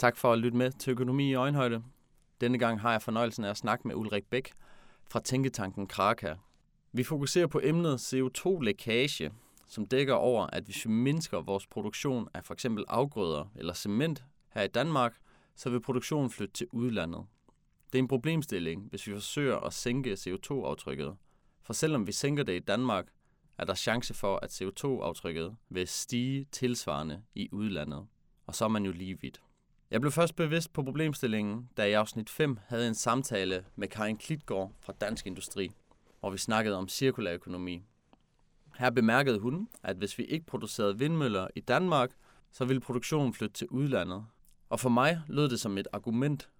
Tak 0.00 0.16
for 0.16 0.32
at 0.32 0.38
lytte 0.38 0.58
med 0.58 0.70
til 0.70 0.90
Økonomi 0.90 1.30
i 1.30 1.34
Øjenhøjde. 1.34 1.82
Denne 2.40 2.58
gang 2.58 2.80
har 2.80 2.92
jeg 2.92 3.02
fornøjelsen 3.02 3.44
af 3.44 3.50
at 3.50 3.56
snakke 3.56 3.88
med 3.88 3.94
Ulrik 3.94 4.24
Bæk 4.30 4.52
fra 5.10 5.20
Tænketanken 5.20 5.86
Kraka. 5.86 6.34
Vi 6.92 7.04
fokuserer 7.04 7.46
på 7.46 7.60
emnet 7.64 7.96
CO2-lækage, 7.96 9.30
som 9.68 9.86
dækker 9.86 10.14
over, 10.14 10.46
at 10.52 10.64
hvis 10.64 10.86
vi 10.86 10.90
mindsker 10.90 11.40
vores 11.40 11.66
produktion 11.66 12.28
af 12.34 12.44
f.eks. 12.44 12.66
afgrøder 12.88 13.52
eller 13.56 13.74
cement 13.74 14.24
her 14.54 14.62
i 14.62 14.68
Danmark, 14.68 15.16
så 15.56 15.70
vil 15.70 15.80
produktionen 15.80 16.30
flytte 16.30 16.54
til 16.54 16.66
udlandet. 16.72 17.24
Det 17.92 17.98
er 17.98 18.02
en 18.02 18.08
problemstilling, 18.08 18.88
hvis 18.90 19.06
vi 19.06 19.12
forsøger 19.12 19.56
at 19.56 19.72
sænke 19.72 20.12
CO2-aftrykket. 20.12 21.16
For 21.62 21.72
selvom 21.72 22.06
vi 22.06 22.12
sænker 22.12 22.42
det 22.42 22.56
i 22.56 22.64
Danmark, 22.64 23.06
er 23.58 23.64
der 23.64 23.74
chance 23.74 24.14
for, 24.14 24.36
at 24.36 24.62
CO2-aftrykket 24.62 25.56
vil 25.68 25.88
stige 25.88 26.46
tilsvarende 26.52 27.22
i 27.34 27.48
udlandet. 27.52 28.06
Og 28.46 28.54
så 28.54 28.64
er 28.64 28.68
man 28.68 28.84
jo 28.84 28.92
lige 28.92 29.20
vidt. 29.20 29.40
Jeg 29.90 30.00
blev 30.00 30.12
først 30.12 30.36
bevidst 30.36 30.72
på 30.72 30.82
problemstillingen, 30.82 31.68
da 31.76 31.82
jeg 31.82 31.90
i 31.90 31.94
afsnit 31.94 32.30
5 32.30 32.58
havde 32.66 32.88
en 32.88 32.94
samtale 32.94 33.64
med 33.76 33.88
Karin 33.88 34.16
Klitgaard 34.16 34.72
fra 34.80 34.92
Dansk 35.00 35.26
Industri, 35.26 35.70
hvor 36.20 36.30
vi 36.30 36.38
snakkede 36.38 36.76
om 36.76 36.88
cirkulær 36.88 37.34
økonomi. 37.34 37.82
Her 38.78 38.90
bemærkede 38.90 39.38
hun, 39.38 39.68
at 39.82 39.96
hvis 39.96 40.18
vi 40.18 40.24
ikke 40.24 40.46
producerede 40.46 40.98
vindmøller 40.98 41.48
i 41.56 41.60
Danmark, 41.60 42.10
så 42.52 42.64
ville 42.64 42.80
produktionen 42.80 43.34
flytte 43.34 43.54
til 43.54 43.66
udlandet. 43.68 44.26
Og 44.68 44.80
for 44.80 44.88
mig 44.88 45.20
lød 45.28 45.48
det 45.48 45.60
som 45.60 45.78
et 45.78 45.88
argument, 45.92 46.50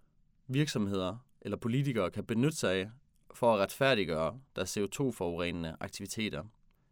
virksomheder 0.47 1.17
eller 1.41 1.57
politikere 1.57 2.11
kan 2.11 2.25
benytte 2.25 2.57
sig 2.57 2.75
af 2.75 2.91
for 3.35 3.55
at 3.55 3.61
retfærdiggøre 3.61 4.39
deres 4.57 4.77
CO2-forurenende 4.77 5.77
aktiviteter. 5.81 6.45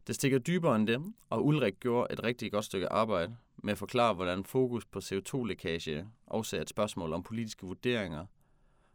Det 0.07 0.15
stikker 0.15 0.39
dybere 0.39 0.77
end 0.77 0.87
det, 0.87 1.13
og 1.31 1.47
Ulrik 1.47 1.81
gjorde 1.81 2.13
et 2.13 2.25
rigtig 2.25 2.53
godt 2.53 2.65
stykke 2.65 2.89
arbejde 2.89 3.37
med 3.63 3.73
at 3.73 3.79
forklare, 3.79 4.15
hvordan 4.15 4.45
fokus 4.45 4.85
på 4.87 4.99
CO2-lækage 4.99 6.09
også 6.27 6.57
er 6.57 6.61
et 6.61 6.69
spørgsmål 6.69 7.13
om 7.13 7.23
politiske 7.23 7.67
vurderinger, 7.67 8.27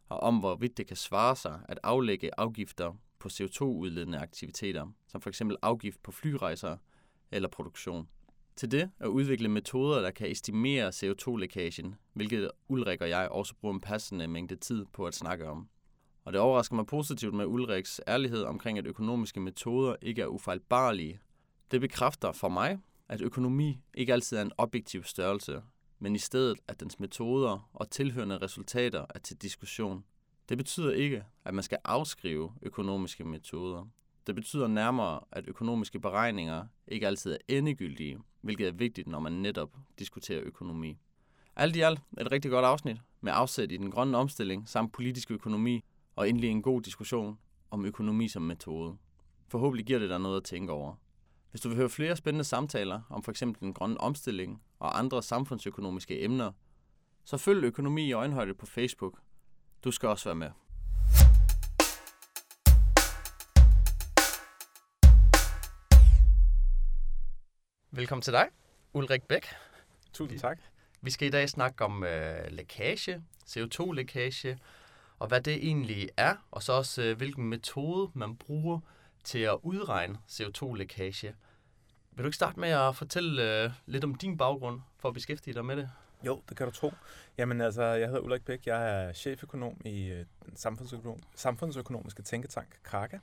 og 0.08 0.20
om 0.20 0.38
hvorvidt 0.38 0.76
det 0.76 0.86
kan 0.86 0.96
svare 0.96 1.36
sig 1.36 1.60
at 1.68 1.78
aflægge 1.82 2.30
afgifter 2.40 2.92
på 3.18 3.28
CO2-udledende 3.28 4.18
aktiviteter, 4.18 4.86
som 5.08 5.22
f.eks. 5.22 5.42
afgift 5.62 6.02
på 6.02 6.12
flyrejser 6.12 6.76
eller 7.32 7.48
produktion. 7.48 8.08
Til 8.56 8.70
det 8.70 8.90
at 8.98 9.06
udvikle 9.06 9.48
metoder, 9.48 10.02
der 10.02 10.10
kan 10.10 10.30
estimere 10.30 10.88
CO2-lækagen, 10.88 11.94
hvilket 12.12 12.50
Ulrik 12.68 13.00
og 13.00 13.08
jeg 13.08 13.28
også 13.28 13.54
bruger 13.54 13.74
en 13.74 13.80
passende 13.80 14.28
mængde 14.28 14.56
tid 14.56 14.84
på 14.92 15.06
at 15.06 15.14
snakke 15.14 15.48
om. 15.48 15.68
Og 16.24 16.32
det 16.32 16.40
overrasker 16.40 16.76
mig 16.76 16.86
positivt 16.86 17.34
med 17.34 17.46
Ulriks 17.46 18.00
ærlighed 18.08 18.42
omkring, 18.42 18.78
at 18.78 18.86
økonomiske 18.86 19.40
metoder 19.40 19.96
ikke 20.02 20.22
er 20.22 20.26
ufejlbarlige. 20.26 21.20
Det 21.70 21.80
bekræfter 21.80 22.32
for 22.32 22.48
mig, 22.48 22.78
at 23.08 23.20
økonomi 23.20 23.80
ikke 23.94 24.12
altid 24.12 24.36
er 24.36 24.42
en 24.42 24.52
objektiv 24.58 25.04
størrelse, 25.04 25.62
men 25.98 26.14
i 26.14 26.18
stedet 26.18 26.58
at 26.68 26.80
dens 26.80 27.00
metoder 27.00 27.70
og 27.72 27.90
tilhørende 27.90 28.38
resultater 28.38 29.06
er 29.14 29.18
til 29.18 29.36
diskussion. 29.36 30.04
Det 30.48 30.58
betyder 30.58 30.92
ikke, 30.92 31.24
at 31.44 31.54
man 31.54 31.62
skal 31.62 31.78
afskrive 31.84 32.52
økonomiske 32.62 33.24
metoder. 33.24 33.84
Det 34.26 34.34
betyder 34.34 34.66
nærmere, 34.66 35.20
at 35.32 35.48
økonomiske 35.48 36.00
beregninger 36.00 36.66
ikke 36.88 37.06
altid 37.06 37.32
er 37.32 37.38
endegyldige, 37.48 38.18
hvilket 38.40 38.68
er 38.68 38.72
vigtigt, 38.72 39.08
når 39.08 39.20
man 39.20 39.32
netop 39.32 39.76
diskuterer 39.98 40.40
økonomi. 40.42 40.98
Alt 41.56 41.76
i 41.76 41.80
alt 41.80 42.00
et 42.20 42.32
rigtig 42.32 42.50
godt 42.50 42.64
afsnit 42.64 42.96
med 43.20 43.32
afsæt 43.34 43.72
i 43.72 43.76
den 43.76 43.90
grønne 43.90 44.18
omstilling 44.18 44.68
samt 44.68 44.92
politisk 44.92 45.30
økonomi 45.30 45.84
og 46.16 46.28
endelig 46.28 46.50
en 46.50 46.62
god 46.62 46.82
diskussion 46.82 47.38
om 47.70 47.84
økonomi 47.84 48.28
som 48.28 48.42
metode. 48.42 48.96
Forhåbentlig 49.48 49.86
giver 49.86 49.98
det 49.98 50.10
dig 50.10 50.20
noget 50.20 50.36
at 50.36 50.44
tænke 50.44 50.72
over. 50.72 50.94
Hvis 51.54 51.60
du 51.60 51.68
vil 51.68 51.78
høre 51.78 51.88
flere 51.88 52.16
spændende 52.16 52.44
samtaler 52.44 53.00
om 53.10 53.22
f.eks. 53.22 53.40
den 53.40 53.74
grønne 53.74 54.00
omstilling 54.00 54.62
og 54.78 54.98
andre 54.98 55.22
samfundsøkonomiske 55.22 56.22
emner, 56.22 56.52
så 57.24 57.36
følg 57.36 57.64
Økonomi 57.64 58.06
i 58.06 58.12
Øjenhøjde 58.12 58.54
på 58.54 58.66
Facebook. 58.66 59.18
Du 59.84 59.90
skal 59.90 60.08
også 60.08 60.28
være 60.28 60.34
med. 60.34 60.50
Velkommen 67.90 68.22
til 68.22 68.32
dig, 68.32 68.48
Ulrik 68.92 69.22
Bæk. 69.22 69.46
Tusind 70.12 70.38
tak. 70.38 70.58
Vi 71.00 71.10
skal 71.10 71.28
i 71.28 71.30
dag 71.30 71.48
snakke 71.48 71.84
om 71.84 72.04
øh, 72.04 72.50
lækage, 72.50 73.22
CO2-lækage, 73.46 74.58
og 75.18 75.28
hvad 75.28 75.40
det 75.40 75.54
egentlig 75.54 76.08
er, 76.16 76.36
og 76.50 76.62
så 76.62 76.72
også 76.72 77.02
øh, 77.02 77.16
hvilken 77.16 77.48
metode 77.48 78.10
man 78.14 78.36
bruger 78.36 78.80
til 79.24 79.38
at 79.38 79.58
udregne 79.62 80.18
CO2-lækage. 80.28 81.34
Vil 82.14 82.24
du 82.24 82.28
ikke 82.28 82.36
starte 82.36 82.60
med 82.60 82.68
at 82.68 82.96
fortælle 82.96 83.64
øh, 83.64 83.70
lidt 83.86 84.04
om 84.04 84.14
din 84.14 84.36
baggrund 84.36 84.80
for 84.98 85.08
at 85.08 85.14
beskæftige 85.14 85.54
dig 85.54 85.64
med 85.64 85.76
det? 85.76 85.90
Jo, 86.26 86.42
det 86.48 86.56
kan 86.56 86.66
du 86.66 86.72
tro. 86.72 86.92
Jamen 87.38 87.60
altså, 87.60 87.82
jeg 87.82 88.06
hedder 88.06 88.20
Ulrik 88.20 88.44
Bæk. 88.44 88.66
Jeg 88.66 89.04
er 89.04 89.12
cheføkonom 89.12 89.80
i 89.84 90.06
øh, 90.06 90.24
den 90.46 90.56
samfundsøkonom, 90.56 91.18
samfundsøkonomiske 91.34 92.22
tænketank 92.22 92.68
Kraka, 92.82 93.18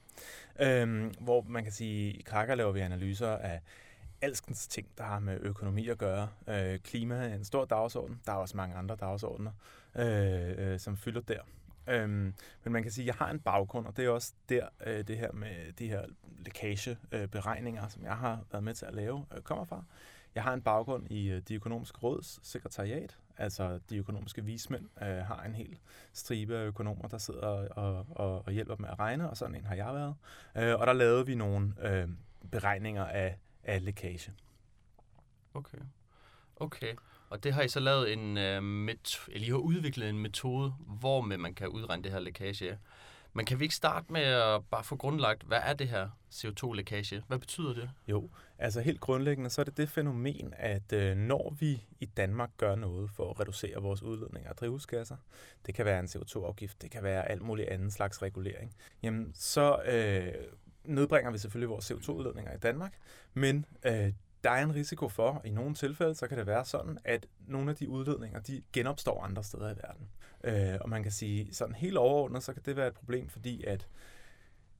øhm, 0.59 1.13
hvor 1.19 1.46
man 1.47 1.63
kan 1.63 1.74
sige, 1.74 2.13
i 2.13 2.22
Kraka 2.22 2.53
laver 2.53 2.72
vi 2.72 2.79
analyser 2.79 3.38
af 3.38 3.62
alskens 4.22 4.68
ting, 4.68 4.88
der 4.97 5.03
har 5.03 5.19
med 5.19 5.40
økonomi 5.41 5.88
at 5.88 5.97
gøre. 5.97 6.29
Øh, 6.47 6.79
klima 6.79 7.16
er 7.16 7.35
en 7.35 7.46
stor 7.46 7.66
dagsorden. 7.66 8.22
Der 8.25 8.31
er 8.31 8.35
også 8.35 8.58
mange 8.58 8.75
andre 8.75 8.96
dagsordner, 8.96 9.52
øh, 9.96 10.73
øh, 10.73 10.79
som 10.79 10.97
fylder 10.97 11.22
der. 11.22 11.40
Øhm, 11.88 12.34
men 12.64 12.74
man 12.74 12.84
kan 12.84 12.92
sige, 12.92 13.03
at 13.03 13.08
jeg 13.08 13.16
har 13.16 13.31
en 13.31 13.40
baggrund, 13.40 13.88
og 13.88 13.97
det 13.97 14.06
er 14.06 14.09
også 14.09 14.34
der, 14.50 14.68
øh, 14.86 15.08
det 15.08 15.18
her 15.18 15.31
med 15.31 15.74
de 15.74 15.88
her 15.88 16.06
lækageberegninger, 16.40 17.84
øh, 17.84 17.90
som 17.90 18.03
jeg 18.03 18.18
har 18.18 18.44
været 18.52 18.64
med 18.64 18.74
til 18.74 18.86
at 18.86 18.94
lave, 18.94 19.25
øh, 19.36 19.42
kommer 19.42 19.66
fra. 19.66 19.84
Jeg 20.36 20.44
har 20.44 20.53
en 20.53 20.62
baggrund 20.62 21.12
i 21.12 21.30
øh, 21.30 21.41
de 21.41 21.56
økonomiske 21.56 21.97
råds 21.97 22.40
sekretariat, 22.44 23.18
altså 23.38 23.80
de 23.90 23.97
økonomiske 23.97 24.46
vismænd 24.46 24.90
øh, 25.02 25.08
har 25.08 25.44
en 25.44 25.56
hel 25.56 25.80
stribe 26.14 26.58
af 26.58 26.66
økonomer, 26.66 27.08
der 27.08 27.18
sidder 27.18 27.47
og, 27.70 28.06
og, 28.09 28.46
og 28.46 28.52
hjælper 28.52 28.75
med 28.80 28.90
at 28.90 29.00
regne, 29.00 29.30
og 29.30 29.38
sådan 29.38 29.56
en 29.56 29.66
har 29.66 29.75
jeg 29.75 29.94
været. 29.94 30.16
Øh, 30.58 30.80
og 30.80 30.88
der 30.88 30.94
lavede 30.94 31.25
vi 31.25 31.36
nogle 31.36 31.74
øh, 31.81 32.09
beregninger 32.52 33.06
af, 33.06 33.38
af 33.64 33.86
lækage. 33.86 34.34
Okay. 35.53 35.78
Okay. 36.56 36.96
Og 37.31 37.44
det 37.44 37.53
har 37.53 37.62
I 37.62 37.68
så 37.68 37.80
lavet 37.80 38.14
en, 38.14 38.38
øh, 38.38 38.62
met- 38.90 39.28
eller 39.31 39.47
I 39.47 39.50
har 39.50 39.58
udviklet 39.58 40.09
en 40.09 40.18
metode, 40.19 40.74
hvor 41.00 41.22
med 41.22 41.38
man 41.38 41.53
kan 41.53 41.68
udregne 41.68 42.03
det 42.03 42.12
her 42.12 42.19
lækage. 42.19 42.78
Men 43.34 43.46
kan 43.46 43.59
vi 43.59 43.66
ikke 43.66 43.75
starte 43.75 44.14
med 44.14 44.22
at 44.22 44.62
bare 44.72 44.84
få 44.84 44.96
grundlagt, 44.96 45.44
hvad 45.44 45.59
er 45.64 45.74
det 45.74 45.88
her 45.88 46.09
CO2-lækage? 46.34 47.24
Hvad 47.28 47.40
betyder 47.40 47.74
det? 47.74 47.90
Jo, 48.08 48.30
altså 48.58 48.81
helt 48.81 49.00
grundlæggende, 49.00 49.50
så 49.50 49.62
er 49.62 49.66
det 49.66 49.78
det 49.78 49.90
fænomen, 49.90 50.53
at 50.58 50.94
øh, 50.94 51.18
når 51.18 51.56
vi 51.59 51.84
i 52.00 52.06
Danmark 52.06 52.50
gør 52.58 52.75
noget 52.75 53.09
for 53.12 53.30
at 53.30 53.40
reducere 53.40 53.81
vores 53.81 54.03
udledning 54.03 54.46
af 54.46 54.56
drivhusgasser, 54.56 55.16
det 55.66 55.75
kan 55.75 55.86
være 55.86 56.00
en 56.00 56.06
CO2-afgift, 56.06 56.81
det 56.81 56.91
kan 56.91 57.03
være 57.03 57.31
alt 57.31 57.41
muligt 57.41 57.68
andet 57.70 57.94
slags 57.94 58.22
regulering, 58.22 58.75
jamen 59.03 59.31
så 59.36 59.81
øh, 59.86 60.34
nedbringer 60.84 61.31
vi 61.31 61.38
selvfølgelig 61.38 61.70
vores 61.70 61.91
CO2-udledninger 61.91 62.56
i 62.56 62.59
Danmark, 62.59 62.94
men 63.34 63.66
øh, 63.86 64.14
der 64.44 64.52
er 64.52 64.63
en 64.63 64.75
risiko 64.75 65.09
for, 65.09 65.41
i 65.46 65.52
nogle 65.52 65.75
tilfælde, 65.75 66.16
så 66.16 66.28
kan 66.28 66.38
det 66.38 66.47
være 66.47 66.66
sådan, 66.66 66.97
at 67.06 67.28
nogle 67.47 67.69
af 67.72 67.75
de 67.75 67.90
udledninger, 67.90 68.40
de 68.40 68.62
genopstår 68.74 69.24
andre 69.24 69.44
steder 69.44 69.74
i 69.74 69.75
verden. 69.78 70.09
Øh, 70.44 70.79
og 70.81 70.90
man 70.90 71.03
kan 71.03 71.12
sige, 71.12 71.53
sådan 71.53 71.75
helt 71.75 71.97
overordnet, 71.97 72.44
så 72.44 72.53
kan 72.53 72.63
det 72.66 72.75
være 72.75 72.88
et 72.88 72.94
problem, 72.94 73.29
fordi 73.29 73.63
at 73.63 73.88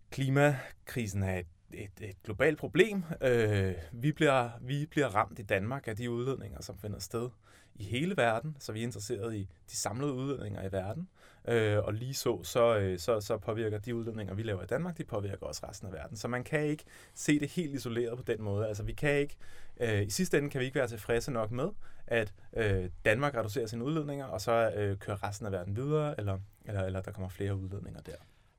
klimakrisen 0.09 1.23
er 1.23 1.38
et, 1.38 1.47
et, 1.74 1.92
et 2.02 2.24
globalt 2.24 2.59
problem. 2.59 3.04
Øh, 3.22 3.74
vi, 3.92 4.12
bliver, 4.12 4.50
vi 4.62 4.86
bliver 4.86 5.08
ramt 5.08 5.40
i 5.40 5.44
Danmark 5.44 5.88
af 5.88 5.96
de 5.96 6.12
udledninger, 6.12 6.62
som 6.62 6.78
finder 6.78 7.00
sted 7.00 7.30
i 7.76 7.84
hele 7.84 8.18
verden, 8.18 8.58
så 8.59 8.72
vi 8.72 8.80
er 8.80 8.84
interesseret 8.84 9.36
i 9.36 9.50
de 9.72 9.76
samlede 9.76 10.14
udledninger 10.14 10.64
i 10.64 10.72
verden. 10.72 11.09
Øh, 11.48 11.78
og 11.78 11.94
lige 11.94 12.14
så, 12.14 12.44
så, 12.44 12.78
øh, 12.78 13.00
så, 13.00 13.22
så 13.22 13.38
påvirker 13.38 13.78
de 13.78 13.96
udledninger, 13.96 14.34
vi 14.34 14.44
laver 14.44 14.64
i 14.64 14.66
Danmark, 14.66 14.98
de 14.98 15.04
påvirker 15.04 15.46
også 15.46 15.68
resten 15.68 15.88
af 15.88 15.94
verden. 15.94 16.18
Så 16.18 16.28
man 16.28 16.44
kan 16.44 16.66
ikke 16.66 16.84
se 17.14 17.40
det 17.40 17.50
helt 17.50 17.76
isoleret 17.76 18.18
på 18.18 18.24
den 18.24 18.42
måde. 18.42 18.68
Altså 18.68 18.84
vi 18.84 18.94
kan 18.94 19.18
ikke, 19.18 19.36
øh, 19.80 20.02
i 20.02 20.09
sidste 20.09 20.38
ende 20.38 20.50
kan 20.50 20.59
vi 20.59 20.66
ikke 20.66 20.80
være 20.80 20.88
tilfredse 20.88 21.32
nok 21.32 21.52
med, 21.52 21.70
at 22.08 22.34
øh, 22.53 22.90
Danmark 23.06 23.36
reducerer 23.36 23.68
sine 23.68 23.84
udledninger, 23.84 24.26
og 24.26 24.42
så 24.42 24.72
øh, 24.76 24.97
kører 24.97 25.24
resten 25.24 25.46
af 25.46 25.52
verden 25.52 25.76
videre, 25.76 26.20
eller, 26.20 26.40
eller, 26.66 26.82
eller 26.84 27.02
der 27.02 27.12
kommer 27.12 27.29
flere 27.29 27.56
udledninger 27.56 28.02
der. 28.02 28.16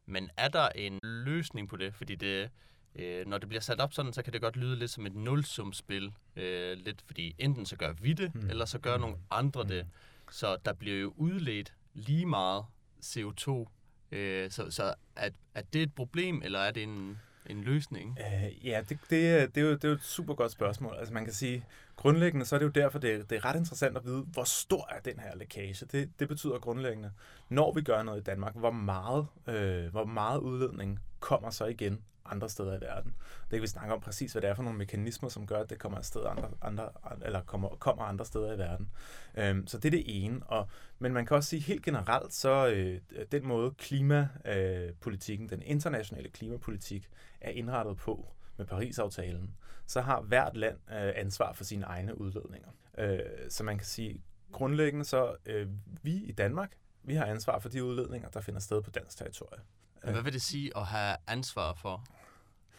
Men 0.07 0.31
er 0.37 0.49
der 0.49 0.69
en 0.69 0.99
løsning 1.03 1.69
på 1.69 1.77
det? 1.77 1.95
Fordi 1.95 2.15
det, 2.15 2.51
øh, 2.97 3.27
når 3.27 3.39
det 3.39 3.49
bliver 3.49 3.61
sat 3.61 3.81
op 3.81 3.93
sådan, 3.93 4.13
så 4.13 4.23
kan 4.23 4.33
det 4.33 4.41
godt 4.41 4.57
lyde 4.57 4.77
lidt 4.77 4.91
som 4.91 5.07
et 5.07 5.15
nulsumspil. 5.15 6.13
Øh, 6.37 6.77
lidt 6.77 7.03
fordi 7.07 7.35
enten 7.39 7.67
så 7.67 7.77
gør 7.77 7.93
vi 7.93 8.13
det, 8.13 8.35
mm. 8.35 8.51
eller 8.51 8.65
så 8.65 8.79
gør 8.79 8.97
mm. 8.97 9.01
nogle 9.01 9.17
andre 9.31 9.63
mm. 9.63 9.69
det. 9.69 9.87
Så 10.31 10.57
der 10.65 10.73
bliver 10.73 11.01
jo 11.01 11.13
udledt 11.17 11.75
lige 11.95 12.27
meget 12.27 12.65
CO2. 13.05 13.67
Øh, 14.13 14.51
så 14.51 14.71
så 14.71 14.95
at, 15.17 15.33
at 15.55 15.73
det 15.73 15.79
er 15.79 15.83
et 15.83 15.95
problem, 15.95 16.43
eller 16.45 16.59
er 16.59 16.71
det 16.71 16.83
en, 16.83 17.19
en 17.47 17.65
løsning? 17.65 18.19
Uh, 18.21 18.67
ja, 18.67 18.81
det, 18.89 18.99
det, 19.11 19.55
det, 19.55 19.57
er 19.57 19.67
jo, 19.67 19.75
det 19.75 19.85
er 19.85 19.89
jo 19.89 19.95
et 19.95 20.03
super 20.03 20.35
godt 20.35 20.53
spørgsmål. 20.53 20.95
Altså 20.99 21.15
man 21.15 21.25
kan 21.25 21.35
sige, 21.35 21.65
grundlæggende 21.97 22.47
så 22.47 22.55
er 22.55 22.59
det 22.59 22.67
jo 22.67 22.71
derfor, 22.71 22.99
det 22.99 23.15
er, 23.15 23.23
det 23.23 23.37
er 23.37 23.45
ret 23.45 23.57
interessant 23.57 23.97
at 23.97 24.05
vide, 24.05 24.21
hvor 24.21 24.45
stor 24.45 24.89
er 24.91 25.01
den 25.01 25.19
her 25.19 25.37
lækage. 25.37 25.87
Det, 25.87 26.11
det 26.19 26.29
betyder 26.29 26.59
grundlæggende, 26.59 27.13
når 27.49 27.73
vi 27.73 27.83
gør 27.83 28.03
noget 28.03 28.21
i 28.21 28.23
Danmark, 28.23 28.57
hvor 28.57 28.71
meget, 28.71 29.27
øh, 29.47 29.91
hvor 29.91 30.05
meget 30.05 30.39
udledning 30.39 31.01
kommer 31.21 31.51
så 31.51 31.65
igen 31.67 32.03
andre 32.25 32.49
steder 32.49 32.79
i 32.79 32.81
verden. 32.81 33.15
Det 33.43 33.51
kan 33.51 33.63
vi 33.63 33.67
snakke 33.67 33.95
om 33.95 34.01
præcis, 34.01 34.33
hvad 34.33 34.43
det 34.43 34.51
er 34.51 34.55
for 34.55 34.63
nogle 34.63 34.79
mekanismer, 34.79 35.29
som 35.29 35.47
gør, 35.47 35.61
at 35.61 35.71
det 35.71 35.79
kommer 35.79 35.99
afsted 35.99 36.21
andre, 36.27 36.49
andre, 36.63 36.91
eller 37.23 37.43
kommer, 37.43 37.69
kommer 37.69 38.03
andre 38.03 38.25
steder 38.25 38.53
i 38.53 38.59
verden. 38.59 38.91
Øhm, 39.35 39.67
så 39.67 39.79
det 39.79 39.85
er 39.85 39.91
det 39.91 40.25
ene. 40.25 40.41
Og, 40.47 40.69
men 40.99 41.13
man 41.13 41.27
kan 41.27 41.37
også 41.37 41.49
sige 41.49 41.61
helt 41.61 41.83
generelt, 41.83 42.35
så 42.35 42.69
øh, 42.69 43.01
den 43.33 43.47
måde 43.47 43.71
klimapolitikken, 43.71 45.47
øh, 45.47 45.51
den 45.51 45.63
internationale 45.63 46.29
klimapolitik, 46.29 47.09
er 47.41 47.51
indrettet 47.51 47.97
på 47.97 48.33
med 48.57 48.67
Paris-aftalen, 48.67 49.55
så 49.87 50.01
har 50.01 50.21
hvert 50.21 50.57
land 50.57 50.77
øh, 50.91 51.13
ansvar 51.17 51.53
for 51.53 51.65
sine 51.65 51.85
egne 51.85 52.21
udledninger. 52.21 52.69
Øh, 52.99 53.21
så 53.49 53.65
man 53.65 53.79
kan 53.79 53.87
sige, 53.87 54.23
grundlæggende 54.53 55.05
så, 55.05 55.37
øh, 55.47 55.69
vi 56.03 56.13
i 56.13 56.33
Danmark, 56.33 56.73
vi 57.05 57.15
har 57.15 57.25
ansvar 57.25 57.59
for 57.59 57.69
de 57.69 57.85
udledninger, 57.85 58.29
der 58.29 58.41
finder 58.41 58.61
sted 58.61 58.83
på 58.83 58.91
dansk 58.91 59.17
territorie. 59.17 59.61
Hvad 60.05 60.23
vil 60.23 60.33
det 60.33 60.43
sige 60.43 60.77
at 60.77 60.87
have 60.87 61.17
ansvar 61.27 61.75
for? 61.75 62.05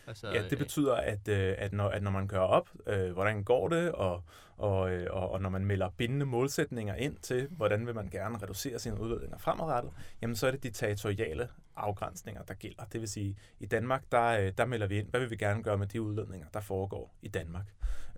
Altså, 0.08 0.28
ja, 0.28 0.50
det 0.50 0.58
betyder, 0.58 0.96
at, 0.96 1.28
øh, 1.28 1.56
at, 1.58 1.74
når, 1.74 1.90
at 1.90 2.04
når 2.04 2.12
man 2.12 2.28
gør 2.28 2.40
op, 2.40 2.70
øh, 2.88 3.12
hvordan 3.12 3.44
går 3.44 3.68
det, 3.68 3.92
og, 3.92 4.24
og, 4.58 4.92
øh, 4.92 5.08
og, 5.12 5.32
og 5.32 5.42
når 5.42 5.50
man 5.50 5.66
melder 5.66 5.90
bindende 5.90 6.26
målsætninger 6.26 6.96
ind 6.96 7.18
til, 7.18 7.48
hvordan 7.52 7.88
vil 7.88 7.96
man 7.96 8.10
gerne 8.10 8.38
reducere 8.42 8.80
sine 8.80 9.00
udledninger 9.00 9.38
fremadrettet, 9.38 9.92
jamen 10.22 10.36
så 10.36 10.48
er 10.48 10.52
det 10.52 10.64
de 10.64 10.70
territoriale 10.70 11.48
afgrænsninger, 11.76 12.44
der 12.44 12.54
gælder. 12.54 12.84
Det 12.84 13.02
vil 13.02 13.10
sige, 13.10 13.38
i 13.60 13.66
Danmark, 13.66 14.04
der, 14.12 14.24
øh, 14.24 14.52
der 14.58 14.66
melder 14.66 14.88
vi 14.88 15.00
ind, 15.00 15.10
hvad 15.10 15.20
vil 15.20 15.30
vi 15.30 15.36
gerne 15.36 15.64
gøre 15.64 15.78
med 15.78 15.88
de 15.88 16.02
udledninger, 16.02 16.48
der 16.54 16.60
foregår 16.60 17.16
i 17.22 17.28
Danmark. 17.28 17.66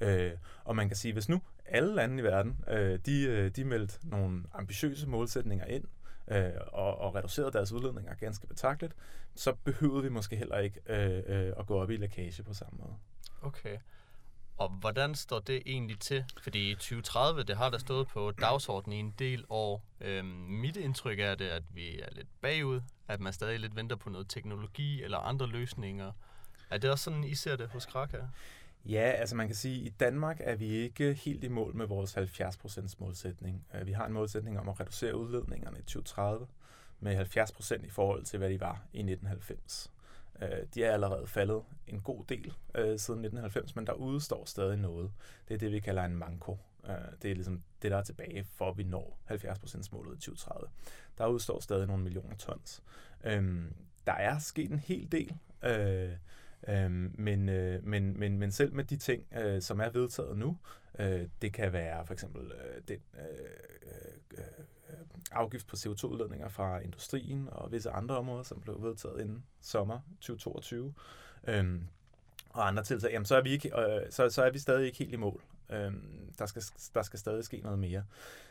Øh, 0.01 0.31
og 0.63 0.75
man 0.75 0.88
kan 0.88 0.98
sige, 0.98 1.13
hvis 1.13 1.30
nu 1.30 1.42
alle 1.66 1.96
lande 1.96 2.19
i 2.19 2.24
verden, 2.24 2.63
øh, 2.68 3.00
de, 3.06 3.24
øh, 3.24 3.51
de 3.51 3.63
meldte 3.63 4.10
nogle 4.10 4.44
ambitiøse 4.54 5.08
målsætninger 5.08 5.66
ind, 5.66 5.86
øh, 6.27 6.51
og, 6.68 6.98
og 6.98 7.16
reduceret 7.16 7.54
deres 7.54 7.72
udledninger 7.72 8.13
ganske 8.13 8.48
betragteligt, 8.48 8.95
så 9.36 9.54
behøvede 9.54 10.04
vi 10.04 10.10
måske 10.10 10.36
heller 10.36 10.57
ikke 10.57 10.80
øh, 10.86 11.24
øh, 11.25 11.54
at 11.57 11.66
gå 11.66 11.81
op 11.81 11.92
i 11.92 11.98
lækage 11.98 12.44
på 12.44 12.54
samme 12.54 12.80
måde. 12.80 12.95
Okay. 13.42 13.77
Og 14.57 14.69
hvordan 14.69 15.16
står 15.16 15.39
det 15.39 15.63
egentlig 15.66 16.00
til? 16.00 16.25
Fordi 16.44 16.72
i 16.72 16.75
2030, 16.75 17.44
det 17.44 17.57
har 17.57 17.69
der 17.69 17.77
stået 17.77 18.07
på 18.07 18.31
dagsordenen 18.31 18.98
i 18.98 19.00
en 19.00 19.13
del 19.19 19.45
år. 19.50 19.83
Øhm, 20.01 20.27
mit 20.48 20.77
indtryk 20.77 21.19
er 21.19 21.36
det, 21.36 21.48
at 21.48 21.63
vi 21.74 22.00
er 22.00 22.07
lidt 22.12 22.27
bagud, 22.42 22.81
at 23.07 23.19
man 23.19 23.33
stadig 23.33 23.60
lidt 23.60 23.75
venter 23.75 23.95
på 23.95 24.10
noget 24.10 24.30
teknologi 24.30 25.04
eller 25.04 25.18
andre 25.18 25.48
løsninger. 25.48 26.12
Er 26.69 26.77
det 26.77 26.89
også 26.89 27.04
sådan, 27.04 27.24
I 27.24 27.36
ser 27.36 27.56
det 27.56 27.69
hos 27.69 27.86
Kraka? 27.86 28.18
Ja, 28.86 29.12
altså 29.12 29.36
man 29.36 29.48
kan 29.48 29.56
sige, 29.56 29.82
at 29.82 29.88
i 29.88 29.90
Danmark 30.00 30.38
er 30.40 30.56
vi 30.56 30.68
ikke 30.68 31.14
helt 31.14 31.44
i 31.44 31.48
mål 31.48 31.76
med 31.76 31.86
vores 31.86 32.18
70% 32.18 32.96
målsætning. 33.00 33.66
Øh, 33.74 33.88
vi 33.88 33.92
har 33.92 34.06
en 34.06 34.14
målsætning 34.14 34.60
om 34.60 34.70
at 34.70 34.80
reducere 34.80 35.18
udledningerne 35.18 35.80
i 35.80 35.82
2030 35.82 36.48
med 37.00 37.38
70% 37.38 37.86
i 37.86 37.90
forhold 37.90 38.24
til, 38.24 38.40
hvad 38.40 38.50
de 38.50 38.60
var 38.60 38.88
i 38.94 39.00
1990. 39.00 39.92
Øh, 40.42 40.50
de 40.76 40.84
er 40.84 40.92
allerede 40.92 41.28
faldet 41.28 41.62
en 41.88 42.02
god 42.02 42.26
del 42.30 42.54
øh, 42.76 43.00
siden 43.00 43.20
1990, 43.26 43.76
men 43.76 43.88
der 43.88 43.94
udstår 43.94 44.46
stadig 44.46 44.78
noget. 44.78 45.12
Det 45.48 45.54
er 45.54 45.58
det, 45.58 45.72
vi 45.72 45.80
kalder 45.80 46.04
en 46.04 46.16
manko. 46.16 46.58
Det 47.22 47.32
er 47.32 47.36
ligesom 47.36 47.64
det, 47.82 47.92
der 47.92 47.98
er 47.98 48.04
tilbage, 48.04 48.48
for 48.54 48.70
at 48.70 48.78
vi 48.78 48.84
når 48.84 49.20
70% 49.30 49.90
målet 49.92 50.18
i 50.18 50.20
2030. 50.20 50.68
Der 51.18 51.28
udstår 51.28 51.60
stadig 51.60 51.88
nogle 51.88 52.04
millioner 52.04 52.36
tons. 52.36 52.84
Øhm, 53.24 53.74
der 54.08 54.14
er 54.14 54.40
sket 54.40 54.72
en 54.72 54.80
hel 54.80 55.12
del. 55.12 55.36
Øhm, 56.68 57.16
men, 57.18 57.50
øh, 57.50 57.86
men, 57.86 58.19
men, 58.19 58.40
men 58.40 58.52
selv 58.52 58.74
med 58.74 58.84
de 58.84 58.98
ting, 58.98 59.24
øh, 59.38 59.62
som 59.62 59.80
er 59.80 59.90
vedtaget 59.90 60.38
nu, 60.38 60.57
øh, 61.00 61.28
det 61.42 61.54
kan 61.54 61.74
være 61.74 62.06
for 62.06 62.13
eksempel 62.13 62.42
øh, 62.42 62.81
den 62.88 63.00
øh, 63.13 63.22
øh, 63.84 64.40
øh 64.40 64.66
afgift 65.31 65.68
på 65.68 65.75
CO2-udledninger 65.75 66.48
fra 66.48 66.80
industrien 66.80 67.50
og 67.52 67.72
visse 67.72 67.90
andre 67.90 68.18
områder, 68.18 68.44
som 68.44 68.62
blev 68.62 68.84
vedtaget 68.84 69.22
inden 69.22 69.44
sommer 69.62 70.00
2022, 70.22 70.94
øh, 71.48 71.81
og 72.50 72.68
andre 72.68 72.84
tiltag, 72.84 73.12
jamen, 73.12 73.25
så, 73.25 73.36
er 73.36 73.42
vi 73.42 73.50
ikke, 73.50 73.80
øh, 73.80 74.01
så, 74.10 74.30
så 74.30 74.44
er 74.44 74.50
vi 74.50 74.60
stadig 74.60 74.86
ikke 74.86 74.98
helt 74.98 75.13
i 75.13 75.18
mål. 75.18 75.42
Øh, 75.69 75.94
der, 76.40 76.46
skal, 76.46 76.63
der 76.94 77.01
skal 77.01 77.19
stadig 77.19 77.44
ske 77.44 77.58
noget 77.63 77.80
mere. 77.80 78.04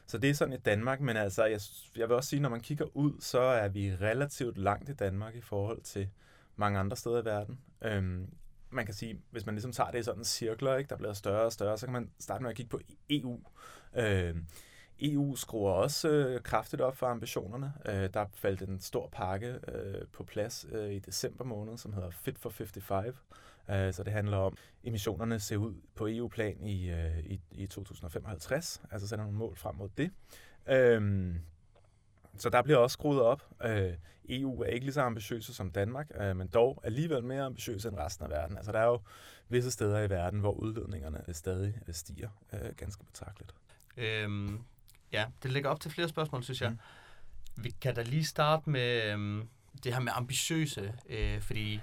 Så 0.06 0.18
det 0.18 0.30
er 0.30 0.34
sådan 0.34 0.54
i 0.54 0.56
Danmark, 0.56 1.00
men 1.00 1.16
altså, 1.16 1.44
jeg, 1.44 1.60
jeg 1.96 2.08
vil 2.08 2.16
også 2.16 2.28
sige, 2.28 2.40
når 2.40 2.48
man 2.48 2.60
kigger 2.60 2.96
ud, 2.96 3.12
så 3.20 3.40
er 3.40 3.68
vi 3.68 3.96
relativt 4.00 4.58
langt 4.58 4.88
i 4.88 4.92
Danmark 4.92 5.34
i 5.34 5.40
forhold 5.40 5.80
til 5.82 6.08
mange 6.56 6.78
andre 6.78 6.96
steder 6.96 7.22
i 7.22 7.24
verden. 7.24 7.60
Øhm, 7.82 8.34
man 8.70 8.84
kan 8.84 8.94
sige, 8.94 9.22
hvis 9.30 9.46
man 9.46 9.54
ligesom 9.54 9.72
tager 9.72 9.90
det 9.90 9.98
i 9.98 10.02
sådan 10.02 10.24
cirkler, 10.24 10.76
ikke, 10.76 10.88
der 10.88 10.96
bliver 10.96 11.12
større 11.12 11.44
og 11.44 11.52
større, 11.52 11.78
så 11.78 11.86
kan 11.86 11.92
man 11.92 12.10
starte 12.20 12.42
med 12.42 12.50
at 12.50 12.56
kigge 12.56 12.70
på 12.70 12.80
EU. 13.10 13.40
Øhm, 13.96 14.46
EU 15.00 15.36
skruer 15.36 15.72
også 15.72 16.08
øh, 16.08 16.40
kraftigt 16.40 16.82
op 16.82 16.96
for 16.96 17.06
ambitionerne. 17.06 17.72
Øh, 17.86 18.08
der 18.14 18.26
faldt 18.34 18.62
en 18.62 18.80
stor 18.80 19.08
pakke 19.12 19.58
øh, 19.68 20.06
på 20.12 20.24
plads 20.24 20.66
øh, 20.72 20.92
i 20.92 20.98
december 20.98 21.44
måned, 21.44 21.78
som 21.78 21.92
hedder 21.92 22.10
Fit 22.10 22.38
for 22.38 22.50
55. 22.50 23.16
Øh, 23.70 23.92
så 23.92 24.02
det 24.02 24.12
handler 24.12 24.36
om, 24.36 24.56
emissionerne 24.84 25.40
ser 25.40 25.56
ud 25.56 25.74
på 25.94 26.08
EU-plan 26.08 26.66
i, 26.66 26.90
øh, 26.90 27.18
i, 27.18 27.40
i 27.50 27.66
2055, 27.66 28.82
altså 28.90 29.08
sætter 29.08 29.24
nogle 29.24 29.38
mål 29.38 29.56
frem 29.56 29.74
mod 29.74 29.88
det. 29.96 30.10
Øh, 30.68 31.34
så 32.38 32.50
der 32.50 32.62
bliver 32.62 32.78
også 32.78 32.94
skruet 32.94 33.22
op. 33.22 33.42
Øh, 33.64 33.92
EU 34.28 34.60
er 34.62 34.66
ikke 34.66 34.86
lige 34.86 34.94
så 34.94 35.00
ambitiøse 35.00 35.54
som 35.54 35.70
Danmark, 35.70 36.10
øh, 36.20 36.36
men 36.36 36.46
dog 36.46 36.80
alligevel 36.84 37.24
mere 37.24 37.42
ambitiøse 37.42 37.88
end 37.88 37.96
resten 37.96 38.24
af 38.24 38.30
verden. 38.30 38.56
Altså 38.56 38.72
der 38.72 38.78
er 38.78 38.86
jo 38.86 39.00
visse 39.48 39.70
steder 39.70 40.00
i 40.00 40.10
verden, 40.10 40.40
hvor 40.40 40.52
udledningerne 40.52 41.24
stadig 41.32 41.74
stiger 41.90 42.28
øh, 42.52 42.74
ganske 42.76 43.04
betragteligt. 43.04 43.54
Øhm, 43.96 44.64
ja, 45.12 45.26
det 45.42 45.52
ligger 45.52 45.70
op 45.70 45.80
til 45.80 45.90
flere 45.90 46.08
spørgsmål, 46.08 46.42
synes 46.42 46.62
jeg. 46.62 46.70
Mm. 46.70 46.78
Vi 47.56 47.70
kan 47.80 47.94
da 47.94 48.02
lige 48.02 48.24
starte 48.24 48.70
med 48.70 49.12
øhm, 49.12 49.48
det 49.84 49.92
her 49.92 50.00
med 50.00 50.12
ambitiøse, 50.14 50.94
øh, 51.08 51.40
fordi 51.40 51.80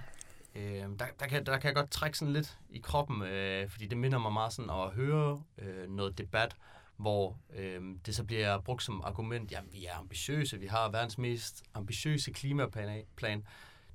øh, 0.56 0.64
der, 1.00 1.06
der, 1.20 1.28
kan, 1.28 1.46
der 1.46 1.58
kan 1.58 1.68
jeg 1.68 1.76
godt 1.76 1.92
trække 1.92 2.18
sådan 2.18 2.34
lidt 2.34 2.58
i 2.70 2.80
kroppen, 2.80 3.22
øh, 3.22 3.70
fordi 3.70 3.88
det 3.88 3.98
minder 3.98 4.20
mig 4.20 4.34
meget 4.34 4.54
sådan 4.54 4.70
at 4.70 4.90
høre 4.90 5.44
øh, 5.58 5.90
noget 5.90 6.18
debat, 6.18 6.56
hvor 7.02 7.40
øh, 7.56 7.82
det 8.06 8.16
så 8.16 8.24
bliver 8.24 8.60
brugt 8.60 8.84
som 8.84 9.02
argument, 9.04 9.52
jamen 9.52 9.74
vi 9.74 9.86
er 9.86 9.96
ambitiøse, 10.00 10.60
vi 10.60 10.68
har 10.68 10.90
verdens 10.90 11.18
mest 11.18 11.64
ambitiøse 11.74 12.32
klimaplan. 12.32 13.46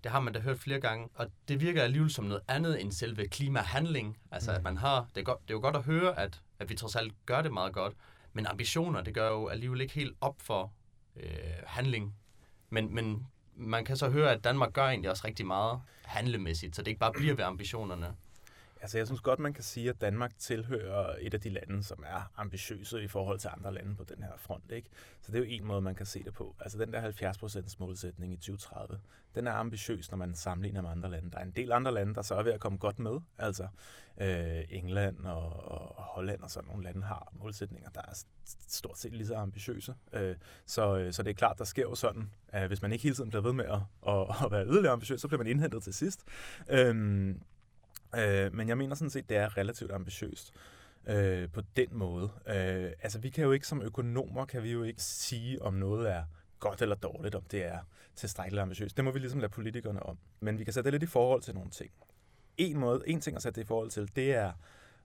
Det 0.05 0.13
har 0.13 0.21
man 0.21 0.33
da 0.33 0.41
hørt 0.41 0.59
flere 0.59 0.81
gange, 0.81 1.09
og 1.15 1.27
det 1.49 1.61
virker 1.61 1.83
alligevel 1.83 2.11
som 2.11 2.25
noget 2.25 2.43
andet 2.49 2.81
end 2.81 2.93
selve 2.93 3.29
klimahandling. 3.29 4.19
Altså 4.31 4.51
mm. 4.51 4.57
at 4.57 4.63
man 4.63 4.77
har, 4.77 5.09
det 5.15 5.21
er, 5.21 5.25
godt, 5.25 5.43
det 5.43 5.51
er 5.51 5.55
jo 5.55 5.61
godt 5.61 5.77
at 5.77 5.83
høre, 5.83 6.19
at, 6.19 6.43
at 6.59 6.69
vi 6.69 6.75
trods 6.75 6.97
alt 6.97 7.13
gør 7.27 7.43
det 7.43 7.53
meget 7.53 7.73
godt, 7.73 7.95
men 8.33 8.47
ambitioner, 8.47 9.01
det 9.03 9.15
gør 9.15 9.29
jo 9.29 9.49
alligevel 9.49 9.81
ikke 9.81 9.95
helt 9.95 10.17
op 10.21 10.37
for 10.41 10.73
øh, 11.17 11.31
handling. 11.67 12.15
Men, 12.71 12.95
men 12.95 13.27
man 13.55 13.85
kan 13.85 13.97
så 13.97 14.11
høre, 14.11 14.33
at 14.33 14.45
Danmark 14.45 14.73
gør 14.73 14.85
egentlig 14.85 15.11
også 15.11 15.27
rigtig 15.27 15.47
meget 15.47 15.81
handlemæssigt, 16.05 16.77
så 16.77 16.83
det 16.83 16.89
ikke 16.89 17.01
bare 17.01 17.13
bliver 17.13 17.35
ved 17.35 17.45
ambitionerne. 17.45 18.15
Altså, 18.81 18.99
jeg 18.99 19.07
synes 19.07 19.21
godt, 19.21 19.39
man 19.39 19.53
kan 19.53 19.65
sige, 19.65 19.91
at 19.91 20.01
Danmark 20.01 20.39
tilhører 20.39 21.17
et 21.21 21.35
af 21.35 21.41
de 21.41 21.49
lande, 21.51 21.83
som 21.83 22.05
er 22.07 22.33
ambitiøse 22.37 23.03
i 23.03 23.09
forhold 23.09 23.39
til 23.39 23.51
andre 23.53 23.75
lande 23.75 23.97
på 23.97 24.05
den 24.05 24.23
her 24.23 24.33
front. 24.37 24.71
Ikke? 24.71 24.89
Så 25.21 25.33
det 25.33 25.39
er 25.39 25.45
jo 25.45 25.51
en 25.51 25.65
måde, 25.65 25.81
man 25.81 25.95
kan 25.95 26.07
se 26.07 26.25
det 26.25 26.35
på. 26.35 26.55
Altså, 26.61 26.79
den 26.79 26.93
der 26.93 27.11
70% 27.35 27.77
målsætning 27.79 28.33
i 28.33 28.37
2030, 28.37 29.01
den 29.35 29.47
er 29.47 29.53
ambitiøs, 29.53 30.11
når 30.11 30.19
man 30.19 30.35
sammenligner 30.35 30.83
med 30.83 30.91
andre 30.91 31.11
lande. 31.11 31.31
Der 31.31 31.39
er 31.39 31.43
en 31.43 31.51
del 31.51 31.73
andre 31.73 31.95
lande, 31.95 32.15
der 32.15 32.23
så 32.23 32.35
er 32.35 32.43
ved 32.43 32.53
at 32.53 32.61
komme 32.61 32.79
godt 32.79 32.99
med. 32.99 33.21
Altså, 33.39 33.69
øh, 34.21 34.65
England 34.69 35.19
og, 35.19 35.71
og 35.97 36.03
Holland 36.03 36.43
og 36.43 36.51
sådan 36.51 36.69
nogle 36.69 36.85
lande 36.85 37.03
har 37.03 37.33
målsætninger, 37.33 37.91
der 37.91 38.01
er 38.01 38.25
stort 38.69 38.99
set 38.99 39.13
lige 39.13 39.27
så 39.27 39.35
ambitiøse. 39.35 39.95
Øh, 40.13 40.37
så, 40.67 40.97
øh, 40.97 41.13
så 41.13 41.23
det 41.23 41.31
er 41.31 41.35
klart, 41.35 41.59
der 41.59 41.65
sker 41.65 41.83
jo 41.83 41.95
sådan, 41.95 42.31
at 42.49 42.69
hvis 42.69 42.83
man 42.83 42.93
ikke 42.93 43.03
hele 43.03 43.15
tiden 43.15 43.31
bliver 43.31 43.43
ved 43.43 43.53
med 43.53 43.65
at, 43.65 43.81
at, 44.09 44.45
at 44.45 44.51
være 44.51 44.67
yderligere 44.67 44.93
ambitiøs, 44.93 45.21
så 45.21 45.29
bliver 45.29 45.39
man 45.39 45.47
indhentet 45.47 45.83
til 45.83 45.95
sidst. 45.95 46.25
Øh, 46.71 47.35
Øh, 48.19 48.55
men 48.55 48.69
jeg 48.69 48.79
mener 48.79 48.95
sådan 48.95 49.11
set, 49.11 49.29
det 49.29 49.37
er 49.37 49.57
relativt 49.57 49.93
ambitiøst 49.93 50.53
øh, 51.07 51.49
på 51.51 51.61
den 51.77 51.89
måde. 51.93 52.31
Øh, 52.47 52.93
altså 53.03 53.19
vi 53.19 53.31
kan 53.31 53.45
jo 53.45 53.53
ikke 53.53 53.67
som 53.67 53.83
økonomer, 53.83 54.45
kan 54.45 54.63
vi 54.63 54.73
jo 54.73 54.83
ikke 54.83 55.03
sige, 55.03 55.63
om 55.63 55.75
noget 55.75 56.11
er 56.11 56.25
godt 56.61 56.83
eller 56.83 56.97
dårligt, 56.97 57.35
om 57.35 57.43
det 57.43 57.65
er 57.65 57.79
tilstrækkeligt 58.17 58.63
ambitiøst. 58.63 58.97
Det 58.97 59.05
må 59.05 59.11
vi 59.11 59.19
ligesom 59.19 59.41
lade 59.41 59.53
politikerne 59.53 60.03
om. 60.03 60.19
Men 60.41 60.59
vi 60.59 60.65
kan 60.65 60.73
sætte 60.73 60.91
det 60.91 61.01
lidt 61.01 61.03
i 61.03 61.13
forhold 61.13 61.43
til 61.43 61.55
nogle 61.55 61.71
ting. 61.71 61.91
En, 62.57 62.79
måde, 62.79 63.03
en 63.07 63.21
ting 63.21 63.37
at 63.37 63.43
sætte 63.43 63.61
det 63.61 63.65
i 63.65 63.67
forhold 63.67 63.91
til, 63.91 64.17
det 64.17 64.35
er, 64.35 64.53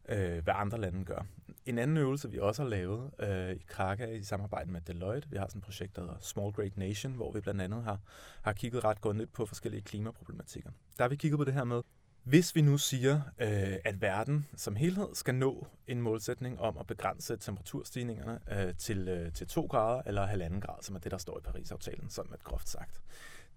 øh, 0.09 0.43
hvad 0.43 0.53
andre 0.57 0.77
lande 0.77 1.05
gør. 1.05 1.25
En 1.65 1.77
anden 1.77 1.97
øvelse, 1.97 2.31
vi 2.31 2.39
også 2.39 2.61
har 2.61 2.69
lavet 2.69 3.11
øh, 3.19 3.51
i 3.51 3.65
Kraka 3.67 4.05
i 4.05 4.23
samarbejde 4.23 4.71
med 4.71 4.81
Deloitte, 4.81 5.29
vi 5.29 5.37
har 5.37 5.47
sådan 5.47 5.59
et 5.59 5.65
projekt, 5.65 5.95
der 5.95 6.01
hedder 6.01 6.15
Small 6.19 6.51
Great 6.51 6.77
Nation, 6.77 7.13
hvor 7.13 7.31
vi 7.31 7.41
blandt 7.41 7.61
andet 7.61 7.83
har, 7.83 7.99
har 8.41 8.53
kigget 8.53 8.83
ret 8.83 9.01
grundigt 9.01 9.33
på 9.33 9.45
forskellige 9.45 9.81
klimaproblematikker. 9.81 10.69
Der 10.97 11.03
har 11.03 11.09
vi 11.09 11.15
kigget 11.15 11.37
på 11.37 11.43
det 11.43 11.53
her 11.53 11.63
med, 11.63 11.81
hvis 12.23 12.55
vi 12.55 12.61
nu 12.61 12.77
siger, 12.77 13.21
øh, 13.37 13.77
at 13.85 14.01
verden 14.01 14.47
som 14.55 14.75
helhed 14.75 15.07
skal 15.13 15.35
nå 15.35 15.67
en 15.87 16.01
målsætning 16.01 16.59
om 16.59 16.77
at 16.77 16.87
begrænse 16.87 17.37
temperaturstigningerne 17.37 18.39
øh, 18.51 18.75
til, 18.75 19.07
øh, 19.07 19.33
til 19.33 19.47
2 19.47 19.65
grader 19.65 20.01
eller 20.05 20.27
1,5 20.27 20.59
grader, 20.59 20.81
som 20.81 20.95
er 20.95 20.99
det, 20.99 21.11
der 21.11 21.17
står 21.17 21.37
i 21.37 21.41
Paris-aftalen, 21.41 22.09
sådan 22.09 22.33
et 22.33 22.43
groft 22.43 22.69
sagt. 22.69 23.01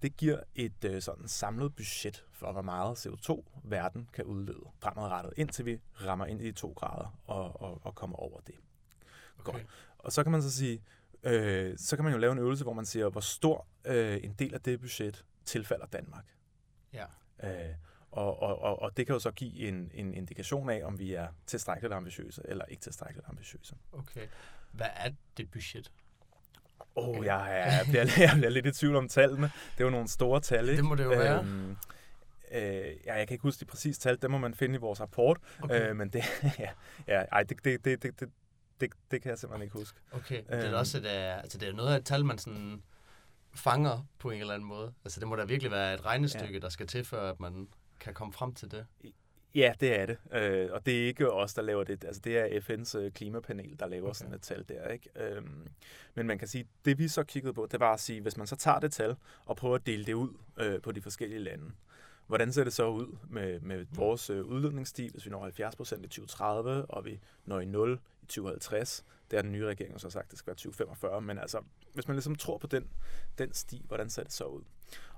Det 0.02 0.16
giver 0.16 0.40
et 0.54 0.84
øh, 0.84 1.02
sådan 1.02 1.28
samlet 1.28 1.74
budget 1.76 2.24
for, 2.32 2.52
hvor 2.52 2.62
meget 2.62 3.06
CO2 3.06 3.44
verden 3.62 4.08
kan 4.12 4.24
udlede 4.24 4.60
fremadrettet, 4.78 5.32
indtil 5.36 5.66
vi 5.66 5.80
rammer 6.06 6.26
ind 6.26 6.40
i 6.40 6.52
2 6.52 6.72
grader 6.76 7.18
og, 7.24 7.62
og, 7.62 7.80
og 7.82 7.94
kommer 7.94 8.16
over 8.16 8.40
det. 8.40 8.54
Okay. 9.38 9.52
Godt. 9.52 9.66
Og 9.98 10.12
så 10.12 10.22
kan 10.22 10.32
man 10.32 10.42
så 10.42 10.50
sige, 10.50 10.82
øh, 11.22 11.78
så 11.78 11.96
kan 11.96 12.04
man 12.04 12.12
jo 12.12 12.18
lave 12.18 12.32
en 12.32 12.38
øvelse, 12.38 12.64
hvor 12.64 12.72
man 12.72 12.86
siger, 12.86 13.08
hvor 13.08 13.20
stor 13.20 13.66
øh, 13.84 14.20
en 14.22 14.32
del 14.32 14.54
af 14.54 14.60
det 14.60 14.80
budget 14.80 15.24
tilfalder 15.44 15.86
Danmark. 15.86 16.24
Ja. 16.92 17.04
Øh, 17.42 17.74
Og, 18.14 18.42
og, 18.42 18.62
og, 18.62 18.82
og 18.82 18.96
det 18.96 19.06
kan 19.06 19.12
jo 19.12 19.18
så 19.18 19.30
give 19.30 19.68
en, 19.68 19.90
en 19.94 20.14
indikation 20.14 20.70
af, 20.70 20.84
om 20.84 20.98
vi 20.98 21.14
er 21.14 21.28
tilstrækkeligt 21.46 21.94
ambitiøse 21.94 22.42
eller 22.44 22.64
ikke 22.64 22.82
tilstrækkeligt 22.82 23.28
ambitiøse. 23.28 23.74
Okay. 23.92 24.26
Hvad 24.72 24.86
er 24.96 25.10
det 25.36 25.50
budget? 25.50 25.92
Åh, 26.96 27.08
oh, 27.08 27.24
jeg, 27.24 27.72
jeg, 27.78 27.86
bliver, 27.88 28.04
jeg 28.28 28.30
bliver 28.34 28.50
lidt 28.50 28.66
i 28.66 28.72
tvivl 28.72 28.96
om 28.96 29.08
tallene. 29.08 29.46
Det 29.46 29.80
er 29.80 29.84
jo 29.84 29.90
nogle 29.90 30.08
store 30.08 30.40
tal, 30.40 30.68
ikke? 30.68 30.76
Det 30.76 30.84
må 30.84 30.94
det 30.94 31.04
jo 31.04 31.08
være. 31.08 31.38
Øhm, 31.38 31.76
Øh, 32.52 32.96
ja, 33.06 33.14
jeg 33.14 33.28
kan 33.28 33.34
ikke 33.34 33.42
huske 33.42 33.60
de 33.60 33.64
præcise 33.64 34.00
tal, 34.00 34.22
det 34.22 34.30
må 34.30 34.38
man 34.38 34.54
finde 34.54 34.74
i 34.74 34.78
vores 34.78 35.00
rapport. 35.00 35.38
Okay. 35.62 35.90
Øh, 35.90 35.96
men 35.96 36.08
det, 36.08 36.24
ja, 36.58 36.70
ja, 37.06 37.24
ej, 37.32 37.42
det, 37.42 37.64
det, 37.64 37.84
det, 37.84 38.02
det, 38.02 38.20
det, 38.80 38.90
det, 39.10 39.22
kan 39.22 39.30
jeg 39.30 39.38
simpelthen 39.38 39.62
ikke 39.62 39.78
huske. 39.78 39.98
Okay, 40.12 40.42
det 40.50 40.64
er 40.64 40.66
øhm, 40.66 40.74
også 40.74 40.98
et, 40.98 41.06
altså 41.06 41.58
det 41.58 41.68
er 41.68 41.72
noget 41.72 41.94
af 41.94 41.96
et 41.96 42.04
tal, 42.04 42.24
man 42.24 42.38
sådan 42.38 42.82
fanger 43.54 44.06
på 44.18 44.30
en 44.30 44.40
eller 44.40 44.54
anden 44.54 44.68
måde. 44.68 44.92
Altså 45.04 45.20
det 45.20 45.28
må 45.28 45.36
da 45.36 45.44
virkelig 45.44 45.70
være 45.70 45.94
et 45.94 46.04
regnestykke, 46.04 46.54
ja. 46.54 46.58
der 46.58 46.68
skal 46.68 46.86
til, 46.86 47.04
før 47.04 47.30
at 47.30 47.40
man 47.40 47.68
kan 48.00 48.14
komme 48.14 48.32
frem 48.32 48.54
til 48.54 48.70
det. 48.70 48.86
Ja, 49.54 49.72
det 49.80 50.00
er 50.00 50.06
det. 50.06 50.18
Øh, 50.32 50.68
og 50.72 50.86
det 50.86 51.02
er 51.02 51.06
ikke 51.06 51.32
os, 51.32 51.54
der 51.54 51.62
laver 51.62 51.84
det. 51.84 52.04
Altså, 52.04 52.20
det 52.24 52.38
er 52.38 52.60
FN's 52.60 52.98
øh, 52.98 53.12
klimapanel, 53.12 53.76
der 53.78 53.86
laver 53.86 54.08
okay. 54.08 54.14
sådan 54.14 54.34
et 54.34 54.42
tal 54.42 54.64
der. 54.68 54.88
Ikke? 54.88 55.08
Øhm, 55.16 55.68
men 56.14 56.26
man 56.26 56.38
kan 56.38 56.48
sige, 56.48 56.66
det 56.84 56.98
vi 56.98 57.08
så 57.08 57.24
kiggede 57.24 57.52
på, 57.52 57.68
det 57.70 57.80
var 57.80 57.92
at 57.92 58.00
sige, 58.00 58.20
hvis 58.20 58.36
man 58.36 58.46
så 58.46 58.56
tager 58.56 58.78
det 58.78 58.92
tal 58.92 59.16
og 59.46 59.56
prøver 59.56 59.74
at 59.74 59.86
dele 59.86 60.04
det 60.04 60.12
ud 60.12 60.30
øh, 60.56 60.82
på 60.82 60.92
de 60.92 61.02
forskellige 61.02 61.40
lande, 61.40 61.70
hvordan 62.26 62.52
ser 62.52 62.64
det 62.64 62.72
så 62.72 62.88
ud 62.88 63.16
med, 63.28 63.60
med 63.60 63.86
vores 63.92 64.30
øh, 64.30 64.44
udledningsstil, 64.44 65.12
hvis 65.12 65.26
vi 65.26 65.30
når 65.30 65.42
70 65.42 65.76
procent 65.76 66.04
i 66.04 66.08
2030, 66.08 66.86
og 66.86 67.04
vi 67.04 67.20
når 67.44 67.60
i 67.60 67.64
0 67.64 68.00
i 68.22 68.26
2050? 68.26 69.04
Det 69.30 69.36
har 69.36 69.42
den 69.42 69.52
nye 69.52 69.66
regering 69.66 70.00
så 70.00 70.10
sagt, 70.10 70.30
det 70.30 70.38
skal 70.38 70.46
være 70.46 70.56
2045. 70.56 71.20
Men 71.20 71.38
altså, 71.38 71.60
hvis 71.92 72.08
man 72.08 72.14
ligesom 72.14 72.34
tror 72.34 72.58
på 72.58 72.66
den, 72.66 72.88
den 73.38 73.52
sti, 73.52 73.84
hvordan 73.88 74.10
ser 74.10 74.22
det 74.22 74.32
så 74.32 74.44
ud? 74.44 74.62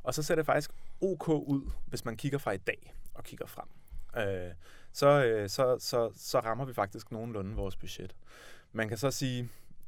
Og 0.03 0.15
så 0.15 0.23
ser 0.23 0.35
det 0.35 0.47
faktisk 0.47 0.71
ok 1.01 1.29
ud, 1.29 1.71
hvis 1.87 2.05
man 2.05 2.17
kigger 2.17 2.39
fra 2.39 2.53
i 2.53 2.57
dag 2.57 2.95
og 3.15 3.25
kigger 3.25 3.47
frem 3.47 3.69
øh, 4.17 4.53
så, 4.93 5.25
øh, 5.25 5.49
så, 5.49 5.77
så, 5.79 6.11
så 6.17 6.41
rammer 6.41 6.65
vi 6.65 6.75
faktisk 6.75 7.13
nogenlunde 7.13 7.57
vores 7.57 7.77
budget. 7.77 8.17
Man 8.73 8.89
kan 8.89 8.99
så 8.99 9.11
sige, 9.11 9.43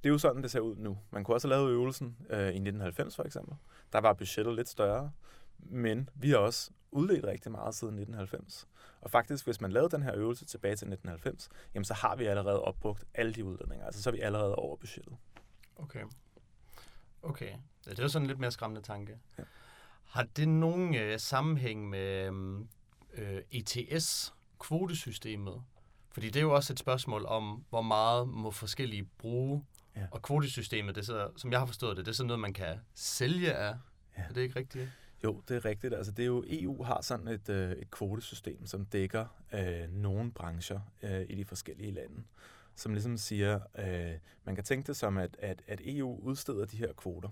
det 0.04 0.08
er 0.08 0.12
jo 0.12 0.18
sådan, 0.18 0.42
det 0.42 0.50
ser 0.50 0.60
ud 0.60 0.76
nu. 0.76 0.98
Man 1.10 1.24
kunne 1.24 1.34
også 1.36 1.48
have 1.48 1.58
lavet 1.58 1.70
øvelsen 1.70 2.16
øh, 2.30 2.38
i 2.38 2.42
1990 2.42 3.16
for 3.16 3.24
eksempel. 3.24 3.56
Der 3.92 4.00
var 4.00 4.12
budgettet 4.12 4.54
lidt 4.54 4.68
større, 4.68 5.12
men 5.58 6.08
vi 6.14 6.30
har 6.30 6.38
også 6.38 6.70
udledt 6.90 7.24
rigtig 7.24 7.52
meget 7.52 7.74
siden 7.74 7.94
1990. 7.94 8.68
Og 9.00 9.10
faktisk, 9.10 9.44
hvis 9.44 9.60
man 9.60 9.72
lavede 9.72 9.90
den 9.90 10.02
her 10.02 10.14
øvelse 10.14 10.44
tilbage 10.44 10.76
til 10.76 10.86
1990, 10.86 11.48
jamen 11.74 11.84
så 11.84 11.94
har 11.94 12.16
vi 12.16 12.24
allerede 12.24 12.62
opbrugt 12.62 13.04
alle 13.14 13.34
de 13.34 13.44
udledninger. 13.44 13.86
Altså 13.86 14.02
så 14.02 14.10
er 14.10 14.12
vi 14.12 14.20
allerede 14.20 14.54
over 14.54 14.76
budgettet. 14.76 15.16
Okay. 15.76 16.04
Okay. 17.22 17.50
Ja, 17.86 17.90
det 17.90 17.98
er 17.98 18.02
jo 18.02 18.08
sådan 18.08 18.24
en 18.24 18.26
lidt 18.26 18.38
mere 18.38 18.50
skræmmende 18.50 18.82
tanke. 18.82 19.18
Ja. 19.38 19.42
Har 20.08 20.26
det 20.36 20.48
nogen 20.48 20.94
øh, 20.94 21.18
sammenhæng 21.18 21.88
med 21.88 22.26
øhm, 22.26 22.68
øh, 23.14 23.42
ETS-kvotesystemet. 23.50 25.62
Fordi 26.10 26.26
det 26.26 26.36
er 26.36 26.42
jo 26.42 26.54
også 26.54 26.72
et 26.72 26.78
spørgsmål 26.78 27.26
om, 27.26 27.64
hvor 27.70 27.82
meget 27.82 28.28
må 28.28 28.50
forskellige 28.50 29.08
bruge. 29.18 29.64
Ja. 29.96 30.06
Og 30.10 30.22
kvotesystemet, 30.22 30.94
det 30.94 31.00
er 31.00 31.04
så, 31.04 31.30
som 31.36 31.52
jeg 31.52 31.58
har 31.58 31.66
forstået 31.66 31.96
det, 31.96 32.06
det 32.06 32.12
er 32.12 32.16
sådan 32.16 32.26
noget, 32.26 32.40
man 32.40 32.52
kan 32.52 32.80
sælge 32.94 33.54
af. 33.54 33.74
Ja. 34.18 34.22
Er 34.22 34.32
det 34.32 34.40
ikke 34.40 34.58
rigtigt? 34.58 34.88
Jo, 35.24 35.42
det 35.48 35.56
er 35.56 35.64
rigtigt. 35.64 35.94
Altså, 35.94 36.12
det 36.12 36.22
er 36.22 36.26
jo, 36.26 36.44
EU 36.48 36.82
har 36.82 37.00
sådan 37.00 37.28
et, 37.28 37.48
øh, 37.48 37.72
et 37.72 37.90
kvotesystem, 37.90 38.66
som 38.66 38.84
dækker 38.84 39.26
øh, 39.52 39.92
nogle 39.92 40.32
brancher 40.32 40.80
øh, 41.02 41.26
i 41.28 41.34
de 41.34 41.44
forskellige 41.44 41.90
lande. 41.90 42.22
Som 42.74 42.92
ligesom 42.92 43.16
siger, 43.16 43.60
øh, 43.78 44.18
man 44.44 44.54
kan 44.54 44.64
tænke 44.64 44.86
det 44.86 44.96
som, 44.96 45.18
at, 45.18 45.36
at, 45.38 45.62
at 45.66 45.80
EU 45.84 46.18
udsteder 46.22 46.64
de 46.64 46.76
her 46.76 46.92
kvoter. 46.92 47.28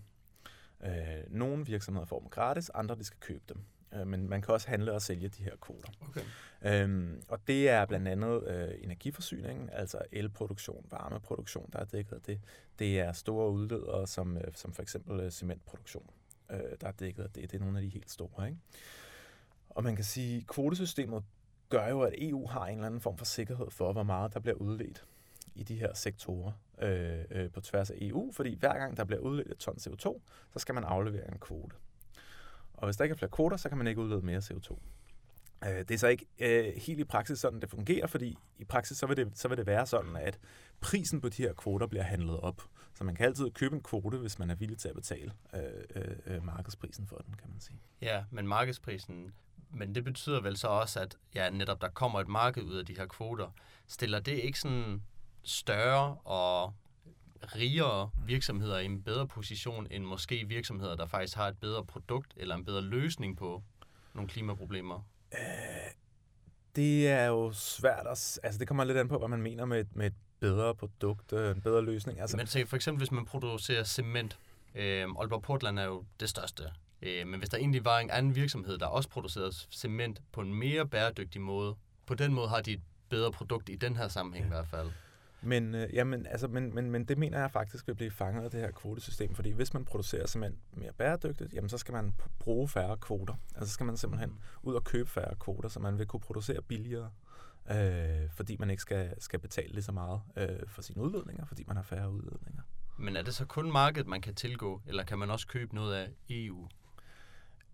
Øh, 0.85 0.91
nogle 1.29 1.67
virksomheder 1.67 2.07
får 2.07 2.21
dem 2.21 2.29
gratis, 2.29 2.71
andre 2.75 2.95
de 2.95 3.05
skal 3.05 3.21
købe 3.21 3.45
dem. 3.49 3.61
Øh, 3.95 4.07
men 4.07 4.29
man 4.29 4.43
kan 4.43 4.55
også 4.55 4.69
handle 4.69 4.93
og 4.93 5.03
sælge 5.03 5.29
de 5.29 5.43
her 5.43 5.57
kvoter. 5.57 5.89
Okay. 6.01 6.21
Øhm, 6.63 7.23
og 7.29 7.39
det 7.47 7.69
er 7.69 7.87
blandt 7.87 8.09
andet 8.09 8.49
øh, 8.49 8.69
energiforsyningen, 8.81 9.71
altså 9.73 9.99
elproduktion, 10.13 10.87
varmeproduktion, 10.91 11.71
der 11.73 11.79
er 11.79 11.85
dækket 11.85 12.13
af 12.13 12.23
det. 12.23 12.41
Det 12.79 13.01
er 13.01 13.13
store 13.13 13.51
udledere, 13.51 14.07
som, 14.07 14.37
øh, 14.37 14.45
som 14.55 14.73
for 14.73 14.83
eksempel 14.83 15.21
øh, 15.21 15.31
cementproduktion, 15.31 16.11
øh, 16.51 16.59
der 16.81 16.87
er 16.87 16.93
dækket 16.93 17.23
af 17.23 17.31
det. 17.31 17.51
Det 17.53 17.61
er 17.61 17.65
nogle 17.65 17.79
af 17.79 17.83
de 17.83 17.89
helt 17.89 18.11
store. 18.11 18.49
Ikke? 18.49 18.59
Og 19.71 19.85
man 19.85 19.97
kan 19.97 20.05
sige, 20.05 20.37
at 20.37 20.47
kvotesystemet 20.47 21.25
gør 21.69 21.89
jo, 21.89 22.01
at 22.01 22.15
EU 22.19 22.47
har 22.47 22.67
en 22.67 22.75
eller 22.75 22.87
anden 22.87 23.01
form 23.01 23.19
for 23.19 23.25
sikkerhed 23.25 23.71
for, 23.71 23.93
hvor 23.93 24.03
meget 24.03 24.35
der 24.35 24.41
bliver 24.41 24.57
udledt 24.57 25.05
i 25.57 25.63
de 25.63 25.75
her 25.75 25.95
sektorer 25.95 26.53
øh, 26.83 27.25
øh, 27.31 27.51
på 27.51 27.61
tværs 27.61 27.91
af 27.91 27.95
EU, 28.01 28.33
fordi 28.33 28.57
hver 28.59 28.79
gang 28.79 28.97
der 28.97 29.05
bliver 29.05 29.21
udledt 29.21 29.51
et 29.51 29.59
ton 29.59 29.77
CO2, 29.77 30.21
så 30.53 30.59
skal 30.59 30.75
man 30.75 30.85
aflevere 30.85 31.33
en 31.33 31.39
kvote. 31.39 31.77
Og 32.75 32.87
hvis 32.87 32.97
der 32.97 33.05
ikke 33.05 33.13
er 33.13 33.17
flere 33.17 33.31
kvoter, 33.31 33.57
så 33.57 33.69
kan 33.69 33.79
man 33.79 33.87
ikke 33.87 34.01
udlede 34.01 34.23
mere 34.23 34.39
CO2. 34.39 34.79
Øh, 35.65 35.79
det 35.79 35.91
er 35.91 35.99
så 35.99 36.07
ikke 36.07 36.27
øh, 36.39 36.75
helt 36.77 37.01
i 37.01 37.05
praksis 37.05 37.39
sådan, 37.39 37.61
det 37.61 37.71
fungerer, 37.71 38.07
fordi 38.07 38.39
i 38.59 38.65
praksis 38.65 38.99
så 38.99 39.07
vil, 39.07 39.17
det, 39.17 39.39
så 39.39 39.49
vil 39.49 39.59
det 39.59 39.67
være 39.67 39.87
sådan, 39.87 40.17
at 40.17 40.39
prisen 40.81 41.21
på 41.21 41.29
de 41.29 41.43
her 41.43 41.53
kvoter 41.53 41.87
bliver 41.87 42.03
handlet 42.03 42.41
op. 42.41 42.63
Så 42.95 43.05
man 43.05 43.15
kan 43.15 43.27
altid 43.27 43.51
købe 43.51 43.77
en 43.77 43.83
kvote, 43.83 44.19
hvis 44.19 44.39
man 44.39 44.51
er 44.51 44.55
villig 44.55 44.79
til 44.79 44.89
at 44.89 44.95
betale 44.95 45.33
øh, 45.55 45.61
øh, 45.97 46.17
øh 46.27 46.45
markedsprisen 46.45 47.07
for 47.07 47.17
den, 47.17 47.35
kan 47.35 47.51
man 47.51 47.61
sige. 47.61 47.81
Ja, 48.01 48.25
men 48.31 48.49
markedsprisen, 48.49 49.33
men 49.71 49.95
det 49.95 50.05
betyder 50.05 50.41
vel 50.41 50.57
så 50.57 50.69
også, 50.69 51.01
at 51.01 51.19
ja, 51.35 51.51
netop 51.51 51.81
der 51.81 51.89
kommer 51.89 52.21
et 52.21 52.29
marked 52.29 52.63
ud 52.63 52.77
af 52.77 52.87
de 52.87 52.97
her 52.97 53.07
kvoter. 53.07 53.51
Stiller 53.87 54.21
det 54.21 54.33
ikke 54.33 54.61
sådan 54.61 55.03
større 55.47 56.17
og 56.25 56.75
rigere 57.43 58.11
virksomheder 58.25 58.79
i 58.79 58.85
en 58.85 59.03
bedre 59.03 59.27
position 59.27 59.87
end 59.91 60.05
måske 60.05 60.45
virksomheder, 60.49 60.97
der 60.97 61.07
faktisk 61.07 61.37
har 61.37 61.49
et 61.49 61.59
bedre 61.59 61.85
produkt 61.85 62.35
eller 62.37 62.55
en 62.55 62.65
bedre 62.65 62.81
løsning 62.81 63.37
på 63.37 63.63
nogle 64.15 64.29
klimaproblemer? 64.29 65.01
Øh, 65.33 65.39
det 66.77 67.09
er 67.09 67.27
jo 67.27 67.53
svært 67.53 68.07
at... 68.07 68.39
Altså, 68.43 68.59
det 68.59 68.69
kommer 68.69 68.85
lidt 68.85 68.99
an 68.99 69.09
på, 69.09 69.19
hvad 69.19 69.29
man 69.29 69.43
mener 69.43 69.65
med, 69.65 69.85
med 69.93 70.07
et 70.07 70.15
bedre 70.41 70.75
produkt, 70.75 71.33
øh, 71.33 71.57
en 71.57 71.63
bedre 71.63 71.85
løsning. 71.85 72.21
Altså, 72.21 72.37
men 72.37 72.47
se, 72.47 72.67
for 72.67 72.77
eksempel, 72.77 72.99
hvis 72.99 73.13
man 73.13 73.25
producerer 73.25 73.85
cement. 73.85 74.39
Øh, 74.75 75.03
Aalborg 75.19 75.43
Portland 75.43 75.79
er 75.79 75.85
jo 75.85 76.05
det 76.21 76.29
største. 76.29 76.63
Øh, 77.03 77.27
men 77.27 77.39
hvis 77.39 77.49
der 77.49 77.59
egentlig 77.59 77.85
var 77.85 77.99
en 77.99 78.11
anden 78.11 78.35
virksomhed, 78.35 78.79
der 78.79 78.87
også 78.87 79.09
producerede 79.09 79.53
cement 79.71 80.23
på 80.33 80.41
en 80.41 80.55
mere 80.55 80.87
bæredygtig 80.87 81.41
måde, 81.41 81.77
på 82.07 82.15
den 82.15 82.35
måde 82.35 82.49
har 82.49 82.61
de 82.61 82.73
et 82.73 82.83
bedre 83.09 83.33
produkt 83.33 83.69
i 83.69 83.75
den 83.75 83.97
her 83.97 84.09
sammenhæng 84.09 84.45
ja. 84.45 84.49
i 84.49 84.55
hvert 84.55 84.69
fald. 84.69 84.91
Men, 85.47 85.75
øh, 85.75 85.95
jamen, 85.95 86.27
altså, 86.27 86.49
men, 86.49 86.75
men, 86.75 86.91
men 86.91 87.05
det 87.05 87.19
mener 87.19 87.39
jeg 87.39 87.51
faktisk 87.51 87.87
vil 87.87 87.95
blive 87.95 88.11
fanget 88.11 88.45
af 88.45 88.51
det 88.51 88.61
her 88.61 88.71
kvotesystem, 88.71 89.35
fordi 89.35 89.51
hvis 89.51 89.75
man 89.75 89.85
producerer 89.85 90.27
simpelthen 90.27 90.61
mere 90.73 90.93
bæredygtigt, 90.93 91.55
jamen 91.55 91.69
så 91.69 91.79
skal 91.79 91.95
man 91.95 92.15
bruge 92.39 92.69
færre 92.69 92.97
kvoter. 92.97 93.35
Altså 93.55 93.69
så 93.69 93.75
skal 93.75 93.87
man 93.87 93.97
simpelthen 93.97 94.39
ud 94.63 94.75
og 94.75 94.85
købe 94.85 95.11
færre 95.11 95.35
kvoter, 95.41 95.69
så 95.69 95.81
man 95.81 95.99
vil 95.99 96.07
kunne 96.07 96.21
producere 96.21 96.63
billigere, 96.63 97.11
øh, 97.71 98.31
fordi 98.31 98.57
man 98.57 98.71
ikke 98.71 98.81
skal, 98.81 99.15
skal 99.19 99.39
betale 99.39 99.73
lige 99.73 99.83
så 99.83 99.93
meget 99.93 100.21
øh, 100.37 100.69
for 100.69 100.83
sine 100.83 101.03
udledninger, 101.03 101.45
fordi 101.45 101.65
man 101.67 101.77
har 101.77 101.83
færre 101.83 102.11
udledninger. 102.11 102.63
Men 102.99 103.17
er 103.17 103.23
det 103.23 103.35
så 103.35 103.45
kun 103.45 103.73
markedet, 103.73 104.07
man 104.07 104.21
kan 104.21 104.35
tilgå, 104.35 104.83
eller 104.87 105.05
kan 105.05 105.19
man 105.19 105.31
også 105.31 105.47
købe 105.47 105.75
noget 105.75 105.95
af 105.95 106.09
EU? 106.31 106.69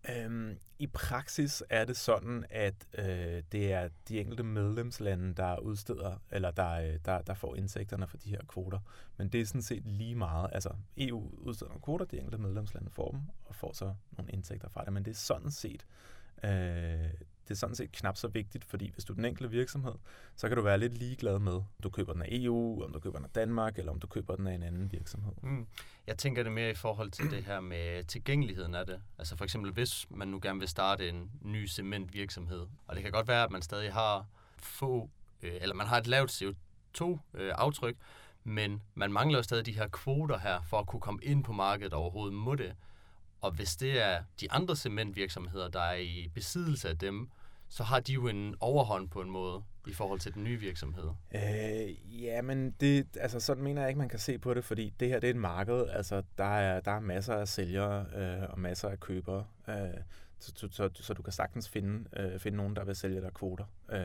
Øhm, 0.09 0.59
I 0.79 0.87
praksis 0.87 1.63
er 1.71 1.85
det 1.85 1.97
sådan, 1.97 2.45
at 2.51 2.75
øh, 2.99 3.43
det 3.53 3.73
er 3.73 3.89
de 4.09 4.21
enkelte 4.21 4.43
medlemslande, 4.43 5.35
der 5.35 5.59
udsteder, 5.59 6.17
eller 6.31 6.51
der, 6.51 6.71
øh, 6.71 6.99
der, 7.05 7.23
der 7.23 7.35
får 7.35 7.57
indtægterne 7.57 8.07
for 8.07 8.17
de 8.17 8.31
her 8.31 8.41
kvoter. 8.49 8.79
Men 9.17 9.29
det 9.29 9.41
er 9.41 9.47
sådan 9.47 9.63
set 9.63 9.83
lige 9.87 10.15
meget. 10.15 10.51
Altså, 10.53 10.71
EU 10.97 11.31
udsteder 11.39 11.69
nogle 11.69 11.83
kvoter, 11.83 12.05
de 12.05 12.17
enkelte 12.17 12.39
medlemslande 12.39 12.91
får 12.91 13.11
dem, 13.11 13.21
og 13.45 13.55
får 13.55 13.73
så 13.73 13.95
nogle 14.19 14.33
indtægter 14.33 14.69
fra 14.69 14.85
det. 14.85 14.93
Men 14.93 15.05
det 15.05 15.11
er 15.11 15.15
sådan 15.15 15.51
set 15.51 15.87
øh, 16.45 17.11
det 17.49 17.51
er 17.51 17.55
sådan 17.55 17.75
set 17.75 17.93
knap 17.93 18.17
så 18.17 18.29
vigtigt, 18.29 18.65
fordi 18.65 18.91
hvis 18.93 19.05
du 19.05 19.13
er 19.13 19.15
den 19.15 19.25
enkelte 19.25 19.51
virksomhed, 19.51 19.93
så 20.37 20.49
kan 20.49 20.57
du 20.57 20.63
være 20.63 20.79
lidt 20.79 20.99
ligeglad 20.99 21.39
med, 21.39 21.53
om 21.53 21.65
du 21.83 21.91
køber 21.91 22.13
den 22.13 22.23
af 22.23 22.29
EU, 22.31 22.85
om 22.85 22.93
du 22.93 23.01
køber 23.01 23.17
den 23.17 23.25
af 23.25 23.31
Danmark, 23.31 23.79
eller 23.79 23.93
om 23.93 24.01
du 24.01 24.07
køber 24.07 24.37
den 24.37 24.47
af 24.47 24.55
en 24.55 24.63
anden 24.63 24.93
virksomhed. 24.93 25.33
Mm. 25.43 25.67
Jeg 26.07 26.19
tænker 26.19 26.43
det 26.43 26.53
mere 26.53 26.71
i 26.71 26.75
forhold 26.75 27.11
til 27.11 27.31
det 27.31 27.45
her 27.45 27.61
med 27.61 28.05
tilgængeligheden 28.05 28.75
af 28.75 28.87
det. 28.87 29.03
Altså 29.19 29.37
for 29.37 29.45
eksempel, 29.45 29.73
hvis 29.73 30.07
man 30.11 30.29
nu 30.29 30.39
gerne 30.43 30.59
vil 30.59 30.69
starte 30.69 31.09
en 31.09 31.31
ny 31.41 31.69
cementvirksomhed, 31.69 32.67
og 32.87 32.95
det 32.95 33.03
kan 33.03 33.13
godt 33.13 33.29
være, 33.29 33.45
at 33.45 33.51
man 33.51 33.63
stadig 33.63 33.93
har 33.93 34.27
få, 34.59 35.11
øh, 35.43 35.53
eller 35.61 35.75
man 35.75 35.87
har 35.87 35.99
et 35.99 36.07
lavt 36.07 36.43
CO2-aftryk, 36.43 37.95
øh, 37.95 38.01
men 38.45 38.83
man 38.95 39.13
mangler 39.13 39.39
jo 39.39 39.43
stadig 39.43 39.67
de 39.67 39.73
her 39.73 39.89
kvoter 39.89 40.39
her, 40.39 40.63
for 40.63 40.79
at 40.79 40.87
kunne 40.87 41.01
komme 41.01 41.21
ind 41.23 41.45
på 41.45 41.53
markedet 41.53 41.93
overhovedet 41.93 42.35
må 42.35 42.55
det. 42.55 42.75
Og 43.43 43.51
hvis 43.51 43.77
det 43.77 44.03
er 44.03 44.23
de 44.41 44.53
andre 44.53 44.77
cementvirksomheder, 44.77 45.69
der 45.69 45.81
er 45.81 45.97
i 45.97 46.31
besiddelse 46.35 46.89
af 46.89 46.99
dem, 46.99 47.31
så 47.69 47.83
har 47.83 48.01
de 48.01 48.13
jo 48.13 48.29
en 48.29 48.55
overhånd 48.61 49.09
på 49.09 49.21
en 49.21 49.31
måde 49.31 49.63
i 49.87 49.93
forhold 49.93 50.21
til 50.21 50.35
den 50.35 50.45
nye 50.45 50.61
virksomhed. 50.61 51.11
Øh, 51.35 52.23
ja, 52.23 52.43
men 52.43 52.71
det, 52.71 53.07
altså, 53.17 53.41
sådan 53.41 53.65
mener 53.65 53.83
jeg 53.83 53.89
ikke, 53.89 53.99
man 53.99 54.09
kan 54.09 54.19
se 54.19 54.39
på 54.39 54.55
det, 54.55 54.65
fordi 54.65 54.95
det 55.01 55.09
her 55.09 55.21
det 55.21 55.27
er 55.27 55.35
et 55.35 55.41
marked. 55.41 55.87
Altså, 55.89 56.23
der, 56.39 56.45
er, 56.45 56.81
der 56.81 56.93
er 56.93 57.01
masser 57.01 57.35
af 57.35 57.49
sælgere 57.49 58.07
øh, 58.15 58.51
og 58.51 58.59
masser 58.59 58.89
af 58.89 59.01
købere. 59.01 59.47
Øh, 59.69 59.75
så, 60.39 60.53
så, 60.57 60.69
så, 60.71 60.91
så 60.95 61.15
du 61.15 61.23
kan 61.23 61.33
sagtens 61.33 61.69
finde, 61.69 62.09
øh, 62.17 62.41
finde 62.41 62.57
nogen, 62.57 62.77
der 62.77 62.85
vil 62.85 62.97
sælge 62.97 63.21
dig 63.21 63.33
kvoter. 63.35 63.65
Øh, 63.93 64.01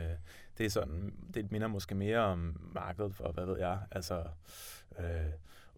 det 0.57 0.65
er 0.65 0.69
sådan, 0.69 1.13
det 1.33 1.51
minder 1.51 1.67
måske 1.67 1.95
mere 1.95 2.19
om 2.19 2.71
markedet 2.73 3.15
for, 3.15 3.31
hvad 3.31 3.45
ved 3.45 3.59
jeg, 3.59 3.79
altså 3.91 4.23
øh, 4.99 5.05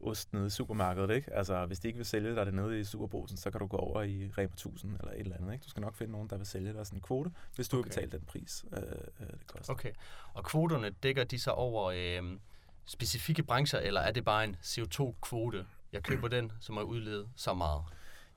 ost 0.02 0.34
nede 0.34 0.48
i 0.48 0.50
supermarkedet, 0.50 1.16
ikke? 1.16 1.34
Altså, 1.34 1.66
hvis 1.66 1.80
de 1.80 1.88
ikke 1.88 1.98
vil 1.98 2.06
sælge 2.06 2.36
dig 2.36 2.46
det 2.46 2.54
nede 2.54 2.80
i 2.80 2.84
superbrusen, 2.84 3.38
så 3.38 3.52
kan 3.52 3.60
du 3.60 3.68
gå 3.68 3.78
over 3.78 4.02
i 4.02 4.32
Rema 4.38 4.54
1000 4.54 4.96
eller 5.00 5.12
et 5.12 5.20
eller 5.20 5.38
andet, 5.38 5.54
ikke? 5.54 5.64
Du 5.64 5.70
skal 5.70 5.82
nok 5.82 5.96
finde 5.96 6.12
nogen, 6.12 6.30
der 6.30 6.38
vil 6.38 6.46
sælge 6.46 6.74
dig 6.74 6.86
sådan 6.86 6.98
en 6.98 7.02
kvote, 7.02 7.32
hvis 7.56 7.70
du 7.70 7.78
okay. 7.78 7.84
vil 7.84 7.90
betale 7.90 8.12
den 8.12 8.22
pris, 8.22 8.66
øh, 8.74 8.84
øh, 9.20 9.28
det 9.28 9.48
koster. 9.48 9.74
Okay, 9.74 9.92
og 10.34 10.44
kvoterne 10.44 10.90
dækker 10.90 11.24
de 11.24 11.40
sig 11.40 11.54
over 11.54 11.86
øh, 11.86 12.38
specifikke 12.86 13.44
brancher, 13.44 13.80
eller 13.80 14.02
er 14.02 14.12
det 14.12 14.26
bare 14.26 14.44
en 14.44 14.56
CO2-kvote? 14.64 15.66
Jeg 15.94 16.04
køber 16.04 16.28
den, 16.28 16.52
som 16.60 16.78
er 16.78 16.82
udledet 16.82 17.30
så 17.36 17.54
meget. 17.54 17.84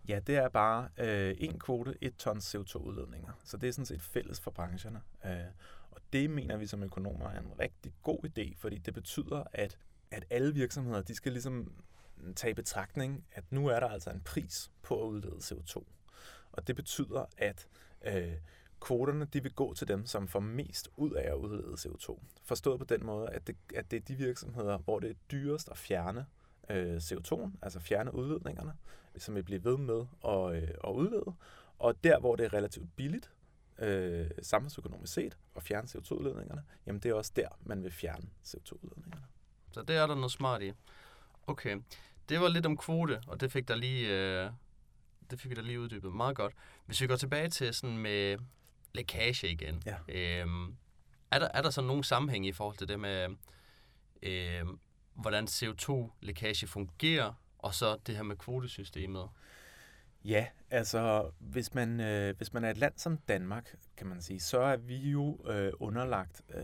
Ja, 0.09 0.21
det 0.27 0.37
er 0.37 0.49
bare 0.49 0.89
øh, 0.99 1.35
en 1.39 1.59
kvote, 1.59 1.95
et 2.01 2.17
ton 2.17 2.39
CO2-udledninger. 2.39 3.33
Så 3.45 3.57
det 3.57 3.69
er 3.69 3.73
sådan 3.73 3.87
set 3.87 4.03
fælles 4.03 4.41
for 4.41 4.51
brancherne. 4.51 5.01
Øh, 5.25 5.33
og 5.91 6.01
det 6.13 6.31
mener 6.31 6.57
vi 6.57 6.67
som 6.67 6.83
økonomer 6.83 7.31
er 7.31 7.39
en 7.39 7.53
rigtig 7.61 7.93
god 8.03 8.19
idé, 8.25 8.55
fordi 8.59 8.79
det 8.79 8.95
betyder, 8.95 9.45
at, 9.53 9.79
at 10.13 10.25
alle 10.31 10.55
virksomheder, 10.55 11.03
de 11.03 11.15
skal 11.15 11.33
ligesom 11.33 11.73
tage 12.37 12.51
i 12.51 12.55
betragtning, 12.55 13.25
at 13.33 13.45
nu 13.51 13.67
er 13.67 13.81
der 13.81 13.89
altså 13.89 14.11
en 14.11 14.21
pris 14.21 14.71
på 14.83 15.03
at 15.03 15.09
udlede 15.09 15.37
CO2. 15.37 15.85
Og 16.53 16.67
det 16.67 16.77
betyder, 16.77 17.25
at 17.37 17.67
øh, 18.05 18.33
kvoterne 18.81 19.25
de 19.25 19.43
vil 19.43 19.53
gå 19.53 19.75
til 19.75 19.89
dem, 19.89 20.07
som 20.07 20.29
får 20.29 20.41
mest 20.41 20.89
ud 20.97 21.11
af 21.11 21.31
at 21.31 21.35
udlede 21.35 21.73
CO2. 21.73 22.21
Forstået 22.45 22.79
på 22.79 22.85
den 22.85 23.07
måde, 23.07 23.29
at 23.29 23.47
det, 23.47 23.57
at 23.75 23.91
det 23.91 23.97
er 23.97 24.01
de 24.01 24.15
virksomheder, 24.15 24.79
hvor 24.79 25.01
det 25.01 25.11
er 25.11 25.15
dyrest 25.31 25.69
at 25.69 25.77
fjerne 25.77 26.27
øh, 26.71 26.97
CO2'en, 26.97 27.51
altså 27.63 27.81
fjerne 27.81 28.15
udledningerne, 28.15 28.73
som 29.17 29.35
vil 29.35 29.43
blive 29.43 29.65
ved 29.65 29.79
med 29.79 30.05
at, 30.25 30.63
øh, 30.63 30.69
at 30.85 30.91
udlede. 30.91 31.35
Og 31.79 32.05
der, 32.05 32.21
hvor 32.21 32.37
det 32.37 32.47
er 32.47 32.55
relativt 32.55 32.97
billigt, 32.97 33.33
øh, 33.79 34.31
samfundsøkonomisk 34.43 35.13
set, 35.13 35.39
at 35.57 35.63
fjerne 35.63 35.89
CO2-udledningerne, 35.89 36.63
jamen 36.87 37.01
det 37.01 37.11
er 37.11 37.15
også 37.15 37.33
der, 37.37 37.49
man 37.61 37.83
vil 37.83 37.93
fjerne 37.93 38.29
CO2-udledningerne. 38.45 39.32
Så 39.73 39.83
det 39.83 39.97
er 39.97 40.07
der 40.07 40.15
noget 40.15 40.33
smart 40.33 40.63
i. 40.63 40.73
Okay, 41.47 41.79
det 42.29 42.41
var 42.41 42.49
lidt 42.49 42.67
om 42.67 42.77
kvote, 42.77 43.21
og 43.27 43.41
det 43.41 43.53
fik 43.53 43.69
der 43.69 43.75
lige, 43.75 44.09
øh, 44.09 44.51
det 45.31 45.41
fik 45.41 45.57
da 45.57 45.61
lige 45.61 45.81
uddybet 45.81 46.13
meget 46.13 46.37
godt. 46.37 46.55
Hvis 46.87 47.01
vi 47.01 47.07
går 47.07 47.17
tilbage 47.17 47.49
til 47.49 47.75
sådan 47.75 47.99
med 47.99 48.39
lækage 48.95 49.49
igen, 49.49 49.83
ja. 49.87 49.97
øhm, 50.09 50.77
er, 51.31 51.39
der, 51.39 51.49
er 51.55 51.63
der 51.63 51.71
så 51.71 51.83
nogen 51.83 52.03
sammenhæng 52.03 52.47
i 52.47 52.53
forhold 52.53 52.77
til 52.77 52.89
det 52.89 53.01
med, 53.01 53.29
øh, 54.23 54.67
hvordan 55.15 55.45
CO2-lækage 55.45 56.67
fungerer, 56.67 57.33
og 57.59 57.75
så 57.75 57.97
det 58.07 58.17
her 58.17 58.23
med 58.23 58.37
kvotesystemet? 58.37 59.29
Ja, 60.25 60.47
altså 60.71 61.31
hvis 61.39 61.75
man, 61.75 62.01
øh, 62.01 62.37
hvis 62.37 62.53
man 62.53 62.65
er 62.65 62.71
et 62.71 62.79
land 62.79 62.93
som 62.97 63.17
Danmark, 63.17 63.77
kan 63.97 64.07
man 64.07 64.23
sige, 64.23 64.41
så 64.41 64.61
er 64.61 64.77
vi 64.77 64.97
jo 64.97 65.39
øh, 65.47 65.73
underlagt 65.81 66.43
øh, 66.55 66.63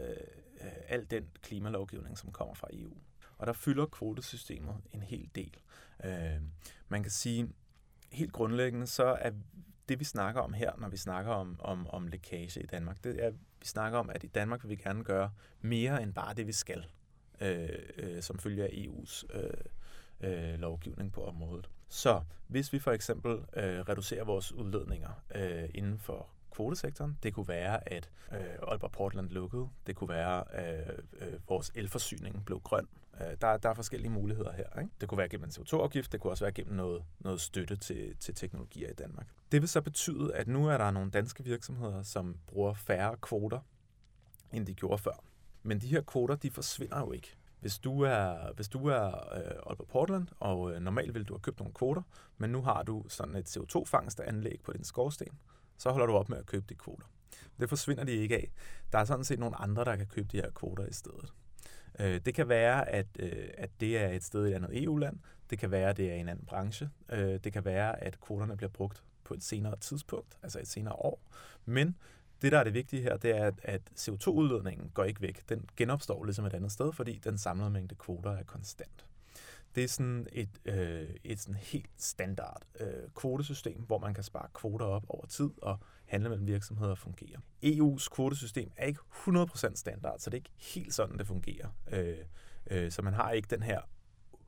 øh 0.61 0.73
al 0.89 1.07
den 1.11 1.29
klimalovgivning, 1.43 2.19
som 2.19 2.33
kommer 2.33 2.55
fra 2.55 2.69
EU. 2.73 2.97
Og 3.39 3.47
der 3.47 3.53
fylder 3.53 3.87
kvotesystemet 3.87 4.77
en 4.93 5.03
hel 5.03 5.31
del. 5.35 5.57
Øh, 6.05 6.43
man 6.89 7.03
kan 7.03 7.13
sige, 7.13 7.49
helt 8.13 8.33
grundlæggende, 8.33 8.87
så 8.87 9.05
er 9.05 9.31
det, 9.89 10.01
vi 10.01 10.05
snakker 10.05 10.41
om 10.41 10.53
her, 10.53 10.73
når 10.79 10.89
vi 10.89 10.97
snakker 10.97 11.33
om, 11.33 11.57
om, 11.61 11.87
om 11.87 12.07
lækage 12.07 12.63
i 12.63 12.67
Danmark, 12.67 13.05
det 13.05 13.25
er, 13.25 13.31
vi 13.31 13.67
snakker 13.67 13.99
om, 13.99 14.11
at 14.11 14.25
i 14.25 14.27
Danmark 14.27 14.63
vil 14.63 14.71
vi 14.71 14.77
gerne 14.77 15.05
gøre 15.05 15.33
mere 15.61 16.03
end 16.03 16.15
bare 16.15 16.35
det, 16.35 16.47
vi 16.47 16.53
skal, 16.53 16.87
øh, 17.41 17.69
øh, 17.97 18.23
som 18.23 18.39
følger 18.39 18.65
af 18.65 18.69
EU's 18.69 19.37
øh, 19.37 19.51
øh, 20.21 20.59
lovgivning 20.59 21.13
på 21.13 21.25
området. 21.25 21.71
Så 21.89 22.23
hvis 22.47 22.73
vi 22.73 22.79
for 22.79 22.93
eksempel 22.93 23.33
øh, 23.33 23.81
reducerer 23.81 24.25
vores 24.25 24.53
udledninger 24.53 25.23
øh, 25.35 25.69
inden 25.75 25.99
for 25.99 26.29
kvotesektoren. 26.59 27.19
Det 27.23 27.35
kunne 27.35 27.49
være, 27.49 27.93
at 27.93 28.11
øh, 28.33 28.69
Aalborg 28.69 28.93
Portland 28.93 29.29
lukkede. 29.29 29.69
Det 29.87 29.97
kunne 29.97 30.09
være, 30.09 30.55
at 30.55 30.91
øh, 31.21 31.29
øh, 31.29 31.49
vores 31.49 31.73
elforsyning 31.75 32.45
blev 32.45 32.61
grøn. 32.61 32.89
Øh, 33.21 33.37
der, 33.41 33.57
der 33.57 33.69
er 33.69 33.75
forskellige 33.75 34.11
muligheder 34.11 34.53
her. 34.53 34.81
Ikke? 34.81 34.91
Det 35.01 35.09
kunne 35.09 35.19
være 35.19 35.29
gennem 35.29 35.45
en 35.45 35.51
CO2-afgift. 35.51 36.13
Det 36.13 36.21
kunne 36.21 36.31
også 36.31 36.45
være 36.45 36.53
gennem 36.53 36.75
noget, 36.75 37.05
noget 37.21 37.41
støtte 37.41 37.77
til, 37.77 38.17
til 38.21 38.35
teknologier 38.35 38.91
i 38.91 38.93
Danmark. 38.93 39.27
Det 39.53 39.61
vil 39.61 39.69
så 39.69 39.81
betyde, 39.81 40.35
at 40.35 40.49
nu 40.49 40.69
er 40.69 40.79
der 40.79 40.91
nogle 40.91 41.11
danske 41.11 41.45
virksomheder, 41.45 42.03
som 42.03 42.37
bruger 42.47 42.75
færre 42.75 43.17
kvoter, 43.17 43.61
end 44.53 44.67
de 44.67 44.75
gjorde 44.75 44.99
før. 44.99 45.25
Men 45.63 45.81
de 45.81 45.87
her 45.87 46.01
kvoter, 46.01 46.35
de 46.35 46.51
forsvinder 46.51 46.99
jo 46.99 47.13
ikke. 47.13 47.37
Hvis 47.61 47.79
du 47.79 48.03
er, 48.03 48.53
hvis 48.53 48.69
du 48.69 48.87
er 48.87 49.07
øh, 49.07 49.67
Aalborg 49.67 49.89
Portland, 49.89 50.27
og 50.41 50.73
øh, 50.73 50.81
normalt 50.81 51.15
vil 51.15 51.25
du 51.25 51.35
have 51.35 51.41
købt 51.41 51.59
nogle 51.59 51.75
kvoter, 51.75 52.03
men 52.39 52.51
nu 52.51 52.63
har 52.63 52.83
du 52.83 53.05
sådan 53.09 53.37
et 53.37 53.57
CO2-fangstanlæg 53.57 54.61
på 54.65 54.73
din 54.73 54.85
skorsten, 54.85 55.39
så 55.79 55.91
holder 55.91 56.07
du 56.07 56.13
op 56.13 56.29
med 56.29 56.39
at 56.39 56.47
købe 56.47 56.67
de 56.69 56.75
kvoter. 56.75 57.07
Det 57.61 57.69
forsvinder 57.69 58.05
de 58.05 58.13
ikke 58.13 58.37
af. 58.37 58.51
Der 58.93 58.99
er 58.99 59.05
sådan 59.05 59.25
set 59.25 59.39
nogle 59.39 59.57
andre, 59.57 59.85
der 59.85 59.97
kan 59.97 60.07
købe 60.07 60.29
de 60.33 60.37
her 60.37 60.51
kvoter 60.51 60.87
i 60.87 60.93
stedet. 60.93 61.33
Øh, 61.99 62.21
det 62.27 62.35
kan 62.35 62.49
være, 62.49 62.89
at, 62.89 63.07
øh, 63.19 63.49
at 63.59 63.71
det 63.81 63.99
er 63.99 64.09
et 64.09 64.25
sted 64.25 64.47
i 64.47 64.51
et 64.51 64.55
andet 64.55 64.83
EU-land. 64.83 65.19
Det 65.51 65.59
kan 65.59 65.71
være, 65.71 65.91
at 65.91 65.97
det 65.97 66.11
er 66.11 66.15
en 66.15 66.29
anden 66.29 66.47
branche. 66.47 66.91
Øh, 67.13 67.41
det 67.45 67.53
kan 67.53 67.65
være, 67.65 68.03
at 68.03 68.21
kvoterne 68.21 68.57
bliver 68.57 68.71
brugt 68.71 69.03
på 69.25 69.35
et 69.35 69.43
senere 69.43 69.77
tidspunkt, 69.77 70.39
altså 70.43 70.61
et 70.61 70.69
senere 70.69 70.95
år. 70.95 71.21
Men 71.65 71.97
det, 72.43 72.53
der 72.53 72.59
er 72.59 72.65
det 72.65 72.75
vigtige 72.75 73.03
her, 73.03 73.17
det 73.17 73.37
er, 73.37 73.51
at 73.63 73.83
CO2-udledningen 73.97 74.91
går 74.95 75.05
ikke 75.05 75.21
væk. 75.21 75.49
Den 75.49 75.69
genopstår 75.77 76.25
ligesom 76.25 76.45
et 76.45 76.55
andet 76.55 76.73
sted, 76.73 76.93
fordi 76.93 77.21
den 77.25 77.39
samlede 77.39 77.71
mængde 77.71 77.95
kvoter 77.95 78.31
er 78.31 78.43
konstant. 78.43 79.08
Det 79.79 79.85
er 79.85 79.89
sådan 79.89 80.27
et, 80.33 80.49
øh, 80.65 81.09
et 81.25 81.41
sådan 81.41 81.55
helt 81.55 81.91
standard 81.99 82.63
øh, 82.81 83.11
kvotesystem, 83.15 83.83
hvor 83.83 83.99
man 83.99 84.15
kan 84.15 84.25
spare 84.25 84.49
kvoter 84.55 84.87
op 84.87 85.05
over 85.09 85.27
tid, 85.27 85.51
og 85.63 85.79
handle 86.07 86.29
mellem 86.29 86.47
virksomheder 86.47 86.95
fungerer. 86.95 87.39
EU's 87.65 88.09
kvotesystem 88.09 88.73
er 88.77 88.87
ikke 88.87 89.01
100% 89.29 89.75
standard, 89.75 90.19
så 90.19 90.31
det 90.31 90.35
er 90.35 90.39
ikke 90.39 90.75
helt 90.75 90.95
sådan, 90.95 91.19
det 91.19 91.27
fungerer. 91.27 91.69
Øh, 91.93 92.17
øh, 92.71 92.91
så 92.91 93.03
man 93.03 93.13
har 93.13 93.31
ikke 93.31 93.49
den 93.51 93.63
her 93.63 93.81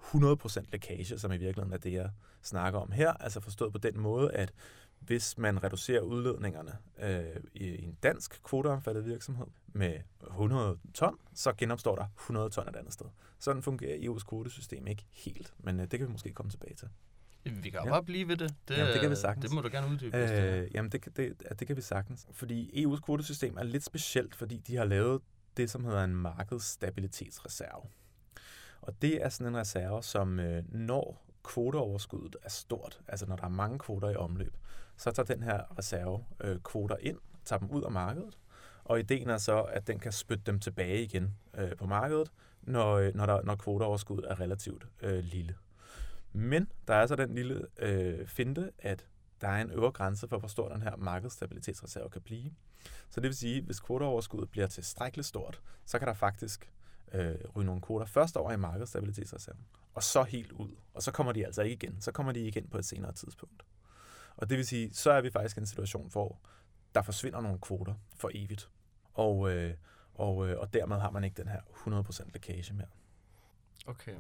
100% 0.01 0.65
lækage, 0.73 1.19
som 1.19 1.33
i 1.33 1.37
virkeligheden 1.37 1.73
er 1.73 1.79
det, 1.79 1.93
jeg 1.93 2.11
snakker 2.43 2.81
om 2.81 2.93
her. 2.93 3.13
Altså 3.13 3.41
forstået 3.41 3.73
på 3.73 3.79
den 3.79 4.01
måde, 4.01 4.33
at 4.33 4.53
hvis 5.01 5.39
man 5.39 5.63
reducerer 5.63 6.01
udledningerne 6.01 6.79
øh, 6.99 7.43
i 7.55 7.85
en 7.85 7.97
dansk 8.03 8.41
kvoteomfattet 8.45 9.07
virksomhed 9.07 9.47
med 9.67 9.95
100 10.27 10.79
ton, 10.95 11.19
så 11.35 11.53
genopstår 11.53 11.97
der 11.97 12.07
100 12.19 12.51
ton 12.51 12.69
et 12.69 12.77
andet 12.77 12.93
sted. 12.93 13.07
Sådan 13.39 13.63
fungerer 13.63 13.99
EU's 13.99 14.25
kvotesystem 14.25 14.87
ikke 14.87 15.07
helt, 15.11 15.55
men 15.59 15.81
øh, 15.81 15.91
det 15.91 15.99
kan 15.99 16.09
vi 16.09 16.13
måske 16.13 16.33
komme 16.33 16.51
tilbage 16.51 16.75
til. 16.75 16.89
Vi 17.45 17.71
kan 17.71 17.81
ja. 17.85 17.91
bare 17.91 18.03
blive 18.03 18.29
ved 18.29 18.37
det. 18.37 18.55
Det, 18.69 18.79
jamen, 18.79 18.93
det 18.93 19.01
kan 19.01 19.11
vi 19.11 19.17
sagtens. 19.17 19.45
Det 19.45 19.55
må 19.55 19.61
du 19.61 19.69
gerne 19.73 19.87
uddybe. 19.89 20.17
Øh, 20.17 20.75
jamen, 20.75 20.93
det, 20.93 21.17
det, 21.17 21.43
det 21.59 21.67
kan 21.67 21.77
vi 21.77 21.83
sagtens. 21.83 22.27
Fordi 22.33 22.87
EU's 22.87 23.01
kvotesystem 23.01 23.57
er 23.57 23.63
lidt 23.63 23.85
specielt, 23.85 24.35
fordi 24.35 24.57
de 24.57 24.77
har 24.77 24.85
lavet 24.85 25.23
det, 25.57 25.71
som 25.71 25.85
hedder 25.85 26.05
en 26.05 26.15
markedsstabilitetsreserve. 26.15 27.83
Og 28.81 29.03
det 29.03 29.25
er 29.25 29.29
sådan 29.29 29.53
en 29.53 29.57
reserve, 29.57 30.03
som 30.03 30.41
øh, 30.41 30.65
når 30.69 31.30
kvoteoverskuddet 31.45 32.37
er 32.43 32.49
stort, 32.49 33.01
altså 33.09 33.27
når 33.27 33.37
der 33.37 33.45
er 33.45 33.49
mange 33.49 33.79
kvoter 33.79 34.11
i 34.11 34.17
omløb, 34.17 34.57
så 34.97 35.11
tager 35.11 35.27
den 35.27 35.43
her 35.43 35.79
reserve 35.79 36.25
øh, 36.41 36.59
kvoter 36.65 36.97
ind, 37.01 37.19
tager 37.45 37.61
dem 37.61 37.71
ud 37.71 37.83
af 37.83 37.91
markedet, 37.91 38.39
og 38.85 39.01
ideen 39.01 39.31
er 39.31 39.39
så, 39.39 39.61
at 39.63 39.87
den 39.87 39.99
kan 39.99 40.13
spytte 40.13 40.45
dem 40.47 40.61
tilbage 40.61 41.03
igen 41.03 41.35
øh, 41.55 41.77
på 41.77 41.87
markedet, 41.87 42.33
når, 42.63 42.95
øh, 42.95 43.15
når, 43.15 43.27
der, 43.27 43.43
når 43.43 43.57
kvoteoverskuddet 43.57 44.31
er 44.31 44.41
relativt 44.41 44.87
øh, 45.03 45.25
lille. 45.25 45.55
Men 46.33 46.73
der 46.89 46.95
er 46.95 47.07
så 47.07 47.17
den 47.17 47.35
lille 47.35 47.67
øh, 47.79 48.27
finte, 48.27 48.73
at 48.79 49.07
der 49.41 49.49
er 49.49 49.63
en 49.63 49.71
øvre 49.71 49.93
grænse 49.93 50.29
for, 50.29 50.39
hvor 50.39 50.49
stor 50.49 50.69
den 50.69 50.83
her 50.83 50.97
markedsstabilitetsreserve 50.97 52.11
kan 52.11 52.23
blive. 52.23 52.51
Så 53.11 53.21
det 53.21 53.29
vil 53.29 53.37
sige, 53.37 53.59
at 53.59 53.65
hvis 53.65 53.81
kvoteoverskuddet 53.81 54.51
bliver 54.51 54.67
tilstrækkeligt 54.67 55.27
stort, 55.27 55.61
så 55.87 55.99
kan 55.99 56.09
der 56.09 56.15
faktisk 56.15 56.73
øh, 57.13 57.35
ryge 57.57 57.67
nogle 57.67 57.81
kvoter 57.81 58.07
først 58.07 58.37
over 58.37 58.53
i 58.53 58.57
markedsstabilitetsreserven, 58.57 59.67
og 59.95 60.03
så 60.03 60.23
helt 60.23 60.53
ud. 60.53 60.77
Og 60.95 61.03
så 61.03 61.13
kommer 61.13 61.33
de 61.33 61.47
altså 61.47 61.63
ikke 61.63 61.87
igen. 61.87 62.01
Så 62.01 62.13
kommer 62.13 62.33
de 62.33 62.41
igen 62.41 62.69
på 62.69 62.79
et 62.79 62.85
senere 62.85 63.13
tidspunkt. 63.13 63.63
Og 64.37 64.51
det 64.51 64.59
vil 64.59 64.67
sige, 64.67 64.95
så 64.95 65.11
er 65.11 65.21
vi 65.21 65.31
faktisk 65.31 65.57
i 65.57 65.61
en 65.61 65.67
situation, 65.67 66.11
hvor 66.11 66.39
der 66.95 67.03
forsvinder 67.03 67.41
nogle 67.41 67.59
kvoter 67.59 67.95
for 68.17 68.31
evigt. 68.35 68.71
Og, 69.15 69.51
øh, 69.51 69.75
og, 70.15 70.49
øh, 70.49 70.59
og 70.59 70.75
dermed 70.75 71.01
har 71.01 71.11
man 71.11 71.25
ikke 71.25 71.43
den 71.43 71.49
her 71.49 71.61
100% 71.61 72.33
lækage 72.33 72.75
mere. 72.75 72.87
Okay. 73.87 74.17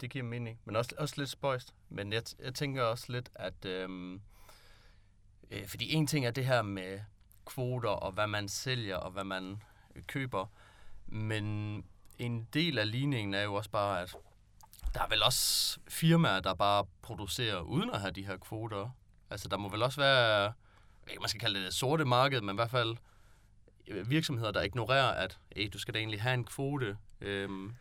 Det 0.00 0.10
giver 0.10 0.24
mening, 0.24 0.60
men 0.64 0.76
også, 0.76 0.94
også 0.98 1.14
lidt 1.18 1.30
spøjst. 1.30 1.74
Men 1.88 2.12
jeg, 2.12 2.22
jeg 2.38 2.54
tænker 2.54 2.82
også 2.82 3.12
lidt, 3.12 3.30
at... 3.34 3.64
Øhm, 3.64 4.20
øh, 5.50 5.66
fordi 5.66 5.94
en 5.94 6.06
ting 6.06 6.26
er 6.26 6.30
det 6.30 6.46
her 6.46 6.62
med 6.62 7.00
kvoter, 7.46 7.88
og 7.88 8.12
hvad 8.12 8.26
man 8.26 8.48
sælger, 8.48 8.96
og 8.96 9.10
hvad 9.10 9.24
man 9.24 9.62
køber. 10.06 10.46
Men 11.06 11.84
en 12.18 12.48
del 12.52 12.78
af 12.78 12.90
ligningen 12.90 13.34
er 13.34 13.42
jo 13.42 13.54
også 13.54 13.70
bare, 13.70 14.02
at 14.02 14.16
der 14.94 15.00
er 15.02 15.08
vel 15.08 15.22
også 15.22 15.78
firmaer, 15.88 16.40
der 16.40 16.54
bare 16.54 16.84
producerer 17.02 17.60
uden 17.60 17.90
at 17.90 18.00
have 18.00 18.10
de 18.10 18.26
her 18.26 18.36
kvoter. 18.36 18.90
Altså, 19.30 19.48
der 19.48 19.56
må 19.56 19.68
vel 19.68 19.82
også 19.82 20.00
være, 20.00 20.52
ikke, 21.08 21.20
man 21.20 21.28
skal 21.28 21.40
kalde 21.40 21.58
det 21.58 21.66
det 21.66 21.74
sorte 21.74 22.04
marked, 22.04 22.40
men 22.40 22.54
i 22.54 22.58
hvert 22.58 22.70
fald 22.70 22.96
øh, 23.88 24.10
virksomheder, 24.10 24.50
der 24.50 24.62
ignorerer, 24.62 25.08
at 25.08 25.38
hey, 25.56 25.70
du 25.72 25.78
skal 25.78 25.94
da 25.94 25.98
egentlig 25.98 26.22
have 26.22 26.34
en 26.34 26.44
kvote. 26.44 26.96
Øhm, 27.20 27.74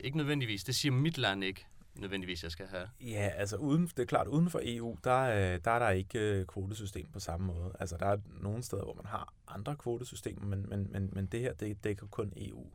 ikke 0.00 0.16
nødvendigvis. 0.16 0.64
Det 0.64 0.74
siger 0.74 0.92
mit 0.92 1.18
land 1.18 1.44
ikke 1.44 1.66
nødvendigvis, 1.94 2.42
jeg 2.42 2.50
skal 2.50 2.66
have. 2.66 2.88
Ja, 3.00 3.30
altså 3.34 3.56
uden, 3.56 3.86
det 3.86 3.98
er 3.98 4.04
klart, 4.04 4.26
uden 4.26 4.50
for 4.50 4.60
EU, 4.62 4.96
der, 5.04 5.20
øh, 5.20 5.60
der 5.64 5.70
er 5.70 5.78
der 5.78 5.90
ikke 5.90 6.18
øh, 6.18 6.46
kvotesystem 6.46 7.06
på 7.12 7.20
samme 7.20 7.46
måde. 7.46 7.72
Altså 7.80 7.96
der 7.96 8.06
er 8.06 8.16
nogle 8.40 8.62
steder, 8.62 8.84
hvor 8.84 8.94
man 8.94 9.06
har 9.06 9.34
andre 9.48 9.76
kvotesystemer, 9.76 10.46
men, 10.46 10.68
men, 10.68 10.92
men, 10.92 11.10
men 11.12 11.26
det 11.26 11.40
her, 11.40 11.52
det 11.52 11.84
dækker 11.84 12.06
kun 12.06 12.32
EU. 12.36 12.66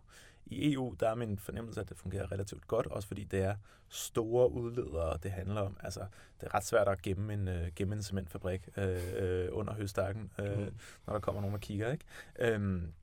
I 0.51 0.73
EU, 0.73 0.95
der 0.99 1.09
er 1.09 1.15
min 1.15 1.39
fornemmelse, 1.39 1.81
at 1.81 1.89
det 1.89 1.97
fungerer 1.97 2.31
relativt 2.31 2.67
godt, 2.67 2.87
også 2.87 3.07
fordi 3.07 3.23
det 3.23 3.41
er 3.41 3.55
store 3.89 4.51
udledere, 4.51 5.17
det 5.23 5.31
handler 5.31 5.61
om. 5.61 5.77
Altså, 5.83 5.99
det 6.41 6.47
er 6.47 6.53
ret 6.55 6.65
svært 6.65 6.87
at 6.87 7.01
gemme 7.01 7.33
en, 7.33 7.47
uh, 7.47 7.67
gemme 7.75 7.95
en 7.95 8.03
cementfabrik 8.03 8.69
uh, 8.77 8.83
uh, 8.83 9.57
under 9.57 9.73
høstakken, 9.73 10.31
uh, 10.39 10.45
mm. 10.45 10.75
når 11.07 11.13
der 11.13 11.19
kommer 11.19 11.41
nogen 11.41 11.55
og 11.55 11.61
kigger. 11.61 11.91
Ikke? 11.91 12.55
Um, 12.55 12.93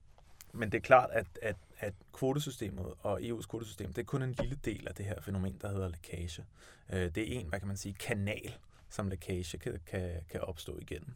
men 0.53 0.73
det 0.73 0.79
er 0.79 0.83
klart, 0.83 1.11
at, 1.13 1.27
at, 1.43 1.57
at 1.79 1.95
kvotesystemet 2.13 2.95
og 3.01 3.21
EU's 3.21 3.47
kvotesystem, 3.47 3.93
det 3.93 4.03
er 4.03 4.07
kun 4.07 4.23
en 4.23 4.33
lille 4.33 4.59
del 4.65 4.89
af 4.89 4.95
det 4.95 5.07
her 5.07 5.21
fænomen, 5.21 5.59
der 5.61 5.69
hedder 5.69 5.89
lækage. 5.89 6.45
Uh, 6.89 6.97
det 6.97 7.19
er 7.19 7.41
en, 7.41 7.49
hvad 7.49 7.59
kan 7.59 7.69
man 7.69 7.77
sige, 7.77 7.95
kanal, 7.95 8.55
som 8.89 9.09
lækage 9.09 9.59
kan, 9.59 9.81
kan, 9.87 10.11
kan 10.31 10.41
opstå 10.41 10.79
igennem. 10.79 11.15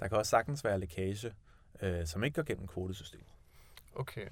Der 0.00 0.08
kan 0.08 0.18
også 0.18 0.30
sagtens 0.30 0.64
være 0.64 0.80
lækage, 0.80 1.34
uh, 1.82 1.88
som 2.04 2.24
ikke 2.24 2.34
går 2.34 2.42
gennem 2.42 2.66
kvotesystemet. 2.66 3.26
Okay. 3.94 4.28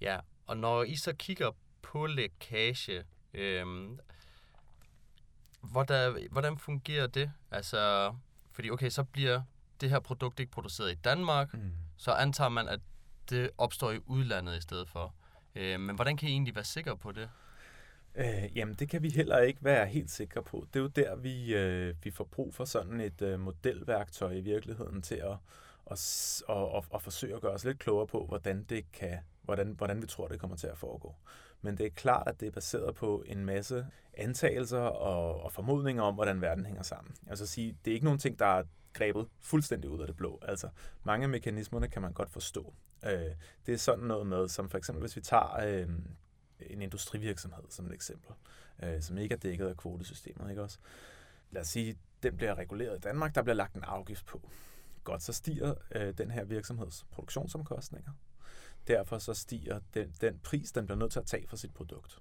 Ja, 0.00 0.20
og 0.46 0.56
når 0.56 0.82
I 0.82 0.96
så 0.96 1.12
kigger 1.12 1.50
på 1.82 2.06
lækage, 2.06 3.04
øhm, 3.34 3.98
hvordan, 5.60 6.28
hvordan 6.30 6.58
fungerer 6.58 7.06
det? 7.06 7.30
Altså, 7.50 8.14
fordi 8.52 8.70
okay, 8.70 8.88
så 8.88 9.04
bliver 9.04 9.42
det 9.80 9.90
her 9.90 10.00
produkt 10.00 10.40
ikke 10.40 10.52
produceret 10.52 10.92
i 10.92 10.94
Danmark, 10.94 11.54
mm. 11.54 11.72
så 11.96 12.12
antager 12.12 12.48
man, 12.48 12.68
at 12.68 12.80
det 13.30 13.50
opstår 13.58 13.90
i 13.90 13.98
udlandet 14.06 14.58
i 14.58 14.60
stedet 14.60 14.88
for. 14.88 15.14
Øh, 15.54 15.80
men 15.80 15.96
hvordan 15.96 16.16
kan 16.16 16.28
I 16.28 16.32
egentlig 16.32 16.54
være 16.54 16.64
sikre 16.64 16.96
på 16.96 17.12
det? 17.12 17.30
Øh, 18.14 18.56
jamen, 18.56 18.74
det 18.74 18.88
kan 18.88 19.02
vi 19.02 19.10
heller 19.10 19.38
ikke 19.38 19.64
være 19.64 19.86
helt 19.86 20.10
sikre 20.10 20.42
på. 20.42 20.66
Det 20.72 20.78
er 20.78 20.82
jo 20.82 20.88
der, 20.88 21.16
vi, 21.16 21.54
øh, 21.54 21.94
vi 22.02 22.10
får 22.10 22.24
brug 22.24 22.54
for 22.54 22.64
sådan 22.64 23.00
et 23.00 23.22
øh, 23.22 23.40
modelværktøj 23.40 24.32
i 24.32 24.40
virkeligheden 24.40 25.02
til 25.02 25.14
at, 25.14 25.36
og, 25.86 25.98
og, 26.48 26.84
og, 26.90 27.02
forsøge 27.02 27.34
at 27.34 27.40
gøre 27.40 27.52
os 27.52 27.64
lidt 27.64 27.78
klogere 27.78 28.06
på, 28.06 28.26
hvordan 28.26 28.64
det 28.64 28.92
kan, 28.92 29.18
hvordan, 29.44 29.68
hvordan 29.68 30.02
vi 30.02 30.06
tror, 30.06 30.28
det 30.28 30.40
kommer 30.40 30.56
til 30.56 30.66
at 30.66 30.78
foregå. 30.78 31.14
Men 31.62 31.78
det 31.78 31.86
er 31.86 31.90
klart, 31.90 32.28
at 32.28 32.40
det 32.40 32.46
er 32.46 32.50
baseret 32.50 32.94
på 32.94 33.24
en 33.26 33.44
masse 33.44 33.86
antagelser 34.14 34.80
og, 34.80 35.40
og 35.40 35.52
formodninger 35.52 36.02
om, 36.02 36.14
hvordan 36.14 36.40
verden 36.40 36.66
hænger 36.66 36.82
sammen. 36.82 37.14
Altså 37.26 37.46
sige, 37.46 37.76
det 37.84 37.90
er 37.90 37.94
ikke 37.94 38.04
nogen 38.04 38.18
ting, 38.18 38.38
der 38.38 38.46
er 38.46 38.62
grebet 38.92 39.28
fuldstændig 39.40 39.90
ud 39.90 40.00
af 40.00 40.06
det 40.06 40.16
blå. 40.16 40.38
Altså, 40.42 40.68
mange 41.04 41.24
af 41.24 41.28
mekanismerne 41.28 41.88
kan 41.88 42.02
man 42.02 42.12
godt 42.12 42.30
forstå. 42.30 42.74
Øh, 43.04 43.34
det 43.66 43.74
er 43.74 43.78
sådan 43.78 44.04
noget 44.04 44.26
med, 44.26 44.48
som 44.48 44.70
for 44.70 44.78
eksempel, 44.78 45.00
hvis 45.00 45.16
vi 45.16 45.20
tager 45.20 45.56
øh, 45.66 45.88
en 46.60 46.82
industrivirksomhed 46.82 47.64
som 47.68 47.86
et 47.86 47.92
eksempel, 47.92 48.30
øh, 48.82 49.02
som 49.02 49.18
ikke 49.18 49.34
er 49.34 49.38
dækket 49.38 49.66
af 49.66 49.76
kvotesystemet, 49.76 50.50
ikke 50.50 50.62
også? 50.62 50.78
Lad 51.50 51.62
os 51.62 51.68
sige, 51.68 51.98
den 52.22 52.36
bliver 52.36 52.54
reguleret 52.54 52.96
i 52.96 53.00
Danmark, 53.00 53.34
der 53.34 53.42
bliver 53.42 53.56
lagt 53.56 53.74
en 53.74 53.84
afgift 53.84 54.26
på. 54.26 54.50
Godt, 55.04 55.22
så 55.22 55.32
stiger 55.32 55.74
øh, 55.94 56.18
den 56.18 56.30
her 56.30 56.44
virksomheds 56.44 57.06
produktionsomkostninger. 57.12 58.12
Derfor 58.88 59.18
så 59.18 59.34
stiger 59.34 59.80
den, 59.94 60.12
den 60.20 60.38
pris, 60.38 60.72
den 60.72 60.86
bliver 60.86 60.98
nødt 60.98 61.12
til 61.12 61.20
at 61.20 61.26
tage 61.26 61.48
for 61.48 61.56
sit 61.56 61.74
produkt. 61.74 62.18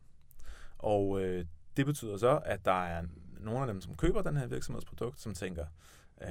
Og 0.78 1.22
øh, 1.22 1.46
det 1.78 1.86
betyder 1.86 2.18
så, 2.18 2.42
at 2.46 2.66
der 2.66 2.86
er 2.86 3.04
nogle 3.40 3.62
af 3.62 3.68
dem, 3.68 3.82
som 3.82 3.96
køber 3.96 4.22
den 4.22 4.38
her 4.38 4.48
virksomhedsprodukt, 4.48 5.20
som 5.20 5.34
tænker, 5.34 5.66
øh, 6.22 6.30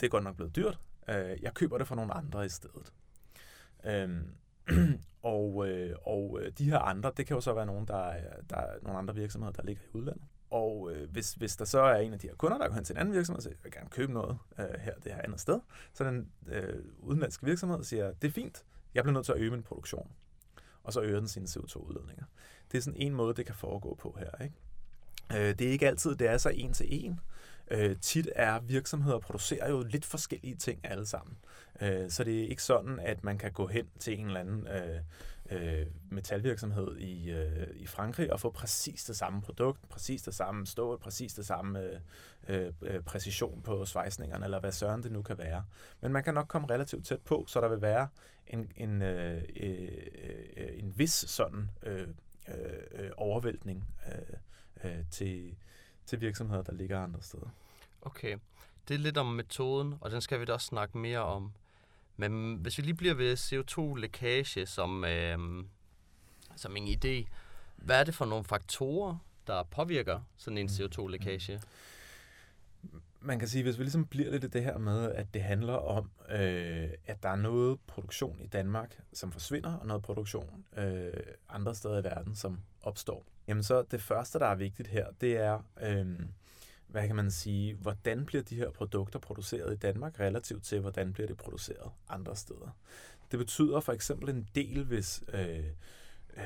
det 0.00 0.06
er 0.06 0.10
godt 0.10 0.24
nok 0.24 0.36
blevet 0.36 0.56
dyrt, 0.56 0.78
øh, 1.08 1.42
jeg 1.42 1.54
køber 1.54 1.78
det 1.78 1.88
for 1.88 1.94
nogle 1.94 2.14
andre 2.14 2.46
i 2.46 2.48
stedet. 2.48 2.92
Øhm, 3.84 4.34
og, 5.22 5.68
øh, 5.68 5.96
og 6.02 6.38
øh, 6.42 6.52
de 6.58 6.70
her 6.70 6.78
andre, 6.78 7.12
det 7.16 7.26
kan 7.26 7.34
jo 7.34 7.40
så 7.40 7.54
være 7.54 7.66
nogle, 7.66 7.86
der 7.86 8.08
er, 8.08 8.42
der 8.50 8.56
er 8.56 8.78
nogle 8.82 8.98
andre 8.98 9.14
virksomheder, 9.14 9.52
der 9.52 9.62
ligger 9.62 9.82
i 9.82 9.96
udlandet. 9.96 10.24
Og 10.50 10.92
øh, 10.92 11.10
hvis, 11.10 11.34
hvis 11.34 11.56
der 11.56 11.64
så 11.64 11.80
er 11.80 11.96
en 11.96 12.12
af 12.12 12.18
de 12.18 12.28
her 12.28 12.34
kunder, 12.34 12.58
der 12.58 12.68
går 12.68 12.74
hen 12.74 12.84
til 12.84 12.94
en 12.94 13.00
anden 13.00 13.14
virksomhed 13.14 13.38
og 13.38 13.42
siger, 13.42 13.54
jeg 13.54 13.64
vil 13.64 13.72
gerne 13.72 13.90
købe 13.90 14.12
noget 14.12 14.38
øh, 14.58 14.80
her, 14.80 14.94
det 14.94 15.12
her 15.12 15.22
andet 15.22 15.40
sted, 15.40 15.60
så 15.92 16.04
den 16.04 16.32
øh, 16.46 16.84
udenlandske 16.98 17.46
virksomhed 17.46 17.84
siger, 17.84 18.12
det 18.12 18.28
er 18.28 18.32
fint, 18.32 18.64
jeg 18.94 19.04
bliver 19.04 19.14
nødt 19.14 19.24
til 19.24 19.32
at 19.32 19.38
øge 19.38 19.50
min 19.50 19.62
produktion. 19.62 20.10
Og 20.84 20.92
så 20.92 21.00
øger 21.00 21.18
den 21.18 21.28
sine 21.28 21.46
CO2-udledninger. 21.46 22.24
Det 22.72 22.78
er 22.78 22.82
sådan 22.82 23.00
en 23.00 23.14
måde, 23.14 23.34
det 23.34 23.46
kan 23.46 23.54
foregå 23.54 23.94
på 23.94 24.16
her. 24.18 24.44
Ikke? 24.44 24.54
Øh, 25.32 25.58
det 25.58 25.66
er 25.66 25.70
ikke 25.70 25.86
altid, 25.86 26.16
det 26.16 26.28
er 26.28 26.38
så 26.38 26.48
en 26.48 26.72
til 26.72 26.86
en. 27.04 27.20
Øh, 27.70 27.96
tit 28.00 28.28
er 28.36 28.60
virksomheder 28.60 29.18
producerer 29.18 29.70
jo 29.70 29.82
lidt 29.82 30.04
forskellige 30.04 30.56
ting 30.56 30.80
alle 30.84 31.06
sammen. 31.06 31.36
Øh, 31.80 32.10
så 32.10 32.24
det 32.24 32.42
er 32.42 32.48
ikke 32.48 32.62
sådan, 32.62 32.98
at 32.98 33.24
man 33.24 33.38
kan 33.38 33.52
gå 33.52 33.66
hen 33.66 33.86
til 33.98 34.20
en 34.20 34.26
eller 34.26 34.40
anden 34.40 34.66
øh, 34.66 35.00
øh, 35.52 35.86
metalvirksomhed 36.10 36.96
i, 36.96 37.30
øh, 37.30 37.66
i 37.74 37.86
Frankrig 37.86 38.32
og 38.32 38.40
få 38.40 38.50
præcis 38.50 39.04
det 39.04 39.16
samme 39.16 39.42
produkt, 39.42 39.88
præcis 39.88 40.22
det 40.22 40.34
samme 40.34 40.66
stål, 40.66 40.98
præcis 40.98 41.34
det 41.34 41.46
samme 41.46 41.80
øh, 41.80 42.00
øh, 42.48 42.72
øh, 42.82 43.02
præcision 43.02 43.62
på 43.62 43.84
svejsningerne, 43.84 44.44
eller 44.44 44.60
hvad 44.60 44.72
søren 44.72 45.02
det 45.02 45.12
nu 45.12 45.22
kan 45.22 45.38
være. 45.38 45.64
Men 46.00 46.12
man 46.12 46.24
kan 46.24 46.34
nok 46.34 46.48
komme 46.48 46.68
relativt 46.70 47.06
tæt 47.06 47.20
på, 47.20 47.44
så 47.48 47.60
der 47.60 47.68
vil 47.68 47.82
være 47.82 48.08
en, 48.46 48.72
en, 48.76 49.02
øh, 49.02 49.42
øh, 49.56 49.88
øh 50.56 50.78
en 50.78 50.98
vis 50.98 51.24
sådan 51.28 51.70
øh, 51.82 52.08
øh, 52.48 52.54
øh, 52.92 53.10
overvæltning 53.16 53.84
øh, 54.06 54.90
øh, 54.90 55.04
til, 55.10 55.56
til 56.06 56.20
virksomheder, 56.20 56.62
der 56.62 56.72
ligger 56.72 57.00
andre 57.00 57.22
steder. 57.22 57.48
Okay. 58.02 58.38
Det 58.88 58.94
er 58.94 58.98
lidt 58.98 59.18
om 59.18 59.26
metoden, 59.26 59.94
og 60.00 60.10
den 60.10 60.20
skal 60.20 60.40
vi 60.40 60.44
da 60.44 60.52
også 60.52 60.66
snakke 60.66 60.98
mere 60.98 61.18
om. 61.18 61.52
Men 62.16 62.54
hvis 62.54 62.78
vi 62.78 62.82
lige 62.82 62.94
bliver 62.94 63.14
ved 63.14 63.36
CO2-lækage 63.36 64.66
som, 64.66 65.04
øh, 65.04 65.38
som 66.56 66.76
en 66.76 66.88
idé, 66.88 67.28
hvad 67.76 68.00
er 68.00 68.04
det 68.04 68.14
for 68.14 68.24
nogle 68.24 68.44
faktorer, 68.44 69.16
der 69.46 69.62
påvirker 69.62 70.20
sådan 70.36 70.58
en. 70.58 70.68
CO2-lækage? 70.68 71.60
Man 73.20 73.38
kan 73.38 73.48
sige, 73.48 73.62
hvis 73.62 73.78
vi 73.78 73.84
ligesom 73.84 74.06
bliver 74.06 74.30
lidt 74.30 74.44
i 74.44 74.48
det 74.48 74.64
her 74.64 74.78
med, 74.78 75.12
at 75.12 75.34
det 75.34 75.42
handler 75.42 75.74
om, 75.74 76.10
øh, 76.30 76.88
at 77.06 77.22
der 77.22 77.28
er 77.28 77.36
noget 77.36 77.80
produktion 77.86 78.40
i 78.40 78.46
Danmark, 78.46 79.00
som 79.12 79.32
forsvinder, 79.32 79.74
og 79.74 79.86
noget 79.86 80.02
produktion 80.02 80.64
øh, 80.76 81.12
andre 81.48 81.74
steder 81.74 82.00
i 82.00 82.04
verden, 82.04 82.34
som 82.34 82.60
opstår. 82.82 83.24
Jamen 83.48 83.62
så 83.62 83.82
det 83.82 84.02
første, 84.02 84.38
der 84.38 84.46
er 84.46 84.54
vigtigt 84.54 84.88
her, 84.88 85.06
det 85.20 85.36
er, 85.36 85.64
øh, 85.82 86.20
hvad 86.92 87.06
kan 87.06 87.16
man 87.16 87.30
sige, 87.30 87.74
hvordan 87.74 88.26
bliver 88.26 88.42
de 88.42 88.56
her 88.56 88.70
produkter 88.70 89.18
produceret 89.18 89.72
i 89.72 89.76
Danmark 89.76 90.20
relativt 90.20 90.64
til, 90.64 90.80
hvordan 90.80 91.12
bliver 91.12 91.26
det 91.26 91.36
produceret 91.36 91.90
andre 92.08 92.36
steder. 92.36 92.76
Det 93.30 93.38
betyder 93.38 93.80
for 93.80 93.92
eksempel 93.92 94.28
en 94.28 94.48
del, 94.54 94.84
hvis 94.84 95.24
øh, 95.32 95.64
øh, 96.36 96.44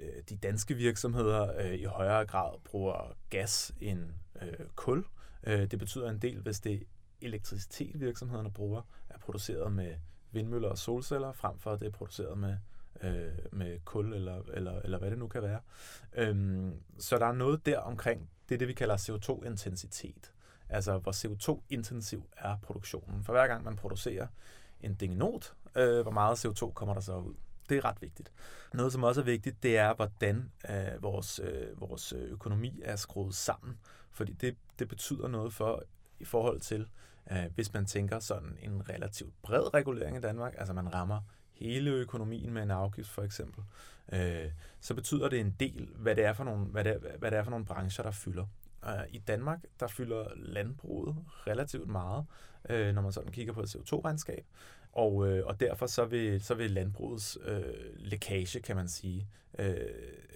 øh, 0.00 0.22
de 0.28 0.36
danske 0.36 0.74
virksomheder 0.74 1.56
øh, 1.60 1.74
i 1.74 1.84
højere 1.84 2.26
grad 2.26 2.58
bruger 2.64 3.16
gas 3.30 3.74
end 3.80 4.04
øh, 4.42 4.66
kul. 4.74 5.04
Øh, 5.44 5.70
det 5.70 5.78
betyder 5.78 6.10
en 6.10 6.18
del, 6.18 6.40
hvis 6.40 6.60
det 6.60 6.82
elektricitet, 7.20 8.00
virksomhederne 8.00 8.50
bruger, 8.50 8.82
er 9.08 9.18
produceret 9.18 9.72
med 9.72 9.94
vindmøller 10.32 10.68
og 10.68 10.78
solceller, 10.78 11.32
frem 11.32 11.58
for 11.58 11.72
at 11.72 11.80
det 11.80 11.86
er 11.86 11.90
produceret 11.90 12.38
med 12.38 12.56
øh, 13.02 13.38
med 13.52 13.78
kul 13.84 14.12
eller, 14.14 14.42
eller, 14.54 14.80
eller 14.80 14.98
hvad 14.98 15.10
det 15.10 15.18
nu 15.18 15.28
kan 15.28 15.42
være. 15.42 15.60
Øhm, 16.12 16.72
så 16.98 17.18
der 17.18 17.26
er 17.26 17.32
noget 17.32 17.66
der 17.66 17.78
omkring, 17.78 18.30
det 18.48 18.54
er 18.54 18.58
det, 18.58 18.68
vi 18.68 18.72
kalder 18.72 18.96
CO2-intensitet. 18.96 20.32
Altså, 20.68 20.98
hvor 20.98 21.12
CO2-intensiv 21.12 22.28
er 22.36 22.56
produktionen. 22.62 23.24
For 23.24 23.32
hver 23.32 23.46
gang 23.46 23.64
man 23.64 23.76
producerer 23.76 24.26
en 24.80 24.94
dingenot, 24.94 25.54
øh, 25.76 26.02
hvor 26.02 26.10
meget 26.10 26.44
CO2 26.44 26.72
kommer 26.72 26.94
der 26.94 27.00
så 27.00 27.16
ud. 27.16 27.34
Det 27.68 27.76
er 27.76 27.84
ret 27.84 28.02
vigtigt. 28.02 28.32
Noget, 28.74 28.92
som 28.92 29.02
også 29.02 29.20
er 29.20 29.24
vigtigt, 29.24 29.62
det 29.62 29.78
er, 29.78 29.94
hvordan 29.94 30.52
øh, 30.70 31.02
vores, 31.02 31.40
øh, 31.44 31.80
vores 31.80 32.12
øh, 32.12 32.22
økonomi 32.22 32.80
er 32.84 32.96
skruet 32.96 33.34
sammen. 33.34 33.78
Fordi 34.10 34.32
det, 34.32 34.56
det 34.78 34.88
betyder 34.88 35.28
noget 35.28 35.52
for 35.52 35.82
i 36.20 36.24
forhold 36.24 36.60
til, 36.60 36.88
øh, 37.32 37.44
hvis 37.54 37.72
man 37.72 37.86
tænker 37.86 38.18
sådan 38.18 38.58
en 38.62 38.88
relativt 38.88 39.42
bred 39.42 39.74
regulering 39.74 40.16
i 40.16 40.20
Danmark, 40.20 40.54
altså 40.58 40.72
man 40.72 40.94
rammer 40.94 41.20
hele 41.58 41.90
økonomien 41.90 42.52
med 42.52 42.62
en 42.62 42.70
afgift 42.70 43.08
for 43.08 43.22
eksempel, 43.22 43.64
øh, 44.12 44.50
så 44.80 44.94
betyder 44.94 45.28
det 45.28 45.40
en 45.40 45.56
del, 45.60 45.88
hvad 45.96 46.16
det 46.16 46.24
er 46.24 46.32
for 46.32 46.44
nogle, 46.44 46.64
hvad 46.64 46.84
det 46.84 46.92
er, 46.92 47.18
hvad 47.18 47.30
det 47.30 47.38
er 47.38 47.42
for 47.42 47.50
nogle 47.50 47.66
brancher, 47.66 48.04
der 48.04 48.10
fylder. 48.10 48.46
Øh, 48.84 48.92
I 49.10 49.18
Danmark, 49.18 49.58
der 49.80 49.86
fylder 49.86 50.24
landbruget 50.36 51.16
relativt 51.46 51.88
meget, 51.88 52.26
øh, 52.68 52.94
når 52.94 53.02
man 53.02 53.12
sådan 53.12 53.32
kigger 53.32 53.52
på 53.52 53.60
et 53.60 53.76
CO2-regnskab. 53.76 54.46
Og, 54.92 55.28
øh, 55.28 55.46
og 55.46 55.60
derfor 55.60 55.86
så 55.86 56.04
vil, 56.04 56.44
så 56.44 56.54
vil 56.54 56.70
landbrugets 56.70 57.38
øh, 57.44 57.62
lækage, 57.96 58.60
kan 58.60 58.76
man 58.76 58.88
sige, 58.88 59.28
øh, 59.58 59.76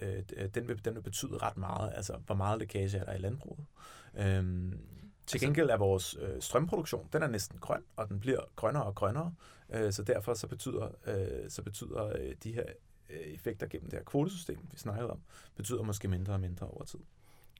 øh, 0.01 0.49
den, 0.55 0.67
vil, 0.67 0.85
den 0.85 0.95
vil 0.95 1.01
betyde 1.01 1.37
ret 1.37 1.57
meget. 1.57 1.91
Altså, 1.95 2.17
hvor 2.25 2.35
meget 2.35 2.59
lækage 2.59 2.97
er 2.97 3.03
der 3.03 3.13
i 3.13 3.17
landbruget. 3.17 3.65
Øh, 4.15 4.73
til 5.25 5.35
altså- 5.35 5.47
gengæld 5.47 5.69
er 5.69 5.77
vores 5.77 6.17
øh, 6.21 6.41
strømproduktion, 6.41 7.09
den 7.13 7.23
er 7.23 7.27
næsten 7.27 7.59
grøn, 7.59 7.83
og 7.95 8.09
den 8.09 8.19
bliver 8.19 8.41
grønnere 8.55 8.83
og 8.83 8.95
grønnere. 8.95 9.33
Øh, 9.69 9.93
så 9.93 10.03
derfor 10.03 10.33
så 10.33 10.47
betyder, 10.47 10.89
øh, 11.05 11.49
så 11.49 11.61
betyder 11.61 12.05
øh, 12.05 12.35
de 12.43 12.53
her 12.53 12.65
øh, 13.09 13.19
effekter 13.19 13.67
gennem 13.67 13.89
det 13.89 13.99
her 13.99 14.03
kvotesystem, 14.03 14.59
vi 14.71 14.77
snakkede 14.77 15.09
om, 15.09 15.21
betyder 15.55 15.83
måske 15.83 16.07
mindre 16.07 16.33
og 16.33 16.39
mindre 16.39 16.67
over 16.67 16.83
tid. 16.83 16.99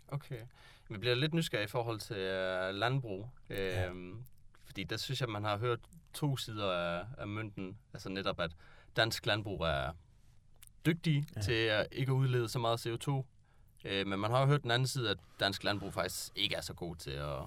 Okay. 0.08 0.41
Vi 0.89 0.97
bliver 0.97 1.15
lidt 1.15 1.34
nysgerrige 1.34 1.65
i 1.65 1.67
forhold 1.67 1.99
til 1.99 2.17
øh, 2.17 2.76
landbrug. 2.76 3.30
Øh, 3.49 3.58
ja. 3.58 3.91
Fordi 4.65 4.84
der 4.84 4.97
synes 4.97 5.21
jeg, 5.21 5.30
man 5.30 5.43
har 5.43 5.58
hørt 5.58 5.80
to 6.13 6.38
sider 6.38 6.71
af, 6.71 7.06
af 7.17 7.28
mønten. 7.28 7.78
Altså 7.93 8.10
netop, 8.10 8.39
at 8.39 8.52
dansk 8.95 9.26
landbrug 9.26 9.62
er 9.62 9.91
dygtige 10.86 11.28
ja. 11.36 11.41
til 11.41 11.54
at 11.54 11.88
ikke 11.91 12.13
udlede 12.13 12.49
så 12.49 12.60
meget 12.60 12.88
CO2. 12.88 13.23
Øh, 13.86 14.08
men 14.08 14.19
man 14.19 14.32
har 14.32 14.41
jo 14.41 14.46
hørt 14.46 14.63
den 14.63 14.72
anden 14.72 14.88
side, 14.88 15.10
at 15.10 15.17
dansk 15.39 15.63
landbrug 15.63 15.93
faktisk 15.93 16.32
ikke 16.36 16.56
er 16.56 16.62
så 16.62 16.74
god 16.74 16.96
til 16.96 17.12
at 17.12 17.39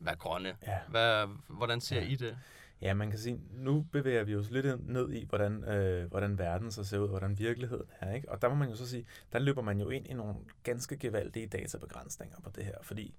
være 0.00 0.16
grønne. 0.16 0.56
Ja. 0.66 0.78
Hvad, 0.88 1.26
hvordan 1.48 1.80
ser 1.80 2.00
ja. 2.00 2.06
I 2.06 2.14
det? 2.14 2.38
Ja, 2.80 2.94
man 2.94 3.10
kan 3.10 3.18
sige, 3.18 3.40
nu 3.52 3.86
bevæger 3.92 4.24
vi 4.24 4.36
os 4.36 4.50
lidt 4.50 4.88
ned 4.88 5.12
i, 5.12 5.24
hvordan, 5.28 5.64
øh, 5.64 6.10
hvordan 6.10 6.38
verden 6.38 6.72
så 6.72 6.84
ser 6.84 6.98
ud, 6.98 7.08
hvordan 7.08 7.38
virkeligheden 7.38 7.86
er. 8.00 8.14
Ikke? 8.14 8.32
Og 8.32 8.42
der 8.42 8.48
må 8.48 8.54
man 8.54 8.68
jo 8.68 8.76
så 8.76 8.88
sige, 8.88 9.06
der 9.32 9.38
løber 9.38 9.62
man 9.62 9.80
jo 9.80 9.90
ind 9.90 10.06
i 10.06 10.12
nogle 10.12 10.34
ganske 10.62 10.96
gevaldige 10.96 11.46
databegrænsninger 11.46 12.40
på 12.40 12.50
det 12.50 12.64
her, 12.64 12.74
fordi 12.82 13.14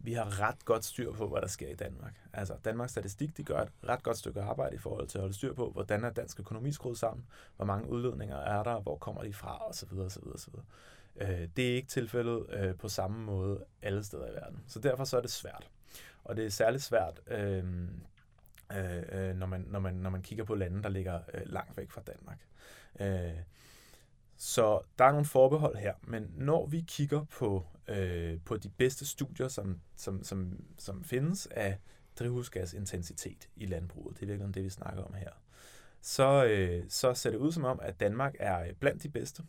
vi 0.00 0.12
har 0.12 0.40
ret 0.40 0.64
godt 0.64 0.84
styr 0.84 1.12
på, 1.12 1.28
hvad 1.28 1.40
der 1.40 1.46
sker 1.46 1.68
i 1.68 1.74
Danmark. 1.74 2.14
Altså, 2.32 2.54
Danmarks 2.64 2.92
Statistik, 2.92 3.36
de 3.36 3.44
gør 3.44 3.60
et 3.60 3.68
ret 3.88 4.02
godt 4.02 4.18
stykke 4.18 4.42
arbejde 4.42 4.74
i 4.74 4.78
forhold 4.78 5.08
til 5.08 5.18
at 5.18 5.22
holde 5.22 5.34
styr 5.34 5.54
på, 5.54 5.70
hvordan 5.70 6.04
er 6.04 6.10
dansk 6.10 6.40
økonomi 6.40 6.72
skruet 6.72 6.98
sammen, 6.98 7.26
hvor 7.56 7.64
mange 7.64 7.88
udledninger 7.90 8.36
er 8.36 8.62
der, 8.62 8.80
hvor 8.80 8.96
kommer 8.96 9.22
de 9.22 9.32
fra, 9.32 9.68
osv. 9.68 9.98
osv., 9.98 10.22
osv. 10.34 10.54
Øh, 11.18 11.48
det 11.56 11.70
er 11.70 11.74
ikke 11.74 11.88
tilfældet 11.88 12.46
øh, 12.50 12.74
på 12.74 12.88
samme 12.88 13.24
måde 13.24 13.64
alle 13.82 14.04
steder 14.04 14.26
i 14.26 14.34
verden. 14.34 14.64
Så 14.66 14.78
derfor 14.80 15.04
så 15.04 15.16
er 15.16 15.20
det 15.20 15.30
svært. 15.30 15.70
Og 16.24 16.36
det 16.36 16.46
er 16.46 16.50
særligt 16.50 16.82
svært, 16.82 17.20
øh, 17.26 17.64
øh, 18.72 19.02
øh, 19.12 19.36
når, 19.36 19.46
man, 19.46 19.60
når, 19.60 19.78
man, 19.78 19.94
når 19.94 20.10
man 20.10 20.22
kigger 20.22 20.44
på 20.44 20.54
lande, 20.54 20.82
der 20.82 20.88
ligger 20.88 21.20
øh, 21.34 21.40
langt 21.44 21.76
væk 21.76 21.90
fra 21.90 22.02
Danmark. 22.06 22.38
Øh, 23.00 23.40
så 24.36 24.80
der 24.98 25.04
er 25.04 25.10
nogle 25.10 25.26
forbehold 25.26 25.76
her, 25.76 25.94
men 26.02 26.32
når 26.36 26.66
vi 26.66 26.84
kigger 26.88 27.24
på, 27.24 27.66
øh, 27.88 28.38
på 28.44 28.56
de 28.56 28.68
bedste 28.68 29.06
studier, 29.06 29.48
som, 29.48 29.80
som, 29.96 30.24
som, 30.24 30.64
som 30.78 31.04
findes 31.04 31.46
af 31.46 31.78
drivhusgasintensitet 32.18 33.48
i 33.56 33.66
landbruget, 33.66 34.16
det 34.16 34.22
er 34.22 34.26
virkelig 34.26 34.54
det, 34.54 34.64
vi 34.64 34.70
snakker 34.70 35.02
om 35.02 35.14
her, 35.14 35.30
så, 36.00 36.44
øh, 36.44 36.84
så 36.88 37.14
ser 37.14 37.30
det 37.30 37.38
ud 37.38 37.52
som 37.52 37.64
om, 37.64 37.80
at 37.82 38.00
Danmark 38.00 38.34
er 38.38 38.72
blandt 38.80 39.02
de 39.02 39.08
bedste. 39.08 39.42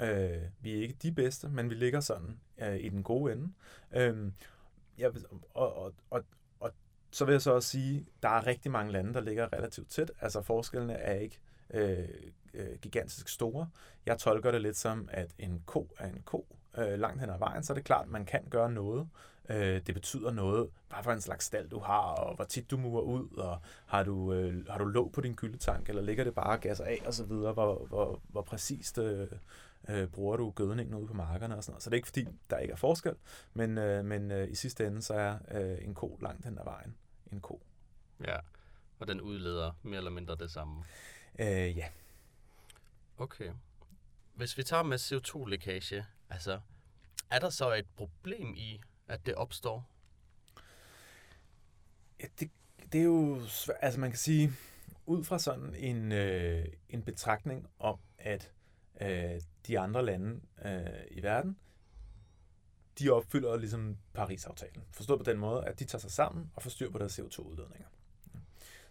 Øh, 0.00 0.42
vi 0.60 0.76
er 0.76 0.82
ikke 0.82 0.96
de 1.02 1.12
bedste, 1.12 1.48
men 1.48 1.70
vi 1.70 1.74
ligger 1.74 2.00
sådan 2.00 2.40
øh, 2.58 2.76
i 2.80 2.88
den 2.88 3.02
gode 3.02 3.32
ende. 3.32 3.52
Øh, 3.92 4.32
jeg, 4.98 5.12
og, 5.54 5.76
og, 5.76 5.94
og, 6.10 6.24
og 6.60 6.70
så 7.10 7.24
vil 7.24 7.32
jeg 7.32 7.42
så 7.42 7.52
også 7.52 7.68
sige, 7.68 8.06
der 8.22 8.28
er 8.28 8.46
rigtig 8.46 8.72
mange 8.72 8.92
lande, 8.92 9.14
der 9.14 9.20
ligger 9.20 9.52
relativt 9.52 9.90
tæt. 9.90 10.12
Altså 10.20 10.42
forskellene 10.42 10.94
er 10.94 11.14
ikke 11.14 11.38
øh, 11.70 12.08
øh, 12.54 12.78
gigantisk 12.82 13.28
store. 13.28 13.68
Jeg 14.06 14.18
tolker 14.18 14.50
det 14.50 14.62
lidt 14.62 14.76
som, 14.76 15.08
at 15.12 15.30
en 15.38 15.62
ko 15.66 15.94
er 15.98 16.06
en 16.06 16.22
ko 16.24 16.56
øh, 16.78 16.98
langt 16.98 17.20
hen 17.20 17.30
ad 17.30 17.38
vejen, 17.38 17.62
så 17.62 17.72
er 17.72 17.74
det 17.74 17.84
klart, 17.84 18.04
at 18.04 18.10
man 18.10 18.24
kan 18.24 18.44
gøre 18.50 18.72
noget. 18.72 19.08
Øh, 19.48 19.80
det 19.86 19.94
betyder 19.94 20.30
noget, 20.30 20.70
hvad 20.88 20.98
for 21.02 21.12
en 21.12 21.20
slags 21.20 21.44
stald 21.44 21.68
du 21.68 21.78
har, 21.78 22.00
og 22.00 22.36
hvor 22.36 22.44
tit 22.44 22.70
du 22.70 22.76
murer 22.76 23.02
ud, 23.02 23.36
og 23.36 23.60
har 23.86 24.02
du, 24.02 24.32
øh, 24.32 24.66
har 24.68 24.78
du 24.78 24.84
låg 24.84 25.12
på 25.12 25.20
din 25.20 25.34
gyldetank, 25.34 25.88
eller 25.88 26.02
ligger 26.02 26.24
det 26.24 26.34
bare 26.34 26.58
gas 26.58 26.80
af, 26.80 27.02
og 27.06 27.14
så 27.14 27.24
videre, 27.24 27.52
hvor, 27.52 27.86
hvor, 27.86 28.20
hvor 28.28 28.42
præcist 28.42 28.98
øh, 28.98 29.28
øh, 29.88 30.08
bruger 30.08 30.36
du 30.36 30.50
gødningen 30.50 30.94
ude 30.94 31.06
på 31.06 31.14
markerne 31.14 31.56
og 31.56 31.64
sådan 31.64 31.72
noget. 31.72 31.82
Så 31.82 31.90
det 31.90 31.94
er 31.94 31.98
ikke 31.98 32.08
fordi, 32.08 32.26
der 32.50 32.58
ikke 32.58 32.72
er 32.72 32.76
forskel, 32.76 33.14
men, 33.54 33.78
øh, 33.78 34.04
men 34.04 34.30
øh, 34.30 34.50
i 34.50 34.54
sidste 34.54 34.86
ende, 34.86 35.02
så 35.02 35.14
er 35.14 35.38
øh, 35.50 35.78
en 35.84 35.94
ko 35.94 36.18
langt 36.22 36.44
hen 36.44 36.58
ad 36.58 36.64
vejen 36.64 36.94
en 37.32 37.40
ko. 37.40 37.62
Ja, 38.26 38.36
og 38.98 39.08
den 39.08 39.20
udleder 39.20 39.72
mere 39.82 39.96
eller 39.96 40.10
mindre 40.10 40.36
det 40.36 40.50
samme. 40.50 40.84
Øh, 41.38 41.78
ja. 41.78 41.86
Okay. 43.18 43.50
Hvis 44.34 44.58
vi 44.58 44.62
tager 44.62 44.82
med 44.82 44.98
CO2-lækage, 44.98 46.06
altså, 46.30 46.60
er 47.30 47.38
der 47.38 47.50
så 47.50 47.72
et 47.72 47.86
problem 47.96 48.54
i, 48.56 48.80
at 49.08 49.26
det 49.26 49.34
opstår? 49.34 49.90
Ja, 52.20 52.26
det, 52.40 52.50
det 52.92 53.00
er 53.00 53.04
jo 53.04 53.46
svært. 53.48 53.78
Altså 53.82 54.00
man 54.00 54.10
kan 54.10 54.18
sige, 54.18 54.52
ud 55.06 55.24
fra 55.24 55.38
sådan 55.38 55.74
en, 55.74 56.12
øh, 56.12 56.66
en 56.88 57.02
betragtning 57.02 57.68
om, 57.78 57.98
at 58.18 58.52
øh, 59.00 59.40
de 59.66 59.78
andre 59.78 60.04
lande 60.04 60.40
øh, 60.64 61.00
i 61.10 61.22
verden, 61.22 61.58
de 62.98 63.10
opfylder 63.10 63.56
ligesom 63.56 63.96
Paris-aftalen. 64.14 64.84
Forstået 64.90 65.18
på 65.18 65.30
den 65.30 65.38
måde, 65.38 65.64
at 65.64 65.78
de 65.78 65.84
tager 65.84 66.00
sig 66.00 66.10
sammen 66.10 66.50
og 66.54 66.62
får 66.62 66.70
styr 66.70 66.90
på 66.90 66.98
deres 66.98 67.18
CO2-udledninger 67.18 67.86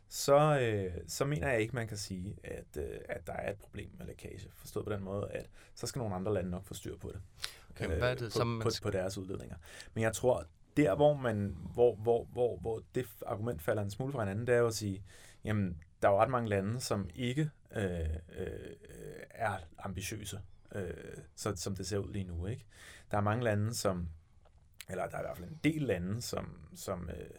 så, 0.09 0.59
øh, 0.59 0.93
så 1.07 1.25
mener 1.25 1.49
jeg 1.49 1.61
ikke, 1.61 1.75
man 1.75 1.87
kan 1.87 1.97
sige, 1.97 2.37
at, 2.43 2.77
øh, 2.77 2.99
at 3.09 3.27
der 3.27 3.33
er 3.33 3.51
et 3.51 3.57
problem 3.57 3.89
med 3.97 4.05
lækage. 4.05 4.49
Forstået 4.53 4.85
på 4.85 4.93
den 4.93 5.03
måde, 5.03 5.31
at 5.31 5.49
så 5.75 5.87
skal 5.87 5.99
nogle 5.99 6.15
andre 6.15 6.33
lande 6.33 6.49
nok 6.49 6.65
få 6.65 6.73
styr 6.73 6.97
på 6.97 7.11
det. 7.11 7.21
Okay, 7.69 7.91
øh, 7.91 7.97
hvad 7.97 8.11
er 8.11 8.15
det, 8.15 8.31
på, 8.31 8.37
som 8.37 8.59
på, 8.63 8.69
på 8.83 8.91
deres 8.91 9.17
udledninger. 9.17 9.55
Men 9.93 10.03
jeg 10.03 10.13
tror, 10.13 10.45
der 10.77 10.95
hvor, 10.95 11.13
man, 11.13 11.57
hvor, 11.73 11.95
hvor, 11.95 12.23
hvor, 12.23 12.57
hvor 12.57 12.81
det 12.95 13.05
argument 13.25 13.61
falder 13.61 13.83
en 13.83 13.91
smule 13.91 14.13
fra 14.13 14.19
hinanden, 14.23 14.47
det 14.47 14.55
er 14.55 14.59
jo 14.59 14.67
at 14.67 14.75
sige, 14.75 15.03
jamen, 15.43 15.77
der 16.01 16.07
er 16.07 16.11
jo 16.11 16.21
ret 16.21 16.29
mange 16.29 16.49
lande, 16.49 16.79
som 16.79 17.09
ikke 17.15 17.49
øh, 17.75 17.99
øh, 18.37 18.47
er 19.29 19.57
ambitiøse, 19.79 20.39
øh, 20.75 20.93
så, 21.35 21.55
som 21.55 21.75
det 21.75 21.87
ser 21.87 21.97
ud 21.97 22.13
lige 22.13 22.25
nu. 22.25 22.45
Ikke? 22.45 22.65
Der 23.11 23.17
er 23.17 23.21
mange 23.21 23.43
lande, 23.43 23.73
som, 23.73 24.09
eller 24.89 25.07
der 25.07 25.17
er 25.17 25.21
i 25.21 25.23
hvert 25.23 25.37
fald 25.37 25.49
en 25.49 25.59
del 25.63 25.81
lande, 25.81 26.21
som, 26.21 26.59
som 26.75 27.09
øh, 27.09 27.29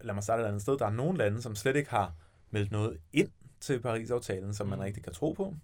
lad 0.00 0.14
mig 0.14 0.22
starte 0.22 0.42
et 0.42 0.46
andet 0.46 0.62
sted, 0.62 0.78
der 0.78 0.86
er 0.86 0.90
nogle 0.90 1.18
lande, 1.18 1.42
som 1.42 1.56
slet 1.56 1.76
ikke 1.76 1.90
har 1.90 2.14
meldt 2.50 2.72
noget 2.72 2.98
ind 3.12 3.30
til 3.60 3.80
Paris-aftalen, 3.80 4.54
som 4.54 4.66
man 4.66 4.78
mm. 4.78 4.82
rigtig 4.82 5.02
kan 5.02 5.12
tro 5.12 5.32
på. 5.32 5.54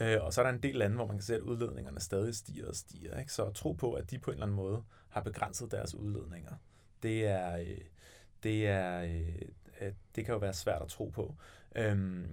Øh, 0.00 0.18
og 0.20 0.32
så 0.32 0.40
er 0.40 0.46
der 0.46 0.52
en 0.52 0.62
del 0.62 0.74
lande, 0.74 0.96
hvor 0.96 1.06
man 1.06 1.16
kan 1.16 1.22
se, 1.22 1.34
at 1.34 1.40
udledningerne 1.40 2.00
stadig 2.00 2.34
stiger 2.34 2.68
og 2.68 2.76
stiger. 2.76 3.18
Ikke? 3.18 3.32
Så 3.32 3.44
at 3.44 3.54
tro 3.54 3.72
på, 3.72 3.92
at 3.92 4.10
de 4.10 4.18
på 4.18 4.30
en 4.30 4.34
eller 4.34 4.46
anden 4.46 4.56
måde 4.56 4.82
har 5.08 5.20
begrænset 5.20 5.70
deres 5.70 5.94
udledninger, 5.94 6.52
det 7.02 7.26
er, 7.26 7.56
øh, 7.56 7.78
det 8.42 8.66
er, 8.68 9.02
øh, 9.02 9.92
det 10.16 10.24
kan 10.24 10.32
jo 10.32 10.38
være 10.38 10.54
svært 10.54 10.82
at 10.82 10.88
tro 10.88 11.08
på. 11.08 11.34
Øhm, 11.76 12.26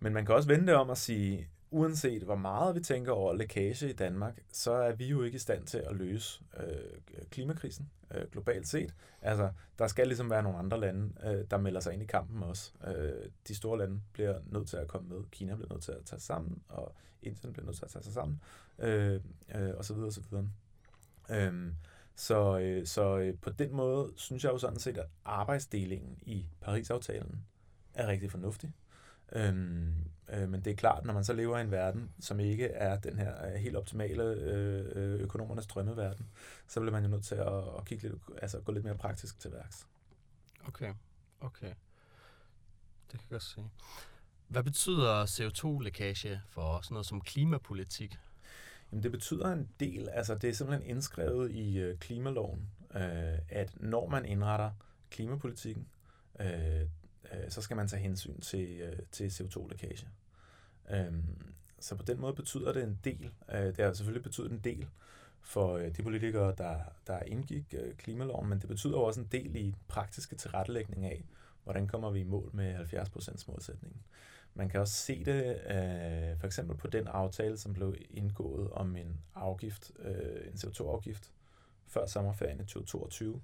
men 0.00 0.12
man 0.12 0.26
kan 0.26 0.34
også 0.34 0.48
vende 0.48 0.66
det 0.66 0.74
om 0.74 0.90
at 0.90 0.98
sige, 0.98 1.48
uanset 1.70 2.22
hvor 2.22 2.34
meget 2.36 2.74
vi 2.74 2.80
tænker 2.80 3.12
over 3.12 3.32
lækage 3.32 3.90
i 3.90 3.92
Danmark, 3.92 4.42
så 4.52 4.72
er 4.72 4.92
vi 4.92 5.06
jo 5.06 5.22
ikke 5.22 5.36
i 5.36 5.38
stand 5.38 5.66
til 5.66 5.78
at 5.78 5.96
løse 5.96 6.42
øh, 6.56 7.24
klimakrisen 7.30 7.90
øh, 8.14 8.30
globalt 8.32 8.68
set. 8.68 8.94
Altså, 9.22 9.50
der 9.78 9.86
skal 9.86 10.06
ligesom 10.06 10.30
være 10.30 10.42
nogle 10.42 10.58
andre 10.58 10.80
lande, 10.80 11.12
øh, 11.24 11.44
der 11.50 11.56
melder 11.56 11.80
sig 11.80 11.92
ind 11.92 12.02
i 12.02 12.06
kampen 12.06 12.42
også. 12.42 12.72
Øh, 12.86 13.30
de 13.48 13.54
store 13.54 13.78
lande 13.78 14.00
bliver 14.12 14.38
nødt 14.46 14.68
til 14.68 14.76
at 14.76 14.88
komme 14.88 15.08
med. 15.08 15.24
Kina 15.30 15.54
bliver 15.54 15.72
nødt 15.72 15.82
til 15.82 15.92
at 15.92 16.04
tage 16.04 16.20
sig 16.20 16.26
sammen, 16.26 16.62
og 16.68 16.94
Indien 17.22 17.52
bliver 17.52 17.66
nødt 17.66 17.76
til 17.76 17.84
at 17.84 17.90
tage 17.90 18.02
sig 18.02 18.12
sammen, 18.12 18.40
øh, 18.78 19.20
øh, 19.54 19.74
og 19.76 19.84
så 19.84 19.94
videre, 19.94 20.08
og 20.08 20.12
så 20.12 20.20
videre. 20.30 20.50
Øh, 21.30 21.72
så, 22.14 22.58
øh, 22.58 22.86
så 22.86 23.18
øh, 23.18 23.34
på 23.40 23.50
den 23.50 23.74
måde 23.74 24.12
synes 24.16 24.44
jeg 24.44 24.52
jo 24.52 24.58
sådan 24.58 24.78
set, 24.78 24.98
at 24.98 25.06
arbejdsdelingen 25.24 26.18
i 26.22 26.46
Paris-aftalen 26.60 27.46
er 27.94 28.06
rigtig 28.06 28.30
fornuftig. 28.30 28.72
Øhm, 29.32 29.94
øh, 30.28 30.48
men 30.48 30.64
det 30.64 30.70
er 30.70 30.76
klart, 30.76 31.04
når 31.04 31.14
man 31.14 31.24
så 31.24 31.32
lever 31.32 31.58
i 31.58 31.60
en 31.60 31.70
verden, 31.70 32.12
som 32.20 32.40
ikke 32.40 32.66
er 32.66 32.98
den 32.98 33.18
her 33.18 33.46
øh, 33.46 33.52
helt 33.52 33.76
optimale 33.76 34.22
øh, 34.24 34.84
øh, 34.94 35.20
økonomernes 35.20 35.66
drømmeverden, 35.66 36.26
så 36.68 36.80
bliver 36.80 36.92
man 36.92 37.04
jo 37.04 37.10
nødt 37.10 37.24
til 37.24 37.34
at, 37.34 37.76
at 37.78 37.84
kigge 37.84 38.08
lidt, 38.08 38.22
altså 38.42 38.60
gå 38.60 38.72
lidt 38.72 38.84
mere 38.84 38.96
praktisk 38.96 39.40
til 39.40 39.52
værks. 39.52 39.86
Okay, 40.68 40.94
okay. 41.40 41.74
Det 43.12 43.18
kan 43.18 43.20
jeg 43.20 43.30
godt 43.30 43.42
se. 43.42 43.64
Hvad 44.48 44.62
betyder 44.62 45.26
CO2-lækage 45.26 46.40
for 46.48 46.80
sådan 46.80 46.94
noget 46.94 47.06
som 47.06 47.20
klimapolitik? 47.20 48.18
Jamen 48.92 49.02
det 49.02 49.12
betyder 49.12 49.52
en 49.52 49.68
del, 49.80 50.08
altså 50.08 50.34
det 50.34 50.50
er 50.50 50.54
simpelthen 50.54 50.90
indskrevet 50.90 51.50
i 51.50 51.78
øh, 51.78 51.98
klimaloven, 51.98 52.70
øh, 52.94 53.38
at 53.48 53.72
når 53.76 54.08
man 54.08 54.24
indretter 54.24 54.70
klimapolitikken, 55.10 55.88
øh, 56.40 56.86
øh, 57.32 57.50
så 57.50 57.62
skal 57.62 57.76
man 57.76 57.88
tage 57.88 58.02
hensyn 58.02 58.40
til, 58.40 58.80
øh, 58.80 58.98
til 59.12 59.28
CO2-lækage. 59.28 60.08
Øhm, 60.90 61.52
så 61.80 61.96
på 61.96 62.02
den 62.02 62.20
måde 62.20 62.34
betyder 62.34 62.72
det 62.72 62.82
en 62.82 62.98
del. 63.04 63.30
Øh, 63.52 63.66
det 63.66 63.76
har 63.76 63.92
selvfølgelig 63.92 64.22
betydet 64.22 64.50
en 64.52 64.60
del 64.64 64.86
for 65.40 65.76
øh, 65.76 65.96
de 65.96 66.02
politikere, 66.02 66.54
der, 66.58 66.78
der 67.06 67.22
indgik 67.22 67.74
øh, 67.78 67.94
klimaloven, 67.94 68.48
men 68.48 68.58
det 68.58 68.68
betyder 68.68 68.98
også 68.98 69.20
en 69.20 69.28
del 69.32 69.56
i 69.56 69.74
praktiske 69.88 70.36
tilrettelægning 70.36 71.04
af, 71.04 71.24
hvordan 71.64 71.86
kommer 71.86 72.10
vi 72.10 72.20
i 72.20 72.24
mål 72.24 72.50
med 72.52 72.74
70% 72.74 73.44
målsætningen. 73.48 74.00
Man 74.54 74.68
kan 74.68 74.80
også 74.80 74.94
se 74.94 75.24
det 75.24 75.44
øh, 75.44 76.38
for 76.38 76.46
eksempel 76.46 76.76
på 76.76 76.86
den 76.86 77.06
aftale, 77.06 77.58
som 77.58 77.72
blev 77.72 77.94
indgået 78.10 78.70
om 78.70 78.96
en 78.96 79.20
afgift, 79.34 79.92
øh, 79.98 80.46
en 80.46 80.52
CO2-afgift 80.52 81.30
før 81.86 82.06
sommerferien 82.06 82.60
i 82.60 82.64
2022, 82.64 83.40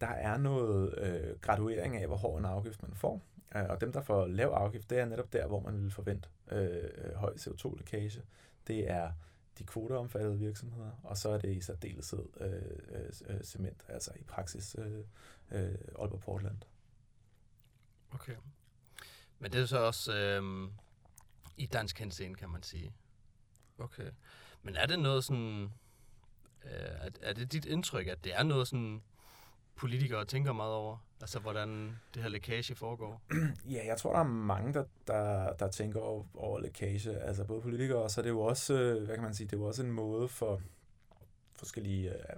der 0.00 0.06
er 0.06 0.38
noget 0.38 0.98
øh, 0.98 1.38
graduering 1.40 1.96
af, 1.96 2.06
hvor 2.06 2.16
hård 2.16 2.38
en 2.38 2.44
afgift 2.44 2.82
man 2.82 2.94
får. 2.94 3.22
Øh, 3.56 3.64
og 3.68 3.80
dem, 3.80 3.92
der 3.92 4.00
får 4.00 4.26
lav 4.26 4.48
afgift, 4.48 4.90
det 4.90 4.98
er 4.98 5.04
netop 5.04 5.32
der, 5.32 5.46
hvor 5.46 5.60
man 5.60 5.82
vil 5.82 5.90
forvente 5.90 6.28
øh, 6.50 7.14
høj 7.14 7.34
CO2-lækage. 7.34 8.22
Det 8.66 8.90
er 8.90 9.12
de 9.58 9.64
kvoteomfattede 9.64 10.38
virksomheder, 10.38 10.90
og 11.02 11.16
så 11.16 11.28
er 11.28 11.38
det 11.38 11.56
i 11.56 11.60
særdeleshed 11.60 12.26
øh, 12.40 12.52
øh, 12.88 13.36
øh, 13.36 13.42
cement, 13.42 13.84
altså 13.88 14.10
i 14.16 14.22
praksis 14.22 14.76
øh, 14.78 15.04
øh, 15.50 15.78
Aalborg 15.98 16.20
Portland. 16.20 16.56
Okay. 18.14 18.36
Men 19.38 19.52
det 19.52 19.60
er 19.60 19.66
så 19.66 19.78
også 19.78 20.14
øh, 20.16 20.70
i 21.56 21.66
dansk 21.66 21.98
henseende, 21.98 22.36
kan 22.36 22.50
man 22.50 22.62
sige. 22.62 22.92
Okay. 23.78 24.10
Men 24.62 24.76
er 24.76 24.86
det 24.86 24.98
noget 24.98 25.24
sådan... 25.24 25.72
Øh, 26.64 26.70
er, 26.72 27.10
er 27.22 27.32
det 27.32 27.52
dit 27.52 27.64
indtryk, 27.64 28.06
at 28.06 28.24
det 28.24 28.34
er 28.34 28.42
noget 28.42 28.68
sådan 28.68 29.02
politikere 29.80 30.24
tænker 30.24 30.52
meget 30.52 30.72
over? 30.72 30.96
Altså, 31.20 31.38
hvordan 31.38 31.98
det 32.14 32.22
her 32.22 32.28
lækage 32.28 32.74
foregår? 32.74 33.22
Ja, 33.74 33.86
jeg 33.86 33.96
tror, 33.96 34.12
der 34.12 34.20
er 34.20 34.24
mange, 34.28 34.74
der, 34.74 34.84
der, 35.06 35.52
der 35.52 35.68
tænker 35.68 36.00
over, 36.00 36.24
over 36.34 36.60
lækage. 36.60 37.18
Altså, 37.20 37.44
både 37.44 37.62
politikere, 37.62 38.02
og 38.02 38.10
så 38.10 38.20
er 38.20 38.22
det 38.22 38.30
jo 38.30 38.40
også, 38.40 38.74
øh, 38.74 39.04
hvad 39.04 39.14
kan 39.14 39.24
man 39.24 39.34
sige, 39.34 39.46
det 39.46 39.52
er 39.52 39.60
jo 39.60 39.64
også 39.64 39.82
en 39.82 39.92
måde 39.92 40.28
for 40.28 40.60
forskellige, 41.54 42.10
øh, 42.10 42.36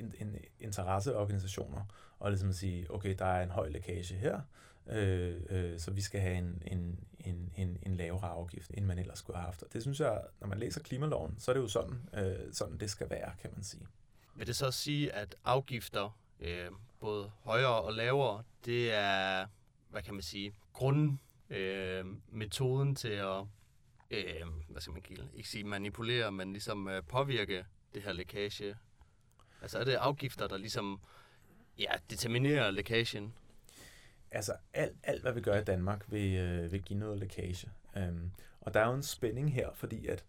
en, 0.00 0.14
en, 0.20 0.36
interesseorganisationer 0.60 1.84
og 2.18 2.30
ligesom 2.30 2.52
sige, 2.52 2.90
okay, 2.90 3.14
der 3.18 3.26
er 3.26 3.42
en 3.42 3.50
høj 3.50 3.68
lækage 3.68 4.14
her, 4.14 4.40
øh, 4.86 5.40
øh, 5.50 5.80
så 5.80 5.90
vi 5.90 6.00
skal 6.00 6.20
have 6.20 6.36
en, 6.36 6.62
en, 6.66 6.98
en, 7.20 7.52
en, 7.56 7.78
en 7.82 7.96
lavere 7.96 8.28
afgift, 8.28 8.70
end 8.74 8.84
man 8.84 8.98
ellers 8.98 9.18
skulle 9.18 9.36
have 9.36 9.44
haft. 9.44 9.62
Og 9.62 9.72
det 9.72 9.82
synes 9.82 10.00
jeg, 10.00 10.22
når 10.40 10.48
man 10.48 10.58
læser 10.58 10.80
klimaloven, 10.80 11.34
så 11.38 11.50
er 11.50 11.54
det 11.54 11.60
jo 11.60 11.68
sådan, 11.68 12.08
øh, 12.14 12.52
sådan 12.52 12.78
det 12.78 12.90
skal 12.90 13.10
være, 13.10 13.32
kan 13.40 13.50
man 13.54 13.64
sige. 13.64 13.86
Vil 14.34 14.46
det 14.46 14.56
så 14.56 14.70
sige, 14.70 15.12
at 15.12 15.36
afgifter, 15.44 16.18
øh, 16.40 16.70
både 17.00 17.30
højere 17.44 17.82
og 17.82 17.92
lavere, 17.92 18.42
det 18.64 18.92
er, 18.92 19.46
hvad 19.90 20.02
kan 20.02 20.14
man 20.14 20.22
sige, 20.22 20.54
grundmetoden 20.72 22.90
øh, 22.90 22.96
til 22.96 23.08
at, 23.08 23.44
øh, 24.10 24.46
hvad 24.68 24.80
skal 24.80 24.92
man 24.92 25.02
kalde, 25.02 25.28
ikke 25.34 25.48
sige 25.48 25.64
manipulere, 25.64 26.32
men 26.32 26.52
ligesom 26.52 26.88
øh, 26.88 27.02
påvirke 27.02 27.64
det 27.94 28.02
her 28.02 28.12
lækage? 28.12 28.76
Altså 29.62 29.78
er 29.78 29.84
det 29.84 29.94
afgifter, 29.94 30.46
der 30.46 30.56
ligesom 30.56 31.00
ja, 31.78 31.90
determinerer 32.10 32.70
lækagen? 32.70 33.34
Altså 34.30 34.56
alt, 34.72 34.96
alt, 35.02 35.22
hvad 35.22 35.32
vi 35.32 35.40
gør 35.40 35.60
i 35.60 35.64
Danmark, 35.64 36.04
vil, 36.08 36.34
øh, 36.34 36.72
vil 36.72 36.82
give 36.82 36.98
noget 36.98 37.18
lækage. 37.18 37.70
Um, 37.96 38.32
og 38.60 38.74
der 38.74 38.80
er 38.80 38.88
jo 38.88 38.94
en 38.94 39.02
spænding 39.02 39.54
her, 39.54 39.70
fordi 39.74 40.06
at 40.06 40.24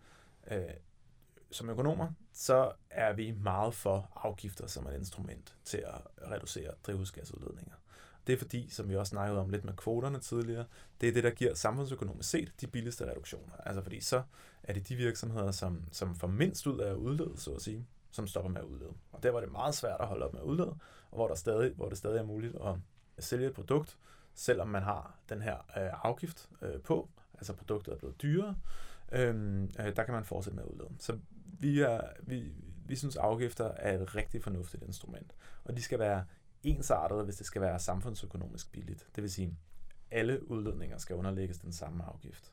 øh, 0.52 0.64
som 1.56 1.70
økonomer, 1.70 2.12
så 2.34 2.72
er 2.90 3.14
vi 3.14 3.32
meget 3.32 3.74
for 3.74 4.12
afgifter 4.16 4.68
som 4.68 4.88
et 4.88 4.94
instrument 4.94 5.56
til 5.64 5.78
at 5.78 6.32
reducere 6.32 6.72
drivhusgasudledninger. 6.84 7.74
Det 8.28 8.34
er 8.34 8.38
fordi, 8.38 8.70
som 8.70 8.90
vi 8.90 8.96
også 8.96 9.10
snakkede 9.10 9.42
om 9.42 9.50
lidt 9.50 9.66
med 9.66 9.74
kvoterne 9.74 10.20
tidligere, 10.20 10.66
det 11.02 11.10
er 11.10 11.14
det, 11.14 11.24
der 11.24 11.30
giver 11.30 11.54
samfundsøkonomisk 11.54 12.30
set 12.30 12.54
de 12.62 12.68
billigste 12.68 13.12
reduktioner. 13.12 13.54
Altså 13.66 13.82
fordi 13.82 14.00
så 14.00 14.24
er 14.64 14.74
det 14.74 14.90
de 14.90 14.96
virksomheder, 14.96 15.52
som, 15.52 15.84
som 15.92 16.16
får 16.16 16.28
mindst 16.28 16.68
ud 16.68 16.80
af 16.80 16.90
at 16.90 16.96
udlede, 16.96 17.34
så 17.36 17.52
at 17.52 17.62
sige, 17.62 17.88
som 18.12 18.28
stopper 18.28 18.52
med 18.52 18.62
at 18.62 18.68
udlede. 18.68 18.94
Og 19.12 19.24
der 19.24 19.32
var 19.32 19.40
det 19.40 19.52
meget 19.52 19.76
svært 19.76 20.02
at 20.02 20.08
holde 20.08 20.26
op 20.26 20.34
med 20.34 20.42
at 20.42 20.46
udlede, 20.46 20.76
og 21.12 21.16
hvor, 21.18 21.28
der 21.28 21.36
stadig, 21.36 21.74
hvor 21.76 21.90
det 21.90 21.98
stadig 21.98 22.18
er 22.18 22.24
muligt 22.24 22.56
at 22.56 22.76
sælge 23.24 23.48
et 23.48 23.54
produkt, 23.54 23.98
selvom 24.34 24.68
man 24.68 24.84
har 24.84 25.16
den 25.30 25.42
her 25.42 25.56
øh, 25.56 25.92
afgift 26.04 26.50
øh, 26.62 26.82
på, 26.82 27.10
altså 27.34 27.54
produktet 27.54 27.94
er 27.94 27.98
blevet 27.98 28.22
dyrere, 28.22 28.56
øh, 29.12 29.64
øh, 29.64 29.96
der 29.96 30.04
kan 30.04 30.14
man 30.14 30.26
fortsætte 30.26 30.56
med 30.56 30.64
at 30.64 30.70
udlede. 30.70 30.90
Så 31.00 31.18
vi, 31.60 31.80
er, 31.80 32.02
vi, 32.24 32.52
vi 32.86 32.96
synes, 32.96 33.16
afgifter 33.16 33.66
er 33.66 34.02
et 34.02 34.16
rigtig 34.16 34.44
fornuftigt 34.44 34.84
instrument, 34.84 35.36
og 35.64 35.78
de 35.78 35.82
skal 35.82 36.00
være 36.00 36.26
ensartede, 36.64 37.24
hvis 37.24 37.36
det 37.36 37.46
skal 37.46 37.62
være 37.62 37.80
samfundsøkonomisk 37.80 38.72
billigt. 38.72 39.08
Det 39.16 39.24
vil 39.24 39.32
sige, 39.32 39.58
alle 40.12 40.52
udledninger 40.52 40.98
skal 40.98 41.16
underlægges 41.16 41.58
den 41.58 41.72
samme 41.72 42.04
afgift. 42.04 42.52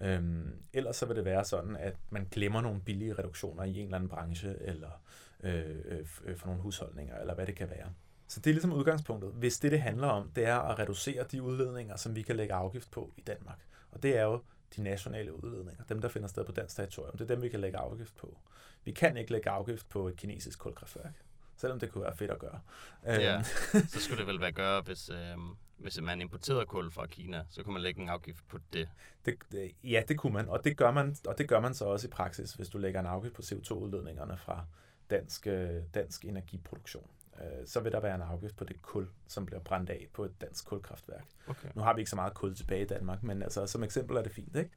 Øhm, 0.00 0.52
ellers 0.72 0.96
så 0.96 1.06
vil 1.06 1.16
det 1.16 1.24
være 1.24 1.44
sådan, 1.44 1.76
at 1.76 1.96
man 2.10 2.28
glemmer 2.30 2.60
nogle 2.60 2.80
billige 2.80 3.14
reduktioner 3.14 3.64
i 3.64 3.78
en 3.78 3.84
eller 3.84 3.96
anden 3.96 4.08
branche, 4.08 4.56
eller 4.60 5.02
øh, 5.42 5.76
øh, 5.84 6.06
øh 6.24 6.36
for 6.36 6.46
nogle 6.46 6.62
husholdninger, 6.62 7.18
eller 7.18 7.34
hvad 7.34 7.46
det 7.46 7.56
kan 7.56 7.70
være. 7.70 7.92
Så 8.28 8.40
det 8.40 8.50
er 8.50 8.54
ligesom 8.54 8.72
udgangspunktet. 8.72 9.32
Hvis 9.32 9.58
det, 9.58 9.72
det 9.72 9.80
handler 9.80 10.08
om, 10.08 10.30
det 10.36 10.44
er 10.44 10.56
at 10.56 10.78
reducere 10.78 11.24
de 11.32 11.42
udledninger, 11.42 11.96
som 11.96 12.16
vi 12.16 12.22
kan 12.22 12.36
lægge 12.36 12.54
afgift 12.54 12.90
på 12.90 13.12
i 13.16 13.20
Danmark. 13.20 13.58
Og 13.90 14.02
det 14.02 14.16
er 14.16 14.22
jo 14.22 14.42
de 14.76 14.82
nationale 14.82 15.44
udledninger, 15.44 15.84
dem 15.84 16.00
der 16.00 16.08
finder 16.08 16.28
sted 16.28 16.44
på 16.44 16.52
dansk 16.52 16.76
territorium. 16.76 17.16
Det 17.16 17.30
er 17.30 17.34
dem, 17.34 17.42
vi 17.42 17.48
kan 17.48 17.60
lægge 17.60 17.78
afgift 17.78 18.16
på. 18.16 18.38
Vi 18.84 18.92
kan 18.92 19.16
ikke 19.16 19.32
lægge 19.32 19.50
afgift 19.50 19.88
på 19.88 20.08
et 20.08 20.16
kinesisk 20.16 20.58
kulkraftværk, 20.58 21.14
selvom 21.56 21.80
det 21.80 21.92
kunne 21.92 22.04
være 22.04 22.16
fedt 22.16 22.30
at 22.30 22.38
gøre. 22.38 22.60
Ja, 23.04 23.34
øhm. 23.34 23.44
så 23.92 24.00
skulle 24.00 24.18
det 24.18 24.26
vel 24.26 24.40
være 24.40 24.52
gøre, 24.52 24.80
hvis, 24.80 25.10
øh, 25.10 25.36
hvis 25.76 26.00
man 26.00 26.20
importerede 26.20 26.66
kul 26.66 26.90
fra 26.90 27.06
Kina, 27.06 27.44
så 27.50 27.62
kunne 27.62 27.72
man 27.72 27.82
lægge 27.82 28.00
en 28.00 28.08
afgift 28.08 28.48
på 28.48 28.58
det. 28.72 28.88
det, 29.24 29.34
det 29.52 29.72
ja, 29.84 30.02
det 30.08 30.18
kunne 30.18 30.32
man, 30.32 30.48
og 30.48 30.64
det, 30.64 30.76
gør 30.76 30.90
man, 30.90 31.16
og 31.26 31.38
det 31.38 31.48
gør 31.48 31.60
man 31.60 31.74
så 31.74 31.84
også 31.84 32.06
i 32.06 32.10
praksis, 32.10 32.52
hvis 32.52 32.68
du 32.68 32.78
lægger 32.78 33.00
en 33.00 33.06
afgift 33.06 33.34
på 33.34 33.42
CO2-udledningerne 33.42 34.36
fra 34.36 34.64
dansk, 35.10 35.46
øh, 35.46 35.82
dansk 35.94 36.24
energiproduktion 36.24 37.10
øh, 37.40 37.66
så 37.66 37.80
vil 37.80 37.92
der 37.92 38.00
være 38.00 38.14
en 38.14 38.22
afgift 38.22 38.56
på 38.56 38.64
det 38.64 38.82
kul, 38.82 39.08
som 39.26 39.46
bliver 39.46 39.60
brændt 39.60 39.90
af 39.90 40.08
på 40.14 40.24
et 40.24 40.40
dansk 40.40 40.66
kulkraftværk. 40.66 41.24
Okay. 41.46 41.68
Nu 41.74 41.82
har 41.82 41.94
vi 41.94 42.00
ikke 42.00 42.10
så 42.10 42.16
meget 42.16 42.34
kul 42.34 42.54
tilbage 42.54 42.82
i 42.82 42.86
Danmark, 42.86 43.22
men 43.22 43.42
altså, 43.42 43.66
som 43.66 43.84
eksempel 43.84 44.16
er 44.16 44.22
det 44.22 44.32
fint, 44.32 44.56
ikke? 44.56 44.70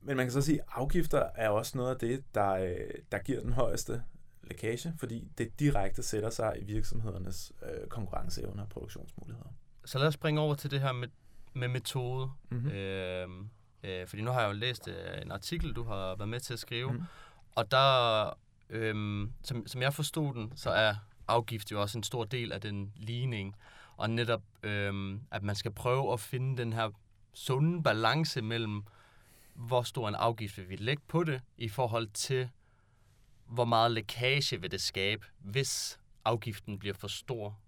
Men 0.00 0.16
man 0.16 0.26
kan 0.26 0.32
så 0.32 0.42
sige, 0.42 0.60
at 0.60 0.66
afgifter 0.72 1.28
er 1.34 1.48
også 1.48 1.78
noget 1.78 1.90
af 1.90 1.98
det, 1.98 2.24
der, 2.34 2.50
øh, 2.50 2.76
der 3.12 3.18
giver 3.18 3.40
den 3.40 3.52
højeste 3.52 4.02
lækage, 4.42 4.94
fordi 4.98 5.28
det 5.38 5.60
direkte 5.60 6.02
sætter 6.02 6.30
sig 6.30 6.56
i 6.60 6.64
virksomhedernes 6.64 7.52
øh, 7.62 7.88
konkurrenceevne 7.88 8.62
og 8.62 8.68
produktionsmuligheder. 8.68 9.48
Så 9.84 9.98
lad 9.98 10.06
os 10.06 10.14
springe 10.14 10.40
over 10.40 10.54
til 10.54 10.70
det 10.70 10.80
her 10.80 10.92
med, 10.92 11.08
med 11.52 11.68
metode. 11.68 12.30
Mm-hmm. 12.50 12.70
Øh, 12.70 13.28
øh, 13.82 14.06
fordi 14.06 14.22
nu 14.22 14.30
har 14.30 14.40
jeg 14.40 14.48
jo 14.48 14.52
læst 14.52 14.88
øh, 14.88 15.22
en 15.22 15.32
artikel, 15.32 15.72
du 15.72 15.82
har 15.82 16.16
været 16.16 16.28
med 16.28 16.40
til 16.40 16.52
at 16.52 16.58
skrive, 16.58 16.90
mm-hmm. 16.92 17.06
og 17.54 17.70
der, 17.70 18.38
øh, 18.70 19.28
som, 19.42 19.66
som 19.66 19.82
jeg 19.82 19.94
forstod 19.94 20.34
den, 20.34 20.52
så 20.56 20.70
er 20.70 20.94
afgift 21.30 21.72
jo 21.72 21.80
også 21.80 21.98
en 21.98 22.04
stor 22.04 22.24
del 22.24 22.52
af 22.52 22.60
den 22.60 22.92
ligning. 22.96 23.56
Og 23.96 24.10
netop, 24.10 24.42
øhm, 24.62 25.20
at 25.30 25.42
man 25.42 25.56
skal 25.56 25.70
prøve 25.70 26.12
at 26.12 26.20
finde 26.20 26.56
den 26.62 26.72
her 26.72 26.90
sunde 27.32 27.82
balance 27.82 28.42
mellem, 28.42 28.82
hvor 29.54 29.82
stor 29.82 30.08
en 30.08 30.14
afgift 30.14 30.58
vil 30.58 30.68
vi 30.68 30.76
lægge 30.76 31.02
på 31.08 31.24
det, 31.24 31.40
i 31.58 31.68
forhold 31.68 32.08
til, 32.14 32.48
hvor 33.46 33.64
meget 33.64 33.90
lækage 33.90 34.60
vil 34.60 34.70
det 34.70 34.80
skabe, 34.80 35.26
hvis 35.38 35.98
afgiften 36.24 36.78
bliver 36.78 36.94
for 36.94 37.08
stor. 37.08 37.58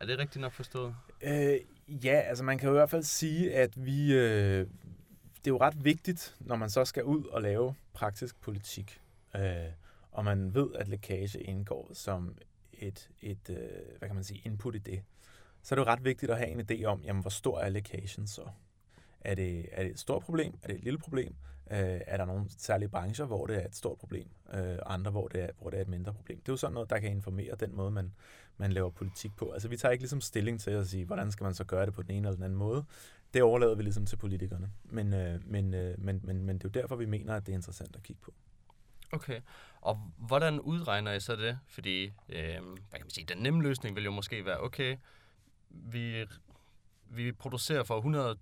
Er 0.00 0.06
det 0.06 0.18
rigtigt 0.18 0.40
nok 0.40 0.52
forstået? 0.52 0.96
Øh, 1.22 1.58
ja, 1.88 2.20
altså 2.20 2.44
man 2.44 2.58
kan 2.58 2.68
jo 2.68 2.74
i 2.74 2.78
hvert 2.78 2.90
fald 2.90 3.02
sige, 3.02 3.54
at 3.54 3.86
vi... 3.86 4.12
Øh, 4.12 4.66
det 5.44 5.50
er 5.50 5.54
jo 5.54 5.60
ret 5.60 5.84
vigtigt, 5.84 6.36
når 6.40 6.56
man 6.56 6.70
så 6.70 6.84
skal 6.84 7.04
ud 7.04 7.24
og 7.24 7.42
lave 7.42 7.74
praktisk 7.92 8.40
politik, 8.40 9.00
øh, 9.36 9.42
og 10.12 10.24
man 10.24 10.54
ved, 10.54 10.68
at 10.74 10.88
lækage 10.88 11.40
indgår 11.40 11.90
som 11.94 12.36
et, 12.82 13.10
et 13.20 13.50
øh, 13.50 13.98
hvad 13.98 14.08
kan 14.08 14.14
man 14.14 14.24
sige, 14.24 14.42
input 14.44 14.74
i 14.74 14.78
det, 14.78 15.02
så 15.62 15.74
er 15.74 15.76
det 15.76 15.86
jo 15.86 15.90
ret 15.90 16.04
vigtigt 16.04 16.32
at 16.32 16.38
have 16.38 16.50
en 16.50 16.60
idé 16.60 16.84
om, 16.84 17.02
jamen, 17.04 17.22
hvor 17.22 17.30
stor 17.30 17.58
er 17.58 17.64
allocation 17.64 18.26
så? 18.26 18.42
Er 19.20 19.34
det, 19.34 19.68
er 19.72 19.82
det 19.82 19.92
et 19.92 19.98
stort 19.98 20.22
problem? 20.22 20.58
Er 20.62 20.66
det 20.66 20.76
et 20.76 20.84
lille 20.84 20.98
problem? 20.98 21.34
Øh, 21.70 22.00
er 22.06 22.16
der 22.16 22.24
nogle 22.24 22.44
særlige 22.58 22.88
brancher, 22.88 23.24
hvor 23.24 23.46
det 23.46 23.62
er 23.62 23.66
et 23.66 23.76
stort 23.76 23.98
problem? 23.98 24.28
Øh, 24.54 24.78
andre, 24.86 25.10
hvor 25.10 25.28
det, 25.28 25.42
er, 25.42 25.48
hvor 25.60 25.70
det 25.70 25.76
er 25.76 25.80
et 25.82 25.88
mindre 25.88 26.14
problem? 26.14 26.38
Det 26.38 26.48
er 26.48 26.52
jo 26.52 26.56
sådan 26.56 26.74
noget, 26.74 26.90
der 26.90 26.98
kan 26.98 27.10
informere 27.10 27.54
den 27.60 27.76
måde, 27.76 27.90
man, 27.90 28.12
man 28.56 28.72
laver 28.72 28.90
politik 28.90 29.36
på. 29.36 29.50
Altså, 29.50 29.68
vi 29.68 29.76
tager 29.76 29.92
ikke 29.92 30.02
ligesom 30.02 30.20
stilling 30.20 30.60
til 30.60 30.70
at 30.70 30.86
sige, 30.86 31.04
hvordan 31.04 31.32
skal 31.32 31.44
man 31.44 31.54
så 31.54 31.64
gøre 31.64 31.86
det 31.86 31.94
på 31.94 32.02
den 32.02 32.10
ene 32.10 32.28
eller 32.28 32.34
den 32.34 32.44
anden 32.44 32.58
måde. 32.58 32.84
Det 33.34 33.42
overlader 33.42 33.74
vi 33.74 33.82
ligesom 33.82 34.06
til 34.06 34.16
politikerne. 34.16 34.70
Men, 34.84 35.14
øh, 35.14 35.50
men, 35.50 35.74
øh, 35.74 35.94
men, 35.98 36.20
men, 36.24 36.44
men 36.44 36.58
det 36.58 36.64
er 36.64 36.68
jo 36.74 36.80
derfor, 36.80 36.96
vi 36.96 37.06
mener, 37.06 37.34
at 37.34 37.46
det 37.46 37.52
er 37.52 37.56
interessant 37.56 37.96
at 37.96 38.02
kigge 38.02 38.22
på. 38.22 38.34
Okay. 39.12 39.40
Og 39.80 40.12
hvordan 40.16 40.60
udregner 40.60 41.12
I 41.12 41.20
så 41.20 41.36
det? 41.36 41.58
Fordi, 41.66 42.04
øh, 42.04 42.12
hvad 42.28 42.98
kan 42.98 43.00
man 43.00 43.10
sige, 43.10 43.26
den 43.26 43.38
nemme 43.38 43.62
løsning 43.62 43.96
vil 43.96 44.04
jo 44.04 44.10
måske 44.10 44.44
være, 44.44 44.60
okay, 44.60 44.96
vi, 45.70 46.24
vi 47.06 47.32
producerer 47.32 47.84
for 47.84 48.34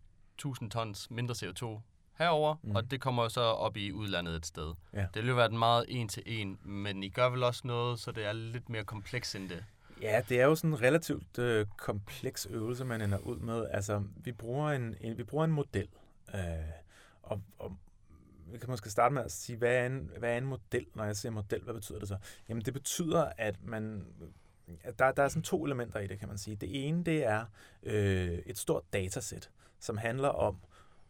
100.000 0.62 0.68
tons 0.68 1.10
mindre 1.10 1.34
CO2 1.34 1.80
herover, 2.18 2.56
mm. 2.62 2.76
og 2.76 2.90
det 2.90 3.00
kommer 3.00 3.28
så 3.28 3.40
op 3.40 3.76
i 3.76 3.92
udlandet 3.92 4.36
et 4.36 4.46
sted. 4.46 4.74
Ja. 4.92 5.06
Det 5.14 5.22
vil 5.22 5.28
jo 5.28 5.34
være 5.34 5.48
den 5.48 5.58
meget 5.58 5.84
en 5.88 6.08
til 6.08 6.22
en, 6.26 6.58
men 6.64 7.02
I 7.02 7.08
gør 7.08 7.28
vel 7.28 7.42
også 7.42 7.62
noget, 7.64 8.00
så 8.00 8.12
det 8.12 8.24
er 8.24 8.32
lidt 8.32 8.68
mere 8.68 8.84
kompleks 8.84 9.34
end 9.34 9.48
det. 9.48 9.64
Ja, 10.02 10.22
det 10.28 10.40
er 10.40 10.44
jo 10.44 10.54
sådan 10.54 10.70
en 10.70 10.82
relativt 10.82 11.38
øh, 11.38 11.66
kompleks 11.76 12.46
øvelse, 12.50 12.84
man 12.84 13.00
ender 13.00 13.18
ud 13.18 13.38
med. 13.38 13.66
Altså, 13.70 14.02
vi 14.16 14.32
bruger 14.32 14.70
en, 14.70 14.96
en, 15.00 15.18
vi 15.18 15.24
bruger 15.24 15.44
en 15.44 15.52
model, 15.52 15.88
øh, 16.34 16.40
og, 17.22 17.42
og 17.58 17.76
vi 18.52 18.58
kan 18.58 18.70
måske 18.70 18.90
starte 18.90 19.14
med 19.14 19.24
at 19.24 19.32
sige, 19.32 19.56
hvad 19.56 19.76
er, 19.76 19.86
en, 19.86 20.10
hvad 20.18 20.32
er 20.32 20.38
en 20.38 20.46
model? 20.46 20.86
Når 20.94 21.04
jeg 21.04 21.16
siger 21.16 21.32
model, 21.32 21.62
hvad 21.62 21.74
betyder 21.74 21.98
det 21.98 22.08
så? 22.08 22.16
Jamen 22.48 22.64
det 22.64 22.72
betyder, 22.72 23.32
at 23.38 23.64
man 23.64 24.06
der, 24.98 25.12
der 25.12 25.22
er 25.22 25.28
sådan 25.28 25.42
to 25.42 25.64
elementer 25.64 26.00
i 26.00 26.06
det, 26.06 26.18
kan 26.18 26.28
man 26.28 26.38
sige. 26.38 26.56
Det 26.56 26.88
ene, 26.88 27.04
det 27.04 27.24
er 27.24 27.44
øh, 27.82 28.38
et 28.46 28.58
stort 28.58 28.82
datasæt, 28.92 29.50
som 29.80 29.96
handler 29.96 30.28
om, 30.28 30.56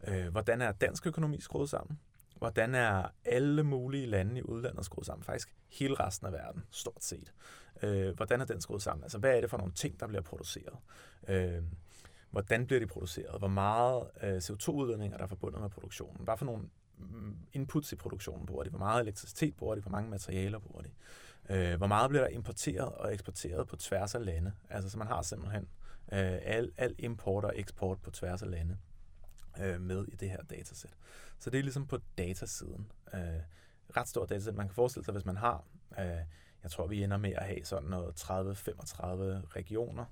øh, 0.07 0.27
hvordan 0.27 0.61
er 0.61 0.71
dansk 0.71 1.07
økonomi 1.07 1.41
skruet 1.41 1.69
sammen? 1.69 1.99
Hvordan 2.37 2.75
er 2.75 3.07
alle 3.25 3.63
mulige 3.63 4.05
lande 4.05 4.39
i 4.39 4.43
udlandet 4.43 4.85
skruet 4.85 5.05
sammen? 5.05 5.23
Faktisk 5.23 5.55
hele 5.69 5.95
resten 5.95 6.27
af 6.27 6.33
verden, 6.33 6.63
stort 6.71 7.03
set. 7.03 7.33
Øh, 7.83 8.15
hvordan 8.15 8.41
er 8.41 8.45
den 8.45 8.61
skruet 8.61 8.81
sammen? 8.81 9.03
Altså, 9.03 9.17
hvad 9.17 9.37
er 9.37 9.41
det 9.41 9.49
for 9.49 9.57
nogle 9.57 9.73
ting, 9.73 9.99
der 9.99 10.07
bliver 10.07 10.21
produceret? 10.21 10.77
Øh, 11.27 11.63
hvordan 12.31 12.65
bliver 12.65 12.79
de 12.79 12.87
produceret? 12.87 13.39
Hvor 13.39 13.47
meget 13.47 14.07
øh, 14.23 14.37
CO2-udledning 14.37 15.13
er 15.13 15.17
der 15.17 15.27
forbundet 15.27 15.61
med 15.61 15.69
produktionen? 15.69 16.23
Hvad 16.23 16.37
for 16.37 16.45
nogle 16.45 16.63
Mm, 17.09 17.37
inputs 17.53 17.91
i 17.91 17.95
produktionen 17.95 18.45
bruger 18.45 18.63
de, 18.63 18.69
hvor 18.69 18.79
meget 18.79 19.01
elektricitet 19.01 19.55
bruger 19.55 19.75
de, 19.75 19.81
hvor 19.81 19.91
mange 19.91 20.09
materialer 20.09 20.59
bruger 20.59 20.81
de, 20.81 20.89
øh, 21.49 21.77
hvor 21.77 21.87
meget 21.87 22.09
bliver 22.09 22.23
der 22.23 22.29
importeret 22.29 22.89
og 22.89 23.13
eksporteret 23.13 23.67
på 23.67 23.75
tværs 23.75 24.15
af 24.15 24.25
lande. 24.25 24.53
Altså 24.69 24.89
så 24.89 24.97
man 24.97 25.07
har 25.07 25.21
simpelthen 25.21 25.67
øh, 26.13 26.39
al, 26.43 26.71
al 26.77 26.95
import 26.97 27.45
og 27.45 27.53
eksport 27.55 28.01
på 28.01 28.11
tværs 28.11 28.41
af 28.41 28.51
lande 28.51 28.77
øh, 29.59 29.81
med 29.81 30.05
i 30.07 30.15
det 30.15 30.29
her 30.29 30.41
datasæt. 30.43 30.93
Så 31.39 31.49
det 31.49 31.57
er 31.57 31.63
ligesom 31.63 31.87
på 31.87 31.97
datasiden. 32.17 32.91
Øh, 33.13 33.19
ret 33.97 34.07
stort 34.07 34.29
datasæt. 34.29 34.55
Man 34.55 34.67
kan 34.67 34.75
forestille 34.75 35.05
sig, 35.05 35.11
hvis 35.11 35.25
man 35.25 35.37
har, 35.37 35.63
øh, 35.99 36.05
jeg 36.63 36.71
tror 36.71 36.87
vi 36.87 37.03
ender 37.03 37.17
med 37.17 37.33
at 37.33 37.45
have 37.45 37.65
sådan 37.65 37.89
noget 37.89 38.13
30-35 38.13 39.55
regioner, 39.55 40.05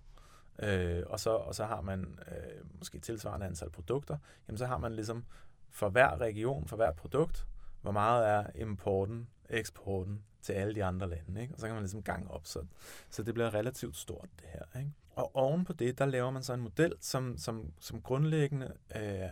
øh, 0.60 1.04
og, 1.08 1.20
så, 1.20 1.30
og 1.30 1.56
så 1.56 1.66
har 1.66 1.82
man 1.82 2.20
øh, 2.28 2.66
måske 2.80 3.00
tilsvarende 3.00 3.46
antal 3.46 3.70
produkter, 3.70 4.18
jamen 4.48 4.58
så 4.58 4.66
har 4.66 4.78
man 4.78 4.94
ligesom 4.94 5.26
for 5.72 5.90
hver 5.90 6.22
region, 6.22 6.68
for 6.68 6.76
hvert 6.76 6.96
produkt, 6.96 7.48
hvor 7.82 7.92
meget 7.92 8.28
er 8.28 8.46
importen 8.56 9.28
eksporten 9.50 10.24
til 10.42 10.54
alle 10.54 10.76
de 10.76 10.84
andre 10.84 11.10
lande, 11.10 11.42
ikke? 11.42 11.54
og 11.54 11.60
så 11.60 11.66
kan 11.66 11.74
man 11.74 11.84
ligesom 11.84 12.04
gange 12.04 12.32
op, 12.32 12.46
så, 12.46 12.66
så 13.10 13.24
det 13.24 13.34
bliver 13.34 13.54
relativt 13.54 13.98
stort 13.98 14.30
det 14.40 14.48
her. 14.54 14.80
Ikke? 14.80 14.92
Og 15.16 15.36
oven 15.36 15.66
på 15.66 15.74
det, 15.74 15.98
der 15.98 16.06
laver 16.06 16.32
man 16.32 16.44
så 16.44 16.54
en 16.54 16.62
model, 16.62 16.94
som, 17.00 17.38
som, 17.38 17.74
som 17.80 18.02
grundlæggende 18.02 18.74
øh, 18.96 19.30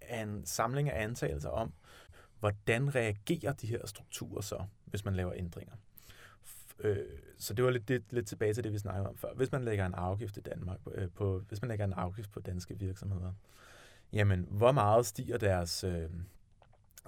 er 0.00 0.22
en 0.22 0.46
samling 0.46 0.90
af 0.90 1.02
antagelser 1.02 1.48
om, 1.48 1.72
hvordan 2.40 2.94
reagerer 2.94 3.52
de 3.52 3.66
her 3.66 3.86
strukturer 3.86 4.40
så, 4.40 4.64
hvis 4.84 5.04
man 5.04 5.14
laver 5.14 5.32
ændringer. 5.36 5.74
Øh, 6.78 6.96
så 7.38 7.54
det 7.54 7.64
var 7.64 7.70
lidt, 7.70 7.90
lidt, 7.90 8.12
lidt 8.12 8.26
tilbage 8.26 8.54
til 8.54 8.64
det, 8.64 8.72
vi 8.72 8.78
snakkede 8.78 9.08
om 9.08 9.16
før. 9.16 9.34
Hvis 9.34 9.52
man 9.52 9.64
lægger 9.64 9.86
en 9.86 9.94
afgift 9.94 10.36
i 10.36 10.40
Danmark, 10.40 10.78
øh, 10.94 11.10
på, 11.10 11.42
hvis 11.48 11.62
man 11.62 11.68
lægger 11.68 11.84
en 11.84 11.92
afgift 11.92 12.32
på 12.32 12.40
danske 12.40 12.78
virksomheder, 12.78 13.32
jamen, 14.12 14.46
hvor 14.50 14.72
meget 14.72 15.06
stiger 15.06 15.38
deres, 15.38 15.84
øh, 15.84 16.10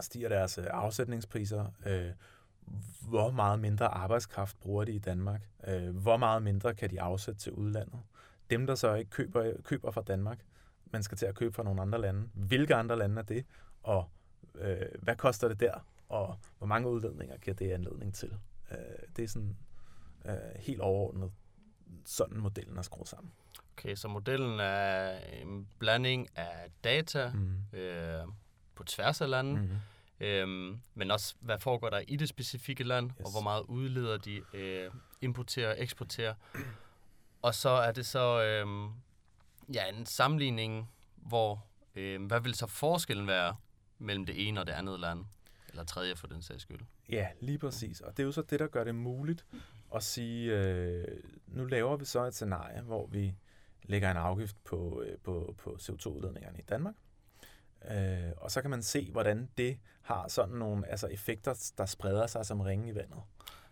stiger 0.00 0.28
deres 0.28 0.58
øh, 0.58 0.66
afsætningspriser? 0.70 1.66
Øh, 1.86 2.10
hvor 3.00 3.30
meget 3.30 3.60
mindre 3.60 3.86
arbejdskraft 3.86 4.60
bruger 4.60 4.84
de 4.84 4.92
i 4.92 4.98
Danmark? 4.98 5.48
Øh, 5.66 5.96
hvor 5.96 6.16
meget 6.16 6.42
mindre 6.42 6.74
kan 6.74 6.90
de 6.90 7.00
afsætte 7.00 7.40
til 7.40 7.52
udlandet? 7.52 8.00
Dem, 8.50 8.66
der 8.66 8.74
så 8.74 8.94
ikke 8.94 9.10
køber, 9.10 9.52
køber 9.62 9.90
fra 9.90 10.02
Danmark, 10.02 10.38
man 10.92 11.02
skal 11.02 11.18
til 11.18 11.26
at 11.26 11.34
købe 11.34 11.54
fra 11.54 11.62
nogle 11.62 11.82
andre 11.82 12.00
lande. 12.00 12.28
Hvilke 12.34 12.74
andre 12.74 12.98
lande 12.98 13.18
er 13.18 13.24
det? 13.24 13.44
Og 13.82 14.10
øh, 14.54 14.86
hvad 15.02 15.16
koster 15.16 15.48
det 15.48 15.60
der? 15.60 15.86
Og 16.08 16.38
hvor 16.58 16.66
mange 16.66 16.88
udledninger 16.88 17.36
giver 17.36 17.54
det 17.54 17.70
anledning 17.70 18.14
til? 18.14 18.38
Øh, 18.70 18.78
det 19.16 19.24
er 19.24 19.28
sådan 19.28 19.56
øh, 20.24 20.34
helt 20.56 20.80
overordnet 20.80 21.32
sådan 22.04 22.38
modellen 22.38 22.78
er 22.78 22.82
skruet 22.82 23.08
sammen. 23.08 23.32
Okay, 23.78 23.94
så 23.94 24.08
modellen 24.08 24.60
er 24.60 25.18
en 25.18 25.68
blanding 25.78 26.28
af 26.36 26.70
data 26.84 27.32
mm. 27.34 27.78
øh, 27.78 28.22
på 28.74 28.84
tværs 28.84 29.20
af 29.20 29.30
landet, 29.30 29.62
mm. 29.62 29.70
Øhm, 30.20 30.80
men 30.94 31.10
også, 31.10 31.34
hvad 31.40 31.58
foregår 31.58 31.90
der 31.90 32.02
i 32.08 32.16
det 32.16 32.28
specifikke 32.28 32.84
land, 32.84 33.10
yes. 33.10 33.24
og 33.24 33.30
hvor 33.30 33.40
meget 33.40 33.62
udleder 33.62 34.16
de, 34.16 34.42
øh, 34.54 34.90
importerer 35.20 35.70
og 35.70 35.82
eksporterer. 35.82 36.34
Og 37.42 37.54
så 37.54 37.68
er 37.68 37.92
det 37.92 38.06
så 38.06 38.42
øh, 38.42 38.90
ja, 39.74 39.88
en 39.88 40.06
sammenligning, 40.06 40.90
hvor, 41.16 41.64
øh, 41.94 42.26
hvad 42.26 42.40
vil 42.40 42.54
så 42.54 42.66
forskellen 42.66 43.26
være 43.26 43.56
mellem 43.98 44.26
det 44.26 44.48
ene 44.48 44.60
og 44.60 44.66
det 44.66 44.72
andet 44.72 45.00
land? 45.00 45.24
Eller 45.68 45.84
tredje 45.84 46.16
for 46.16 46.26
den 46.26 46.42
sags 46.42 46.62
skyld. 46.62 46.80
Ja, 47.08 47.28
lige 47.40 47.58
præcis. 47.58 48.00
Og 48.00 48.16
det 48.16 48.22
er 48.22 48.26
jo 48.26 48.32
så 48.32 48.42
det, 48.42 48.60
der 48.60 48.66
gør 48.66 48.84
det 48.84 48.94
muligt 48.94 49.46
at 49.94 50.02
sige, 50.02 50.52
øh, 50.52 51.04
nu 51.46 51.64
laver 51.64 51.96
vi 51.96 52.04
så 52.04 52.24
et 52.24 52.34
scenarie, 52.34 52.82
hvor 52.82 53.06
vi 53.06 53.34
lægger 53.84 54.10
en 54.10 54.16
afgift 54.16 54.56
på, 54.64 55.02
øh, 55.06 55.18
på, 55.18 55.54
på 55.58 55.76
CO2-udledningerne 55.80 56.58
i 56.58 56.62
Danmark. 56.62 56.94
Øh, 57.90 58.32
og 58.36 58.50
så 58.50 58.60
kan 58.60 58.70
man 58.70 58.82
se, 58.82 59.10
hvordan 59.10 59.48
det 59.58 59.78
har 60.02 60.28
sådan 60.28 60.54
nogle 60.54 60.88
altså 60.88 61.06
effekter, 61.06 61.72
der 61.78 61.86
spreder 61.86 62.26
sig 62.26 62.46
som 62.46 62.60
ringe 62.60 62.88
i 62.88 62.94
vandet 62.94 63.22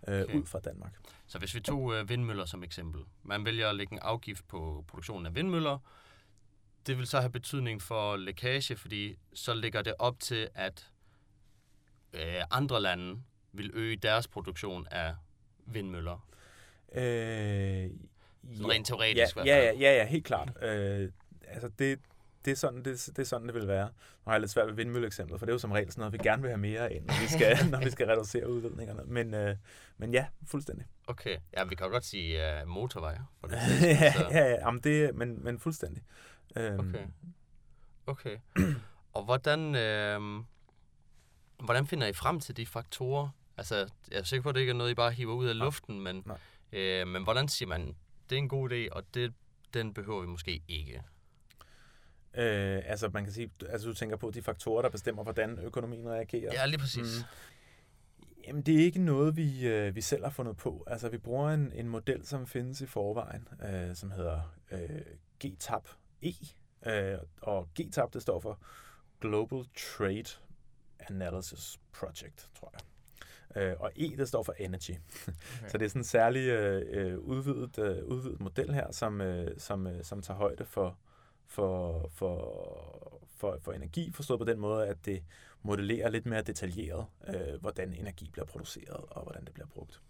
øh, 0.09 0.23
okay. 0.23 0.35
ud 0.35 0.47
fra 0.47 0.61
Danmark. 0.61 0.93
Så 1.27 1.39
hvis 1.39 1.55
vi 1.55 1.61
tog 1.61 1.95
øh, 1.95 2.09
vindmøller 2.09 2.45
som 2.45 2.65
eksempel. 2.65 3.05
Man 3.23 3.45
vælger 3.45 3.69
at 3.69 3.77
lægge 3.77 3.93
en 3.93 3.99
afgift 4.03 4.49
på 4.49 4.85
produktionen 4.89 5.27
af 5.27 5.35
vindmøller. 5.35 5.79
Det 6.87 6.99
vil 6.99 7.07
så 7.07 7.21
have 7.21 7.31
betydning 7.31 7.83
for 7.83 8.17
lækage, 8.17 8.77
fordi 8.77 9.17
så 9.35 9.55
ligger 9.55 9.83
det 9.83 9.95
op 9.99 10.21
til, 10.21 10.49
at 10.55 10.91
øh, 12.13 12.43
andre 12.51 12.81
lande 12.81 13.23
vil 13.53 13.71
øge 13.75 13.97
deres 13.97 14.29
produktion 14.29 14.87
af 14.91 15.15
vindmøller. 15.67 16.29
Øh, 16.95 17.91
ja, 18.45 18.67
rent 18.67 18.87
teoretisk. 18.87 19.37
Ja, 19.37 19.43
ja, 19.45 19.65
ja, 19.65 19.73
ja, 19.73 19.97
ja, 19.97 20.07
helt 20.07 20.25
klart. 20.25 20.63
Øh, 20.63 21.11
altså 21.49 21.69
det, 21.79 21.99
det 22.45 22.51
er, 22.51 22.57
sådan, 22.57 22.85
det, 22.85 23.07
det 23.07 23.19
er 23.19 23.25
sådan, 23.25 23.47
det 23.47 23.55
vil 23.55 23.69
være. 23.69 23.85
Nu 23.87 24.25
har 24.25 24.33
jeg 24.33 24.41
lidt 24.41 24.51
svært 24.51 24.67
ved 24.67 24.75
vindmølleeksemplet, 24.75 25.39
for 25.39 25.47
det 25.47 25.51
er 25.51 25.55
jo 25.55 25.59
som 25.59 25.73
regel 25.73 25.91
sådan 25.91 26.01
noget, 26.01 26.13
vi 26.13 26.19
gerne 26.19 26.43
vil 26.43 26.51
have 26.51 26.59
mere 26.59 26.95
ind, 26.95 27.07
når 27.07 27.15
vi 27.23 27.29
skal, 27.29 27.57
når 27.73 27.85
vi 27.85 27.91
skal 27.91 28.07
reducere 28.07 28.51
udledningerne. 28.51 29.03
Men, 29.07 29.35
øh, 29.35 29.57
men 29.99 30.13
ja, 30.13 30.27
fuldstændig. 30.47 30.87
Okay. 31.07 31.37
Ja, 31.57 31.65
vi 31.65 31.75
kan 31.75 31.91
godt 31.91 32.05
sige 32.05 32.41
uh, 32.63 32.69
motorvej. 32.69 33.19
For 33.41 33.47
det, 33.47 33.57
ja, 33.83 34.15
ja, 34.31 34.39
ja, 34.39 34.51
jamen 34.51 34.81
det, 34.81 35.15
men, 35.15 35.45
men 35.45 35.59
fuldstændig. 35.59 36.03
Øhm. 36.57 36.79
Okay. 36.79 37.07
Okay. 38.07 38.37
Og 39.13 39.25
hvordan, 39.25 39.75
øh, 39.75 40.21
hvordan 41.65 41.87
finder 41.87 42.07
I 42.07 42.13
frem 42.13 42.41
til 42.41 42.57
de 42.57 42.67
faktorer? 42.67 43.29
Altså, 43.57 43.77
jeg 44.11 44.19
er 44.19 44.23
sikker 44.23 44.43
på, 44.43 44.49
at 44.49 44.55
det 44.55 44.61
ikke 44.61 44.71
er 44.71 44.75
noget, 44.75 44.91
I 44.91 44.95
bare 44.95 45.13
hiver 45.13 45.35
ud 45.35 45.47
af 45.47 45.59
luften, 45.59 46.01
men, 46.01 46.25
øh, 46.73 47.07
men 47.07 47.23
hvordan 47.23 47.49
siger 47.49 47.69
man, 47.69 47.97
det 48.31 48.37
er 48.37 48.39
en 48.39 48.49
god 48.49 48.71
idé, 48.71 48.89
og 48.93 49.03
det, 49.15 49.33
den 49.75 49.95
behøver 49.95 50.21
vi 50.21 50.27
måske 50.27 50.63
ikke? 50.69 51.03
Øh, 52.35 52.83
altså 52.87 53.11
man 53.15 53.25
kan 53.25 53.33
sige, 53.33 53.51
altså 53.69 53.89
du 53.89 53.95
tænker 53.95 54.17
på 54.17 54.31
de 54.31 54.43
faktorer, 54.43 54.83
der 54.83 54.89
bestemmer, 54.89 55.23
hvordan 55.23 55.59
økonomien 55.59 56.09
reagerer. 56.09 56.53
Ja, 56.53 56.67
lige 56.67 56.79
præcis. 56.79 57.19
Mm. 57.19 58.29
Jamen, 58.47 58.63
det 58.63 58.81
er 58.81 58.85
ikke 58.85 58.99
noget, 58.99 59.37
vi, 59.37 59.67
øh, 59.67 59.95
vi 59.95 60.01
selv 60.01 60.23
har 60.23 60.31
fundet 60.31 60.57
på. 60.57 60.85
Altså, 60.87 61.09
vi 61.09 61.19
bruger 61.19 61.51
en, 61.51 61.73
en 61.75 61.89
model, 61.89 62.27
som 62.27 62.47
findes 62.47 62.81
i 62.81 62.87
forvejen, 62.87 63.49
øh, 63.69 63.97
som 63.97 64.11
hedder 64.11 64.55
øh, 64.71 65.01
GTAP-E. 65.45 66.55
Øh, 66.91 67.19
og 67.43 67.69
GTAP, 67.81 68.15
det 68.15 68.23
står 68.23 68.41
for 68.41 68.59
Global 69.21 69.65
Trade 69.77 70.29
Analysis 70.99 71.81
Project, 71.93 72.51
tror 72.59 72.71
jeg. 72.73 72.81
Øh, 73.57 73.75
og 73.79 73.93
E, 73.97 74.17
det 74.17 74.29
står 74.29 74.43
for 74.43 74.55
Energy. 74.59 74.91
Okay. 74.91 75.33
Så 75.69 75.79
det 75.79 75.85
er 75.85 75.89
sådan 75.89 76.01
en 76.01 76.05
særlig 76.05 76.49
øh, 76.49 76.83
øh, 76.91 77.19
udvidet, 77.19 77.79
øh, 77.79 78.05
udvidet 78.05 78.41
model 78.41 78.75
her, 78.75 78.93
som, 78.93 79.21
øh, 79.21 79.51
som, 79.59 79.87
øh, 79.87 80.05
som 80.05 80.23
tager 80.23 80.39
højde 80.39 80.65
for, 80.65 80.99
for, 81.47 82.09
for, 82.15 83.23
for, 83.37 83.59
for 83.61 83.73
energi, 83.73 84.13
forstået 84.13 84.41
på 84.41 84.45
den 84.45 84.61
måde, 84.61 84.87
at 84.87 84.97
det 85.05 85.23
modellerer 85.63 86.09
lidt 86.09 86.27
mere 86.27 86.43
detaljeret, 86.43 87.07
øh, 87.29 87.61
hvordan 87.61 87.93
energi 87.93 88.31
bliver 88.33 88.47
produceret 88.47 89.05
og 89.11 89.23
hvordan 89.23 89.45
det 89.45 89.55
bliver 89.55 89.67
brugt. 89.67 90.01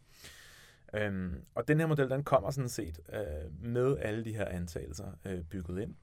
Øhm, 0.95 1.45
og 1.55 1.69
den 1.69 1.81
her 1.81 1.87
model, 1.87 2.11
den 2.11 2.25
kommer 2.25 2.51
sådan 2.51 2.69
set 2.69 3.01
øh, 3.13 3.65
med 3.65 3.97
alle 3.99 4.25
de 4.25 4.35
her 4.35 4.45
antagelser 4.45 5.13
øh, 5.25 5.45
bygget 5.45 5.83
ind. 5.83 5.95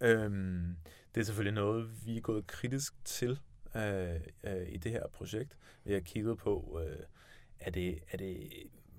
Øhm, 0.00 0.76
det 1.14 1.20
er 1.20 1.24
selvfølgelig 1.24 1.54
noget, 1.54 2.06
vi 2.06 2.16
er 2.16 2.20
gået 2.20 2.46
kritisk 2.46 2.94
til 3.04 3.40
øh, 3.74 4.20
øh, 4.44 4.68
i 4.68 4.76
det 4.76 4.92
her 4.92 5.06
projekt. 5.08 5.56
Vi 5.84 5.92
har 5.92 6.00
kigget 6.00 6.38
på, 6.38 6.80
øh, 6.84 6.96
er, 7.60 7.70
det, 7.70 7.98
er 8.10 8.16
det 8.16 8.50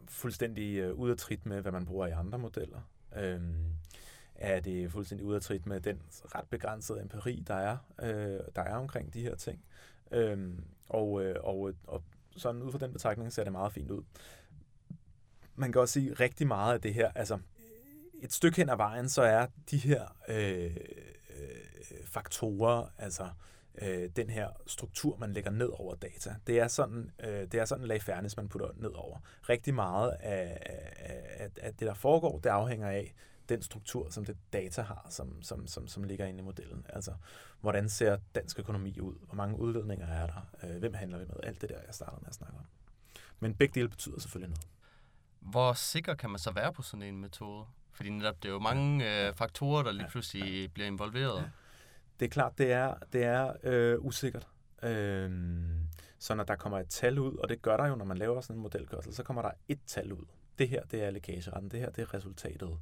fuldstændig 0.07 0.77
øh, 0.77 0.93
ud 0.93 1.09
af 1.09 1.17
trit 1.17 1.45
med, 1.45 1.61
hvad 1.61 1.71
man 1.71 1.85
bruger 1.85 2.07
i 2.07 2.11
andre 2.11 2.39
modeller? 2.39 2.81
Øh, 3.15 3.41
er 4.35 4.59
det 4.59 4.91
fuldstændig 4.91 5.27
ud 5.27 5.35
af 5.35 5.41
trit 5.41 5.65
med 5.65 5.79
den 5.79 6.01
ret 6.11 6.47
begrænsede 6.49 7.01
empiri, 7.01 7.43
der 7.47 7.55
er, 7.55 7.77
øh, 8.01 8.39
der 8.55 8.61
er 8.61 8.75
omkring 8.75 9.13
de 9.13 9.21
her 9.21 9.35
ting. 9.35 9.63
Øh, 10.11 10.49
og, 10.89 11.23
øh, 11.23 11.35
og, 11.43 11.73
og 11.87 12.03
sådan 12.37 12.61
ud 12.61 12.71
fra 12.71 12.79
den 12.79 12.93
betragtning 12.93 13.33
ser 13.33 13.43
det 13.43 13.51
meget 13.51 13.73
fint 13.73 13.91
ud. 13.91 14.03
Man 15.55 15.71
kan 15.71 15.81
også 15.81 15.93
sige 15.93 16.13
rigtig 16.13 16.47
meget 16.47 16.73
af 16.73 16.81
det 16.81 16.93
her, 16.93 17.11
altså 17.15 17.39
et 18.21 18.33
stykke 18.33 18.57
hen 18.57 18.69
ad 18.69 18.77
vejen, 18.77 19.09
så 19.09 19.21
er 19.21 19.47
de 19.71 19.77
her 19.77 20.15
øh, 20.29 20.77
øh, 21.29 22.05
faktorer, 22.05 22.87
altså 22.97 23.23
øh, 23.23 23.29
den 24.15 24.29
her 24.29 24.49
struktur, 24.67 25.17
man 25.17 25.33
lægger 25.33 25.51
ned 25.51 25.69
over 25.73 25.95
data. 25.95 26.35
Det 26.47 26.59
er 26.59 26.67
sådan, 26.67 27.11
øh, 27.19 27.29
det 27.29 27.53
er 27.53 27.65
sådan 27.65 27.83
en 27.83 27.87
lag 27.87 28.01
fairness, 28.01 28.37
man 28.37 28.49
putter 28.49 28.69
ned 28.75 28.91
over. 28.93 29.17
Rigtig 29.49 29.73
meget 29.73 30.11
af, 30.19 30.57
af, 31.37 31.49
af 31.61 31.73
det, 31.73 31.87
der 31.87 31.93
foregår, 31.93 32.39
det 32.39 32.49
afhænger 32.49 32.89
af, 32.89 33.13
den 33.49 33.61
struktur, 33.61 34.09
som 34.09 34.25
det 34.25 34.37
data 34.53 34.81
har, 34.81 35.07
som, 35.09 35.43
som, 35.43 35.67
som, 35.67 35.87
som 35.87 36.03
ligger 36.03 36.25
inde 36.25 36.39
i 36.39 36.43
modellen. 36.43 36.85
Altså, 36.89 37.13
hvordan 37.61 37.89
ser 37.89 38.17
dansk 38.35 38.59
økonomi 38.59 38.99
ud? 38.99 39.15
Hvor 39.25 39.35
mange 39.35 39.59
udledninger 39.59 40.07
er 40.07 40.27
der? 40.27 40.47
Øh, 40.63 40.79
hvem 40.79 40.93
handler 40.93 41.17
vi 41.17 41.25
med? 41.25 41.35
Alt 41.43 41.61
det 41.61 41.69
der, 41.69 41.79
jeg 41.85 41.93
startede 41.93 42.21
med 42.21 42.29
at 42.29 42.35
snakke 42.35 42.57
om. 42.57 42.65
Men 43.39 43.55
begge 43.55 43.75
dele 43.75 43.89
betyder 43.89 44.19
selvfølgelig 44.19 44.49
noget. 44.49 44.67
Hvor 45.39 45.73
sikker 45.73 46.15
kan 46.15 46.29
man 46.29 46.39
så 46.39 46.51
være 46.51 46.73
på 46.73 46.81
sådan 46.81 47.03
en 47.03 47.17
metode? 47.17 47.65
Fordi 47.91 48.09
netop 48.09 48.43
det 48.43 48.49
er 48.49 48.53
jo 48.53 48.59
mange 48.59 49.27
øh, 49.27 49.33
faktorer, 49.33 49.83
der 49.83 49.91
lige 49.91 50.07
pludselig 50.09 50.61
ja. 50.61 50.67
bliver 50.67 50.87
involveret. 50.87 51.37
Ja. 51.37 51.49
Det 52.19 52.25
er 52.25 52.29
klart, 52.29 52.57
det 52.57 52.71
er, 52.71 52.93
det 53.13 53.23
er 53.23 53.53
øh, 53.63 54.05
usikkert. 54.05 54.47
Øh, 54.83 55.31
så 56.19 56.35
når 56.35 56.43
der 56.43 56.55
kommer 56.55 56.79
et 56.79 56.89
tal 56.89 57.19
ud, 57.19 57.35
og 57.35 57.49
det 57.49 57.61
gør 57.61 57.77
der 57.77 57.87
jo, 57.87 57.95
når 57.95 58.05
man 58.05 58.17
laver 58.17 58.41
sådan 58.41 58.55
en 58.55 58.61
modelkørsel, 58.61 59.13
så 59.13 59.23
kommer 59.23 59.41
der 59.41 59.51
et 59.67 59.79
tal 59.87 60.13
ud. 60.13 60.25
Det 60.59 60.69
her, 60.69 60.83
det 60.83 61.03
er 61.03 61.09
lækageretten. 61.09 61.71
Det 61.71 61.79
her, 61.79 61.89
det 61.89 62.01
er 62.01 62.13
resultatet 62.13 62.77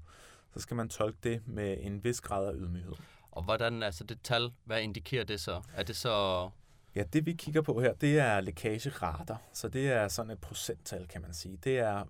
så 0.54 0.60
skal 0.60 0.76
man 0.76 0.90
tolke 0.90 1.18
det 1.24 1.48
med 1.48 1.78
en 1.80 2.04
vis 2.04 2.22
grad 2.22 2.48
af 2.48 2.54
ydmyghed. 2.56 2.94
Og 3.32 3.44
hvordan, 3.44 3.84
altså 3.84 4.04
det 4.04 4.20
tal, 4.24 4.52
hvad 4.64 4.82
indikerer 4.82 5.24
det 5.24 5.40
så? 5.40 5.62
Er 5.74 5.84
det 5.84 5.96
så... 5.96 6.50
Ja, 6.96 7.04
det 7.04 7.26
vi 7.26 7.34
kigger 7.34 7.62
på 7.62 7.82
her, 7.82 7.94
det 7.94 8.20
er 8.20 8.42
lækagerater. 8.42 9.36
Så 9.54 9.70
det 9.70 9.92
er 9.92 10.08
sådan 10.08 10.32
et 10.32 10.40
procenttal, 10.40 11.08
kan 11.08 11.22
man 11.22 11.34
sige. 11.34 11.58
Det 11.58 11.80
er 11.80 12.04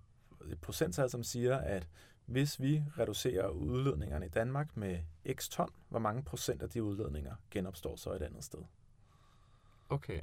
et 0.51 0.61
procenttal, 0.61 1.09
som 1.09 1.23
siger, 1.23 1.57
at 1.57 1.88
hvis 2.28 2.61
vi 2.61 2.84
reducerer 2.99 3.47
udledningerne 3.47 4.25
i 4.25 4.30
Danmark 4.30 4.78
med 4.78 4.99
x 5.34 5.49
ton, 5.49 5.69
hvor 5.89 5.99
mange 5.99 6.23
procent 6.23 6.61
af 6.61 6.69
de 6.69 6.84
udledninger 6.84 7.36
genopstår 7.51 7.95
så 7.95 8.13
et 8.13 8.21
andet 8.21 8.43
sted? 8.43 8.59
Okay. 9.89 10.21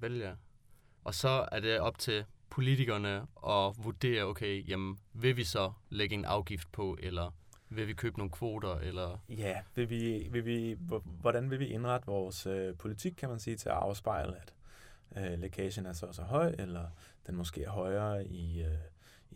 Vel 0.00 0.16
ja. 0.16 0.32
Og 1.04 1.14
så 1.14 1.48
er 1.52 1.60
det 1.60 1.80
op 1.80 1.98
til 1.98 2.24
politikerne 2.50 3.16
at 3.46 3.84
vurdere, 3.84 4.22
okay, 4.22 4.68
jamen, 4.68 5.00
vil 5.12 5.36
vi 5.36 5.44
så 5.44 5.72
lægge 5.90 6.14
en 6.14 6.24
afgift 6.24 6.72
på, 6.72 6.96
eller 7.00 7.34
vil 7.68 7.88
vi 7.88 7.92
købe 7.92 8.18
nogle 8.18 8.30
kvoter, 8.30 8.74
eller... 8.74 9.18
Ja, 9.28 9.62
vil 9.74 9.90
vi, 9.90 10.28
vil 10.30 10.44
vi, 10.44 10.76
hvordan 11.04 11.50
vil 11.50 11.58
vi 11.58 11.66
indrette 11.66 12.06
vores 12.06 12.46
øh, 12.46 12.76
politik, 12.76 13.12
kan 13.12 13.28
man 13.28 13.38
sige, 13.38 13.56
til 13.56 13.68
at 13.68 13.74
afspejle, 13.74 14.36
at, 14.36 14.54
øh, 15.16 15.38
lækagen 15.38 15.86
er 15.86 15.92
så 15.92 16.12
så 16.12 16.22
høj, 16.22 16.54
eller 16.58 16.86
den 17.26 17.36
måske 17.36 17.62
er 17.62 17.70
højere 17.70 18.26
i, 18.26 18.62
øh, 18.62 18.78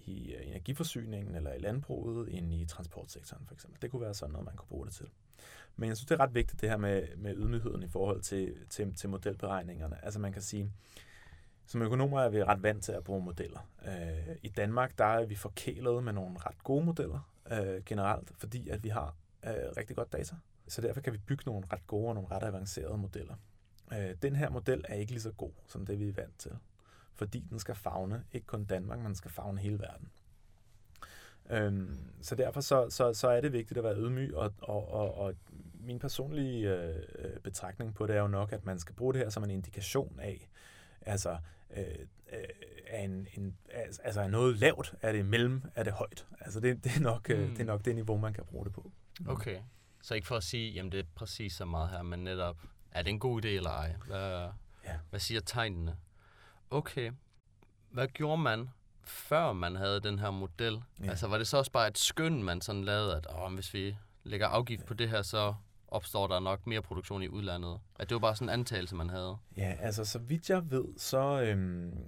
Øh, 0.09 0.15
i 0.15 0.35
energiforsyningen 0.47 1.35
eller 1.35 1.53
i 1.53 1.59
landbruget 1.59 2.35
end 2.35 2.53
i 2.53 2.65
transportsektoren 2.65 3.47
for 3.47 3.55
eksempel. 3.55 3.83
Det 3.83 3.91
kunne 3.91 4.03
være 4.03 4.15
sådan 4.15 4.33
noget, 4.33 4.45
man 4.45 4.57
kunne 4.57 4.69
bruge 4.69 4.87
det 4.87 4.95
til. 4.95 5.07
Men 5.77 5.89
jeg 5.89 5.97
synes, 5.97 6.07
det 6.07 6.15
er 6.15 6.21
ret 6.21 6.35
vigtigt 6.35 6.61
det 6.61 6.69
her 6.69 6.77
med, 6.77 7.17
med 7.17 7.35
ydmygheden 7.37 7.83
i 7.83 7.89
forhold 7.89 8.21
til, 8.21 8.57
til, 8.71 8.95
til 8.95 9.09
modelberegningerne. 9.09 10.05
Altså 10.05 10.21
man 10.21 10.33
kan 10.33 10.43
sige, 10.43 10.73
som 11.67 11.83
økonomer 11.83 12.21
er 12.21 12.29
vi 12.29 12.45
ret 12.45 12.63
vant 12.63 12.85
til 12.85 12.93
at 12.93 13.05
bruge 13.05 13.25
modeller. 13.25 13.69
Øh, 13.87 14.37
I 14.43 14.49
Danmark 14.49 14.99
der 14.99 15.05
er 15.05 15.27
vi 15.27 15.35
forkælet 15.35 16.05
med 16.05 16.13
nogle 16.13 16.39
ret 16.39 16.65
gode 16.65 16.85
modeller 16.85 17.31
øh, 17.53 17.85
generelt, 17.87 18.33
fordi 18.39 18.69
at 18.69 18.85
vi 18.85 18.89
har 18.89 19.17
øh, 19.47 19.53
rigtig 19.77 19.97
godt 19.97 20.13
data. 20.13 20.37
Så 20.69 20.81
derfor 20.81 21.01
kan 21.01 21.13
vi 21.13 21.19
bygge 21.19 21.43
nogle 21.47 21.67
ret 21.73 21.87
gode 21.87 22.09
og 22.09 22.15
nogle 22.15 22.31
ret 22.31 22.43
avancerede 22.43 22.99
modeller. 22.99 23.35
Øh, 23.93 24.15
den 24.23 24.37
her 24.37 24.51
model 24.51 24.85
er 24.89 24.95
ikke 24.95 25.13
lige 25.13 25.23
så 25.23 25.33
god 25.33 25.53
som 25.67 25.87
det, 25.87 25.99
vi 25.99 26.09
er 26.09 26.13
vant 26.13 26.39
til, 26.39 26.53
fordi 27.15 27.47
den 27.51 27.59
skal 27.59 27.75
fagne 27.75 28.25
ikke 28.33 28.47
kun 28.47 28.65
Danmark, 28.65 28.99
men 28.99 29.07
den 29.07 29.15
skal 29.15 29.31
fagne 29.31 29.61
hele 29.61 29.79
verden. 29.79 30.11
Øhm, 31.51 31.99
så 32.23 32.35
derfor 32.35 32.61
så, 32.61 32.91
så, 32.91 33.15
så 33.15 33.29
er 33.29 33.41
det 33.41 33.53
vigtigt 33.53 33.79
at 33.79 33.85
være 33.85 33.97
ydmyg, 33.97 34.35
og, 34.35 34.53
og, 34.62 34.93
og, 34.93 35.15
og 35.15 35.35
min 35.81 35.99
personlige 35.99 36.75
øh, 36.75 37.41
betragtning 37.43 37.95
på 37.95 38.07
det 38.07 38.17
er 38.17 38.21
jo 38.21 38.29
nok, 38.29 38.53
at 38.53 38.65
man 38.65 38.79
skal 38.79 38.95
bruge 38.95 39.15
det 39.15 39.23
her 39.23 39.29
som 39.29 39.45
en 39.45 39.51
indikation 39.51 40.21
af, 40.21 40.49
altså, 41.01 41.39
øh, 41.77 41.85
øh, 42.33 42.45
er 42.87 43.05
en, 43.05 43.29
en, 43.35 43.57
altså 44.03 44.21
er 44.21 44.29
noget 44.29 44.59
lavt, 44.59 44.95
er 45.03 45.12
det 45.12 45.27
mellem, 45.27 45.62
er 45.75 45.83
det 45.83 45.93
højt. 45.93 46.27
Altså 46.41 46.61
det, 46.61 46.85
det, 46.85 46.97
er 46.97 47.01
nok, 47.01 47.29
mm. 47.29 47.51
det 47.51 47.61
er 47.61 47.65
nok 47.65 47.85
det 47.85 47.95
niveau, 47.95 48.17
man 48.17 48.33
kan 48.33 48.45
bruge 48.45 48.65
det 48.65 48.73
på. 48.73 48.91
Okay, 49.27 49.59
så 50.03 50.15
ikke 50.15 50.27
for 50.27 50.37
at 50.37 50.43
sige, 50.43 50.73
jamen 50.73 50.93
det 50.93 51.01
er 51.01 51.05
præcis 51.15 51.53
så 51.53 51.65
meget 51.65 51.91
her, 51.91 52.03
men 52.03 52.25
netop, 52.25 52.57
er 52.93 53.03
det 53.03 53.11
en 53.11 53.19
god 53.19 53.45
idé 53.45 53.49
eller 53.49 53.71
ej? 53.71 53.95
Hvad, 54.07 54.49
ja. 54.85 54.99
hvad 55.11 55.21
siger 55.21 55.41
tegnene? 55.41 55.97
Okay, 56.75 57.12
hvad 57.91 58.09
gjorde 58.09 58.43
man, 58.43 58.70
før 59.05 59.53
man 59.53 59.77
havde 59.77 60.01
den 60.01 60.18
her 60.18 60.31
model? 60.31 60.83
Ja. 61.01 61.09
Altså 61.09 61.27
var 61.29 61.39
det 61.39 61.47
så 61.47 61.57
også 61.59 61.72
bare 61.72 61.89
et 61.89 61.99
skøn, 61.99 62.43
man 62.43 62.61
sådan 62.61 62.85
lavede, 62.85 63.16
at 63.16 63.27
åh, 63.37 63.55
hvis 63.55 63.75
vi 63.75 63.97
lægger 64.25 64.47
afgift 64.47 64.83
ja. 64.83 64.87
på 64.87 64.95
det 64.95 65.09
her, 65.09 65.22
så 65.22 65.55
opstår 65.89 66.27
der 66.27 66.41
nok 66.41 66.66
mere 66.66 66.83
produktion 66.83 67.22
i 67.22 67.29
udlandet? 67.29 67.81
At 67.99 68.09
det 68.09 68.14
var 68.14 68.18
bare 68.18 68.37
sådan 68.37 68.49
en 68.49 68.53
antagelse, 68.53 68.97
man 68.97 69.11
havde? 69.11 69.37
Ja, 69.57 69.77
altså 69.81 70.05
så 70.05 70.18
vidt 70.18 70.51
jeg 70.51 70.70
ved, 70.70 70.85
så 70.97 71.43
øhm, 71.43 71.99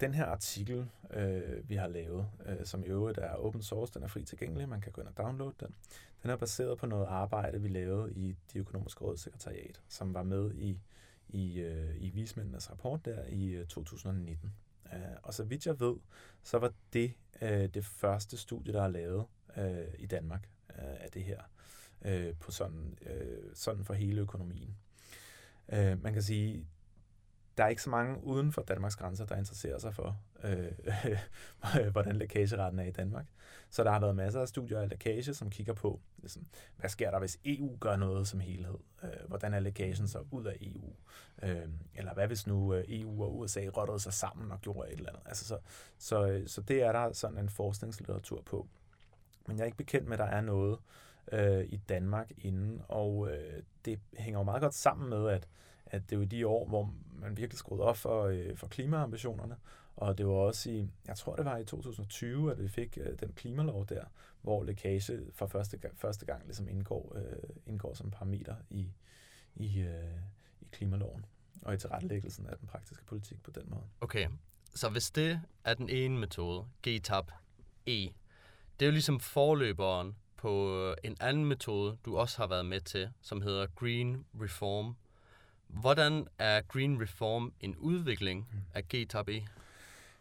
den 0.00 0.14
her 0.14 0.26
artikel, 0.26 0.90
øh, 1.10 1.68
vi 1.68 1.74
har 1.74 1.88
lavet, 1.88 2.26
øh, 2.46 2.66
som 2.66 2.84
i 2.84 2.86
øvrigt 2.86 3.18
er 3.18 3.34
open 3.34 3.62
source, 3.62 3.94
den 3.94 4.02
er 4.02 4.08
fri 4.08 4.24
tilgængelig, 4.24 4.68
man 4.68 4.80
kan 4.80 4.92
gå 4.92 5.00
ind 5.00 5.08
og 5.08 5.16
downloade 5.16 5.54
den. 5.60 5.74
Den 6.22 6.30
er 6.30 6.36
baseret 6.36 6.78
på 6.78 6.86
noget 6.86 7.06
arbejde, 7.06 7.62
vi 7.62 7.68
lavede 7.68 8.12
i 8.12 8.36
de 8.52 8.58
økonomiske 8.58 9.04
råds 9.04 9.20
sekretariat, 9.20 9.80
som 9.88 10.14
var 10.14 10.22
med 10.22 10.54
i, 10.54 10.80
i, 11.34 11.60
øh, 11.60 11.96
i 11.96 12.10
vismændenes 12.10 12.70
rapport 12.70 13.04
der 13.04 13.26
i 13.26 13.50
øh, 13.50 13.66
2019. 13.66 14.52
Uh, 14.84 14.94
øh, 14.94 15.00
og 15.22 15.34
så 15.34 15.44
vidt 15.44 15.66
jeg 15.66 15.80
ved, 15.80 15.96
så 16.42 16.58
var 16.58 16.72
det 16.92 17.14
øh, 17.42 17.68
det 17.74 17.84
første 17.84 18.36
studie, 18.36 18.72
der 18.72 18.82
er 18.82 18.88
lavet 18.88 19.26
øh, 19.56 19.94
i 19.98 20.06
Danmark 20.06 20.48
øh, 20.70 21.04
af 21.04 21.10
det 21.14 21.24
her 21.24 21.40
øh, 22.04 22.34
på 22.40 22.50
sådan, 22.50 22.98
øh, 23.02 23.50
sådan 23.54 23.84
for 23.84 23.94
hele 23.94 24.20
økonomien. 24.20 24.76
Øh, 25.72 26.02
man 26.02 26.12
kan 26.12 26.22
sige, 26.22 26.66
der 27.56 27.64
er 27.64 27.68
ikke 27.68 27.82
så 27.82 27.90
mange 27.90 28.24
uden 28.24 28.52
for 28.52 28.62
Danmarks 28.62 28.96
grænser, 28.96 29.26
der 29.26 29.36
interesserer 29.36 29.78
sig 29.78 29.94
for, 29.94 30.20
øh, 30.44 30.72
hvordan 31.92 32.16
lækageretten 32.16 32.78
er 32.80 32.84
i 32.84 32.90
Danmark. 32.90 33.26
Så 33.74 33.84
der 33.84 33.90
har 33.90 34.00
været 34.00 34.16
masser 34.16 34.40
af 34.40 34.48
studier 34.48 34.80
af 34.80 34.88
lækage, 34.88 35.34
som 35.34 35.50
kigger 35.50 35.72
på, 35.72 36.00
ligesom, 36.18 36.46
hvad 36.76 36.90
sker 36.90 37.10
der, 37.10 37.18
hvis 37.18 37.38
EU 37.44 37.76
gør 37.80 37.96
noget 37.96 38.28
som 38.28 38.40
helhed? 38.40 38.74
Øh, 39.02 39.28
hvordan 39.28 39.54
er 39.54 39.60
lækagen 39.60 40.08
så 40.08 40.18
ud 40.30 40.44
af 40.44 40.56
EU? 40.60 40.92
Øh, 41.42 41.68
eller 41.94 42.14
hvad 42.14 42.26
hvis 42.26 42.46
nu 42.46 42.74
øh, 42.74 42.84
EU 42.88 43.22
og 43.22 43.38
USA 43.38 43.60
rottede 43.76 44.00
sig 44.00 44.12
sammen 44.12 44.52
og 44.52 44.60
gjorde 44.60 44.92
et 44.92 44.98
eller 44.98 45.10
andet? 45.10 45.22
Altså, 45.26 45.44
så, 45.44 45.58
så, 45.98 46.26
øh, 46.26 46.48
så 46.48 46.60
det 46.60 46.82
er 46.82 46.92
der 46.92 47.12
sådan 47.12 47.38
en 47.38 47.48
forskningslitteratur 47.48 48.42
på. 48.42 48.66
Men 49.46 49.56
jeg 49.56 49.62
er 49.62 49.66
ikke 49.66 49.78
bekendt 49.78 50.08
med, 50.08 50.12
at 50.12 50.18
der 50.18 50.36
er 50.36 50.40
noget, 50.40 50.78
øh, 51.32 51.64
i 51.64 51.76
Danmark 51.76 52.32
inden, 52.38 52.82
og 52.88 53.28
øh, 53.30 53.62
det 53.84 54.00
hænger 54.18 54.40
jo 54.40 54.44
meget 54.44 54.62
godt 54.62 54.74
sammen 54.74 55.10
med, 55.10 55.28
at, 55.28 55.48
at 55.86 56.02
det 56.10 56.16
er 56.16 56.20
jo 56.20 56.24
de 56.24 56.46
år, 56.46 56.68
hvor 56.68 56.90
man 57.12 57.36
virkelig 57.36 57.58
skruede 57.58 57.82
op 57.82 57.96
for, 57.96 58.24
øh, 58.24 58.56
for 58.56 58.66
klimaambitionerne, 58.66 59.56
og 59.96 60.18
det 60.18 60.26
var 60.26 60.32
også 60.32 60.70
i, 60.70 60.88
jeg 61.06 61.16
tror 61.16 61.36
det 61.36 61.44
var 61.44 61.56
i 61.56 61.64
2020, 61.64 62.52
at 62.52 62.62
vi 62.62 62.68
fik 62.68 62.98
øh, 63.00 63.18
den 63.20 63.32
klimalov 63.32 63.86
der, 63.86 64.04
hvor 64.42 64.64
lækage 64.64 65.20
for 65.32 65.46
første 65.46 65.76
gang, 65.76 65.98
første 65.98 66.26
gang 66.26 66.44
ligesom 66.44 66.68
indgår, 66.68 67.16
øh, 67.16 67.48
indgår 67.66 67.94
som 67.94 68.10
parameter 68.10 68.56
i, 68.70 68.92
i, 69.54 69.80
øh, 69.80 70.18
i 70.60 70.66
klimaloven 70.72 71.26
og 71.62 71.74
i 71.74 71.76
tilrettelæggelsen 71.76 72.46
af 72.46 72.58
den 72.58 72.68
praktiske 72.68 73.04
politik 73.04 73.42
på 73.42 73.50
den 73.50 73.62
måde. 73.66 73.82
Okay, 74.00 74.28
så 74.74 74.88
hvis 74.88 75.10
det 75.10 75.40
er 75.64 75.74
den 75.74 75.88
ene 75.88 76.18
metode, 76.18 76.66
GTAP 76.88 77.30
E, 77.86 78.08
det 78.80 78.82
er 78.82 78.86
jo 78.86 78.92
ligesom 78.92 79.20
forløberen 79.20 80.16
på 80.36 80.78
øh, 80.78 80.96
en 81.04 81.16
anden 81.20 81.44
metode, 81.44 81.96
du 82.04 82.16
også 82.16 82.38
har 82.38 82.46
været 82.46 82.66
med 82.66 82.80
til, 82.80 83.10
som 83.22 83.42
hedder 83.42 83.66
Green 83.66 84.24
Reform. 84.40 84.96
Hvordan 85.66 86.26
er 86.38 86.60
Green 86.60 87.02
Reform 87.02 87.52
en 87.60 87.76
udvikling 87.76 88.48
af 88.74 88.88
GTAP 88.88 89.28
E? 89.28 89.42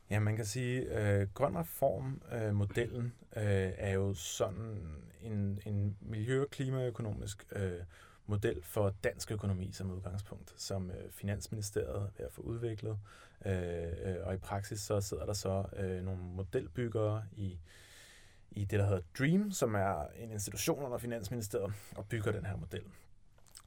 Ja, 0.10 0.20
man 0.20 0.36
kan 0.36 0.46
sige, 0.46 0.92
at 0.92 1.22
øh, 1.22 1.28
Grøn 1.34 1.58
Reform-modellen 1.58 3.14
øh, 3.36 3.44
øh, 3.44 3.72
er 3.78 3.92
jo 3.92 4.14
sådan 4.14 4.98
en, 5.22 5.60
en 5.66 5.98
miljø- 6.02 6.42
og 6.42 6.50
klimaøkonomisk 6.50 7.46
øh, 7.52 7.80
model 8.26 8.64
for 8.64 8.96
dansk 9.04 9.32
økonomi 9.32 9.72
som 9.72 9.92
udgangspunkt, 9.92 10.54
som 10.58 10.92
øh, 10.92 11.12
Finansministeriet 11.12 11.96
er 11.96 12.08
ved 12.18 12.26
at 12.26 12.32
få 12.32 12.42
udviklet. 12.42 12.98
Øh, 13.46 13.84
øh, 14.04 14.16
og 14.24 14.34
i 14.34 14.38
praksis 14.38 14.80
så 14.80 15.02
sidder 15.02 15.26
der 15.26 15.34
så 15.34 15.66
øh, 15.78 16.04
nogle 16.06 16.22
modelbyggere 16.22 17.24
i 17.36 17.60
i 18.56 18.66
det, 18.66 18.80
der 18.80 18.86
hedder 18.86 19.02
DREAM, 19.18 19.52
som 19.52 19.76
er 19.76 20.08
en 20.20 20.32
institution 20.32 20.84
under 20.84 20.98
Finansministeriet, 20.98 21.74
og 21.96 22.06
bygger 22.06 22.32
den 22.32 22.46
her 22.46 22.56
model. 22.56 22.84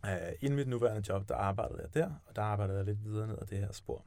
Øh, 0.06 0.32
inden 0.40 0.56
mit 0.56 0.68
nuværende 0.68 1.02
job, 1.08 1.28
der 1.28 1.34
arbejdede 1.34 1.80
jeg 1.82 1.94
der, 1.94 2.10
og 2.26 2.36
der 2.36 2.42
arbejdede 2.42 2.78
jeg 2.78 2.86
lidt 2.86 3.04
videre 3.04 3.26
ned 3.26 3.38
ad 3.40 3.46
det 3.46 3.58
her 3.58 3.72
spor. 3.72 4.04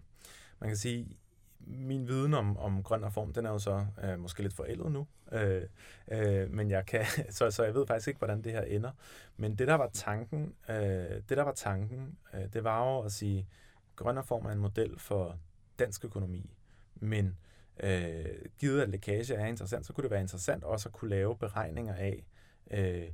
Man 0.59 0.69
kan 0.69 0.77
sige, 0.77 1.17
min 1.59 2.07
viden 2.07 2.33
om, 2.33 2.57
om 2.57 2.83
grøn 2.83 3.05
reform, 3.05 3.33
den 3.33 3.45
er 3.45 3.49
jo 3.49 3.59
så 3.59 3.85
øh, 4.03 4.19
måske 4.19 4.41
lidt 4.41 4.53
forældet 4.53 4.91
nu, 4.91 5.07
øh, 5.31 5.63
øh, 6.11 6.51
men 6.51 6.71
jeg 6.71 6.85
kan, 6.85 7.05
så, 7.29 7.51
så 7.51 7.63
jeg 7.63 7.73
ved 7.73 7.87
faktisk 7.87 8.07
ikke, 8.07 8.17
hvordan 8.17 8.41
det 8.41 8.51
her 8.51 8.61
ender. 8.61 8.91
Men 9.37 9.55
det, 9.55 9.67
der 9.67 9.75
var 9.75 9.89
tanken, 9.93 10.55
øh, 10.69 10.75
det, 10.75 11.29
der 11.29 11.43
var 11.43 11.53
tanken, 11.53 12.17
øh, 12.33 12.53
det 12.53 12.63
var 12.63 12.85
jo 12.85 12.99
at 12.99 13.11
sige, 13.11 13.47
grøn 13.95 14.19
reform 14.19 14.45
er 14.45 14.51
en 14.51 14.59
model 14.59 14.99
for 14.99 15.37
dansk 15.79 16.05
økonomi, 16.05 16.55
men 16.95 17.37
Øh, 17.83 18.25
givet 18.57 18.81
at 18.81 18.89
lækage 18.89 19.35
er 19.35 19.45
interessant, 19.45 19.85
så 19.85 19.93
kunne 19.93 20.03
det 20.03 20.11
være 20.11 20.21
interessant 20.21 20.63
også 20.63 20.89
at 20.89 20.93
kunne 20.93 21.09
lave 21.09 21.37
beregninger 21.37 21.95
af, 21.95 22.25
øh, 22.71 23.07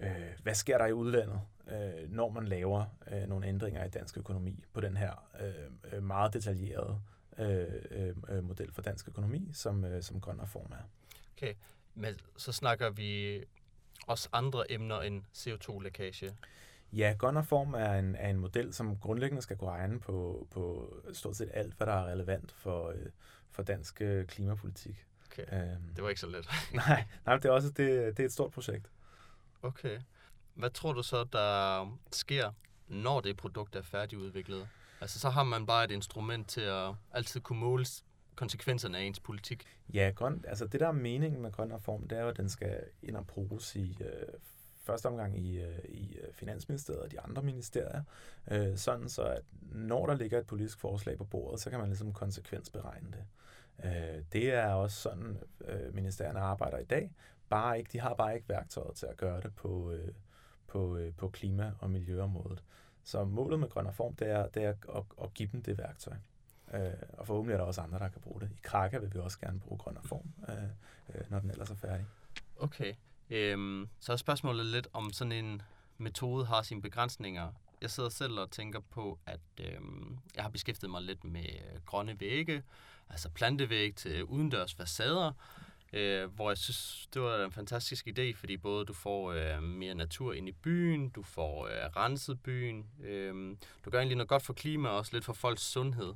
øh, 0.00 0.08
hvad 0.42 0.54
sker 0.54 0.78
der 0.78 0.86
i 0.86 0.92
udlandet, 0.92 1.40
øh, 1.68 2.10
når 2.10 2.30
man 2.30 2.44
laver 2.44 2.84
øh, 3.12 3.28
nogle 3.28 3.46
ændringer 3.46 3.84
i 3.84 3.88
dansk 3.88 4.18
økonomi 4.18 4.64
på 4.72 4.80
den 4.80 4.96
her 4.96 5.28
øh, 5.40 5.94
øh 5.96 6.02
meget 6.02 6.34
detaljerede 6.34 7.00
øh, 7.38 8.14
øh, 8.28 8.44
model 8.44 8.72
for 8.72 8.82
dansk 8.82 9.08
økonomi, 9.08 9.48
som, 9.52 9.84
øh, 9.84 10.02
som 10.02 10.20
grøn 10.20 10.42
reform 10.42 10.72
er. 10.72 10.82
Okay, 11.36 11.54
men 11.94 12.14
så 12.36 12.52
snakker 12.52 12.90
vi 12.90 13.42
også 14.06 14.28
andre 14.32 14.72
emner 14.72 15.00
end 15.00 15.22
CO2-lækage. 15.34 16.34
Ja, 16.92 17.14
grøn 17.18 17.38
reform 17.38 17.74
er 17.74 17.92
en, 17.92 18.16
er 18.16 18.30
en 18.30 18.38
model, 18.38 18.74
som 18.74 18.96
grundlæggende 18.96 19.42
skal 19.42 19.56
kunne 19.56 19.70
regne 19.70 20.00
på, 20.00 20.46
på 20.50 20.94
stort 21.12 21.36
set 21.36 21.50
alt, 21.54 21.74
hvad 21.74 21.86
der 21.86 21.92
er 21.92 22.06
relevant 22.06 22.52
for, 22.52 22.88
øh, 22.88 23.06
for 23.50 23.62
dansk 23.62 24.00
øh, 24.00 24.26
klimapolitik. 24.26 25.06
Okay. 25.26 25.44
Øhm, 25.52 25.94
det 25.94 26.04
var 26.04 26.08
ikke 26.08 26.20
så 26.20 26.26
let. 26.26 26.48
nej, 26.74 27.04
nej, 27.26 27.36
det 27.36 27.44
er 27.44 27.50
også 27.50 27.68
det, 27.68 28.16
det 28.16 28.20
er 28.20 28.24
et 28.24 28.32
stort 28.32 28.50
projekt. 28.50 28.90
Okay. 29.62 30.00
Hvad 30.54 30.70
tror 30.70 30.92
du 30.92 31.02
så, 31.02 31.24
der 31.24 31.98
sker, 32.12 32.52
når 32.88 33.20
det 33.20 33.36
produkt 33.36 33.76
er 33.76 33.82
færdigudviklet? 33.82 34.68
Altså, 35.02 35.18
så 35.18 35.30
har 35.30 35.42
man 35.42 35.66
bare 35.66 35.84
et 35.84 35.90
instrument 35.90 36.48
til 36.48 36.60
at 36.60 36.94
altid 37.12 37.40
kunne 37.40 37.58
måle 37.58 37.86
konsekvenserne 38.34 38.98
af 38.98 39.02
ens 39.02 39.20
politik. 39.20 39.64
Ja, 39.94 40.12
grøn, 40.16 40.44
altså 40.48 40.66
det 40.66 40.80
der 40.80 40.88
er 40.88 40.92
meningen 40.92 41.42
med 41.42 41.52
grøn 41.52 41.74
reform, 41.74 42.08
det 42.08 42.18
er 42.18 42.22
jo, 42.22 42.28
at 42.28 42.36
den 42.36 42.48
skal 42.48 42.80
ind 43.02 43.16
og 43.16 43.26
bruges 43.26 43.76
i 43.76 43.98
øh, 44.00 44.34
første 44.82 45.06
omgang 45.06 45.38
i, 45.38 45.60
øh, 45.62 45.78
i 45.84 46.16
øh, 46.16 46.34
Finansministeriet 46.34 47.02
og 47.02 47.10
de 47.10 47.20
andre 47.20 47.42
ministerier, 47.42 48.02
øh, 48.50 48.76
sådan 48.76 49.08
så 49.08 49.22
at 49.22 49.42
når 49.60 50.06
der 50.06 50.14
ligger 50.14 50.38
et 50.38 50.46
politisk 50.46 50.78
forslag 50.78 51.18
på 51.18 51.24
bordet, 51.24 51.60
så 51.60 51.70
kan 51.70 51.78
man 51.78 51.88
ligesom 51.88 52.12
konsekvensberegne 52.12 53.08
det. 53.10 53.24
Øh, 53.84 54.22
det 54.32 54.54
er 54.54 54.68
også 54.68 54.96
sådan, 54.96 55.38
øh, 55.64 55.94
ministerierne 55.94 56.40
arbejder 56.40 56.78
i 56.78 56.84
dag. 56.84 57.12
Bare 57.48 57.78
ikke, 57.78 57.90
de 57.92 58.00
har 58.00 58.14
bare 58.14 58.34
ikke 58.34 58.48
værktøjet 58.48 58.96
til 58.96 59.06
at 59.06 59.16
gøre 59.16 59.40
det 59.40 59.54
på, 59.54 59.92
øh, 59.92 60.08
på, 60.66 60.96
øh, 60.96 61.14
på 61.14 61.28
klima- 61.28 61.72
og 61.78 61.90
miljøområdet. 61.90 62.62
Så 63.04 63.24
målet 63.24 63.60
med 63.60 63.68
Grøn 63.68 63.88
Reform, 63.88 64.14
det 64.14 64.28
er, 64.30 64.48
det 64.48 64.64
er 64.64 64.74
at, 64.96 65.04
at 65.22 65.34
give 65.34 65.48
dem 65.52 65.62
det 65.62 65.78
værktøj. 65.78 66.14
Øh, 66.74 66.80
og 67.12 67.26
forhåbentlig 67.26 67.54
er 67.54 67.58
der 67.58 67.64
også 67.64 67.80
andre, 67.80 67.98
der 67.98 68.08
kan 68.08 68.20
bruge 68.20 68.40
det. 68.40 68.50
I 68.50 68.60
Krakke 68.62 69.00
vil 69.00 69.14
vi 69.14 69.18
også 69.18 69.38
gerne 69.38 69.60
bruge 69.60 69.78
Grøn 69.78 69.98
Reform, 70.04 70.32
øh, 70.48 70.54
øh, 71.14 71.30
når 71.30 71.38
den 71.38 71.50
ellers 71.50 71.70
er 71.70 71.74
færdig. 71.74 72.06
Okay. 72.56 72.94
Øhm, 73.30 73.88
så 74.00 74.12
er 74.12 74.16
spørgsmålet 74.16 74.66
lidt, 74.66 74.88
om 74.92 75.12
sådan 75.12 75.32
en 75.32 75.62
metode 75.98 76.44
har 76.44 76.62
sine 76.62 76.82
begrænsninger. 76.82 77.52
jeg 77.80 77.90
sidder 77.90 78.08
selv 78.08 78.38
og 78.38 78.50
tænker 78.50 78.80
på, 78.80 79.18
at 79.26 79.40
øh, 79.60 79.80
jeg 80.34 80.44
har 80.44 80.50
beskæftiget 80.50 80.90
mig 80.90 81.02
lidt 81.02 81.24
med 81.24 81.44
øh, 81.44 81.80
grønne 81.86 82.20
vægge, 82.20 82.62
altså 83.10 83.28
plantevæg 83.28 83.94
til 83.94 84.24
udendørs 84.24 84.74
facader, 84.74 85.32
øh, 85.92 86.34
hvor 86.34 86.50
jeg 86.50 86.58
synes, 86.58 87.08
det 87.14 87.22
var 87.22 87.44
en 87.44 87.52
fantastisk 87.52 88.06
idé, 88.06 88.34
fordi 88.36 88.56
både 88.56 88.84
du 88.84 88.92
får 88.92 89.32
øh, 89.32 89.62
mere 89.62 89.94
natur 89.94 90.32
ind 90.32 90.48
i 90.48 90.52
byen, 90.52 91.08
du 91.08 91.22
får 91.22 91.66
øh, 91.66 91.72
renset 91.96 92.42
byen, 92.42 92.86
øh, 93.04 93.56
du 93.84 93.90
gør 93.90 93.98
egentlig 93.98 94.16
noget 94.16 94.28
godt 94.28 94.42
for 94.42 94.52
klima 94.52 94.88
og 94.88 94.96
også 94.96 95.10
lidt 95.12 95.24
for 95.24 95.32
folks 95.32 95.62
sundhed. 95.62 96.14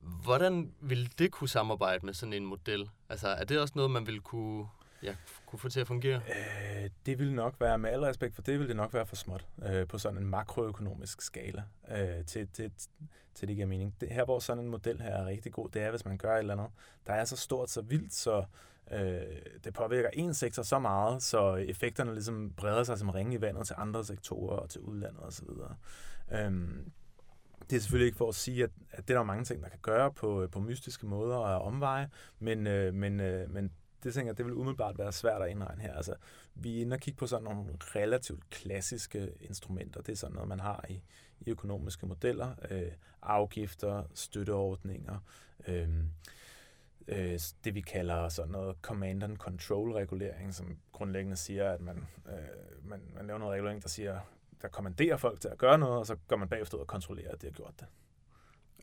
Hvordan 0.00 0.74
vil 0.80 1.18
det 1.18 1.30
kunne 1.30 1.48
samarbejde 1.48 2.06
med 2.06 2.14
sådan 2.14 2.32
en 2.32 2.46
model? 2.46 2.90
Altså, 3.08 3.28
er 3.28 3.44
det 3.44 3.60
også 3.60 3.72
noget, 3.76 3.90
man 3.90 4.06
vil 4.06 4.20
kunne, 4.20 4.66
ja, 5.04 5.14
kunne 5.46 5.58
få 5.58 5.68
til 5.68 5.80
at 5.80 5.86
fungere? 5.86 6.16
Øh, 6.28 6.90
det 7.06 7.18
vil 7.18 7.34
nok 7.34 7.54
være, 7.60 7.78
med 7.78 7.90
al 7.90 8.00
respekt 8.00 8.34
for 8.34 8.42
det, 8.42 8.58
vil 8.58 8.68
det 8.68 8.76
nok 8.76 8.94
være 8.94 9.06
for 9.06 9.16
småt 9.16 9.46
øh, 9.66 9.86
på 9.86 9.98
sådan 9.98 10.18
en 10.18 10.26
makroøkonomisk 10.26 11.22
skala, 11.22 11.62
øh, 11.90 12.24
til, 12.26 12.48
til, 12.48 12.72
til 13.34 13.48
det 13.48 13.56
giver 13.56 13.68
mening. 13.68 13.94
Det, 14.00 14.08
her, 14.08 14.24
hvor 14.24 14.38
sådan 14.38 14.64
en 14.64 14.70
model 14.70 15.00
her 15.00 15.10
er 15.10 15.26
rigtig 15.26 15.52
god, 15.52 15.68
det 15.68 15.82
er, 15.82 15.90
hvis 15.90 16.04
man 16.04 16.18
gør 16.18 16.34
et 16.34 16.38
eller 16.38 16.54
andet, 16.54 16.68
der 17.06 17.12
er 17.12 17.24
så 17.24 17.36
stort, 17.36 17.70
så 17.70 17.82
vildt, 17.82 18.14
så 18.14 18.44
øh, 18.92 19.20
det 19.64 19.74
påvirker 19.74 20.08
en 20.12 20.34
sektor 20.34 20.62
så 20.62 20.78
meget, 20.78 21.22
så 21.22 21.54
effekterne 21.54 22.12
ligesom 22.12 22.52
breder 22.56 22.84
sig 22.84 22.98
som 22.98 23.10
ringe 23.10 23.34
i 23.34 23.40
vandet 23.40 23.66
til 23.66 23.76
andre 23.78 24.04
sektorer 24.04 24.56
og 24.56 24.70
til 24.70 24.80
udlandet 24.80 25.22
osv. 25.22 25.46
Øhm, 26.32 26.92
det 27.70 27.76
er 27.76 27.80
selvfølgelig 27.80 28.06
ikke 28.06 28.18
for 28.18 28.28
at 28.28 28.34
sige, 28.34 28.64
at, 28.64 28.70
at 28.90 29.08
det 29.08 29.14
er 29.14 29.18
der 29.18 29.24
mange 29.24 29.44
ting, 29.44 29.62
der 29.62 29.68
kan 29.68 29.78
gøre 29.82 30.12
på, 30.12 30.42
øh, 30.42 30.50
på 30.50 30.60
mystiske 30.60 31.06
måder 31.06 31.36
og 31.36 31.62
omveje, 31.62 32.10
men, 32.38 32.66
øh, 32.66 32.94
men, 32.94 33.20
øh, 33.20 33.50
men 33.50 33.72
det 34.04 34.14
tænker 34.14 34.30
jeg, 34.30 34.38
det 34.38 34.46
vil 34.46 34.54
umiddelbart 34.54 34.98
være 34.98 35.12
svært 35.12 35.42
at 35.42 35.50
indregne 35.50 35.82
her. 35.82 35.94
Altså, 35.94 36.14
vi 36.54 36.76
er 36.76 36.80
inde 36.80 36.94
og 36.94 37.00
kigge 37.00 37.18
på 37.18 37.26
sådan 37.26 37.44
nogle 37.44 37.66
relativt 37.80 38.50
klassiske 38.50 39.32
instrumenter. 39.40 40.02
Det 40.02 40.12
er 40.12 40.16
sådan 40.16 40.34
noget, 40.34 40.48
man 40.48 40.60
har 40.60 40.84
i, 40.88 41.02
i 41.40 41.50
økonomiske 41.50 42.06
modeller. 42.06 42.54
Øh, 42.70 42.92
afgifter, 43.22 44.04
støtteordninger, 44.14 45.18
øh, 45.68 45.88
øh, 47.08 47.40
det 47.64 47.74
vi 47.74 47.80
kalder 47.80 48.28
sådan 48.28 48.52
noget 48.52 48.76
command 48.82 49.22
and 49.22 49.36
control 49.36 49.92
regulering, 49.92 50.54
som 50.54 50.78
grundlæggende 50.92 51.36
siger, 51.36 51.70
at 51.70 51.80
man, 51.80 52.06
øh, 52.26 52.88
man, 52.88 53.02
man 53.14 53.26
laver 53.26 53.38
noget 53.38 53.52
regulering, 53.52 53.82
der 53.82 53.88
siger, 53.88 54.20
der 54.62 54.68
kommanderer 54.68 55.16
folk 55.16 55.40
til 55.40 55.48
at 55.48 55.58
gøre 55.58 55.78
noget, 55.78 55.98
og 55.98 56.06
så 56.06 56.16
går 56.28 56.36
man 56.36 56.48
bagefter 56.48 56.78
og 56.78 56.86
kontrollerer, 56.86 57.32
at 57.32 57.42
de 57.42 57.46
har 57.46 57.52
gjort 57.52 57.80
det. 57.80 57.86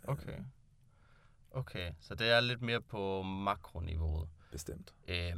Okay. 0.04 0.38
Okay, 1.52 1.92
så 2.00 2.16
det 2.16 2.30
er 2.30 2.40
lidt 2.40 2.62
mere 2.62 2.82
på 2.82 3.22
makroniveauet. 3.22 4.30
Bestemt. 4.52 4.94
Øh, 5.08 5.38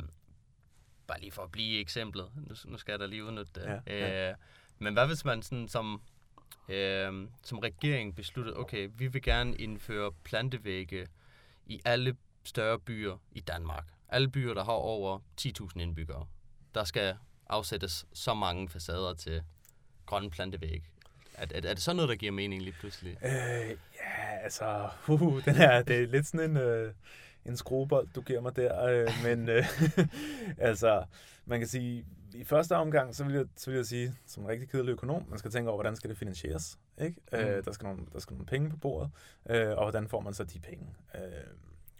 bare 1.07 1.19
lige 1.19 1.31
for 1.31 1.43
at 1.43 1.51
blive 1.51 1.77
i 1.77 1.81
eksemplet. 1.81 2.31
Nu, 2.35 2.55
nu 2.65 2.77
skal 2.77 2.91
jeg 2.91 2.99
da 2.99 3.05
lige 3.05 3.25
udnytte 3.25 3.51
det. 3.55 3.65
Ja, 3.65 3.79
ja. 3.87 4.29
Øh, 4.29 4.35
men 4.79 4.93
hvad 4.93 5.07
hvis 5.07 5.25
man 5.25 5.41
sådan 5.41 5.67
som, 5.67 6.01
øh, 6.69 7.27
som 7.43 7.59
regering 7.59 8.15
besluttede, 8.15 8.57
okay, 8.57 8.89
vi 8.95 9.07
vil 9.07 9.21
gerne 9.21 9.55
indføre 9.55 10.11
plantevægge 10.23 11.07
i 11.65 11.81
alle 11.85 12.15
større 12.43 12.79
byer 12.79 13.17
i 13.31 13.39
Danmark. 13.39 13.85
Alle 14.09 14.29
byer, 14.29 14.53
der 14.53 14.63
har 14.63 14.71
over 14.71 15.19
10.000 15.41 15.79
indbyggere. 15.79 16.27
Der 16.75 16.83
skal 16.83 17.17
afsættes 17.49 18.05
så 18.13 18.33
mange 18.33 18.69
facader 18.69 19.13
til 19.13 19.43
grønne 20.05 20.29
plantevæg. 20.29 20.83
Er, 21.33 21.45
er, 21.51 21.69
er 21.69 21.73
det 21.73 21.81
sådan 21.81 21.95
noget, 21.95 22.09
der 22.09 22.15
giver 22.15 22.31
mening 22.31 22.61
lige 22.61 22.75
pludselig? 22.79 23.17
Øh, 23.23 23.77
ja, 23.95 24.37
altså, 24.43 24.89
uh, 25.07 25.45
den 25.45 25.55
her, 25.55 25.81
det 25.81 26.03
er 26.03 26.07
lidt 26.07 26.27
sådan 26.27 26.49
en, 26.49 26.57
øh, 26.57 26.93
en 27.45 27.57
skruebold, 27.57 28.07
du 28.15 28.21
giver 28.21 28.41
mig 28.41 28.55
der, 28.55 28.85
øh, 28.85 29.09
men 29.25 29.49
øh, 29.49 29.65
altså, 30.69 31.05
man 31.45 31.59
kan 31.59 31.67
sige, 31.67 32.05
i 32.33 32.43
første 32.43 32.75
omgang, 32.75 33.15
så 33.15 33.23
vil 33.23 33.33
jeg, 33.33 33.45
så 33.55 33.69
vil 33.69 33.77
jeg 33.77 33.85
sige, 33.85 34.15
som 34.25 34.43
en 34.43 34.49
rigtig 34.49 34.69
kedelig 34.69 34.91
økonom, 34.91 35.25
man 35.29 35.39
skal 35.39 35.51
tænke 35.51 35.69
over, 35.69 35.77
hvordan 35.77 35.95
skal 35.95 36.09
det 36.09 36.17
finansieres, 36.17 36.79
ikke? 36.97 37.21
Mm. 37.31 37.37
Øh, 37.37 37.65
der, 37.65 37.71
skal 37.71 37.85
nogle, 37.85 38.05
der 38.13 38.19
skal 38.19 38.33
nogle 38.33 38.45
penge 38.45 38.69
på 38.69 38.77
bordet, 38.77 39.11
øh, 39.49 39.69
og 39.69 39.83
hvordan 39.83 40.07
får 40.07 40.19
man 40.19 40.33
så 40.33 40.43
de 40.43 40.59
penge? 40.59 40.95
Øh, 41.15 41.21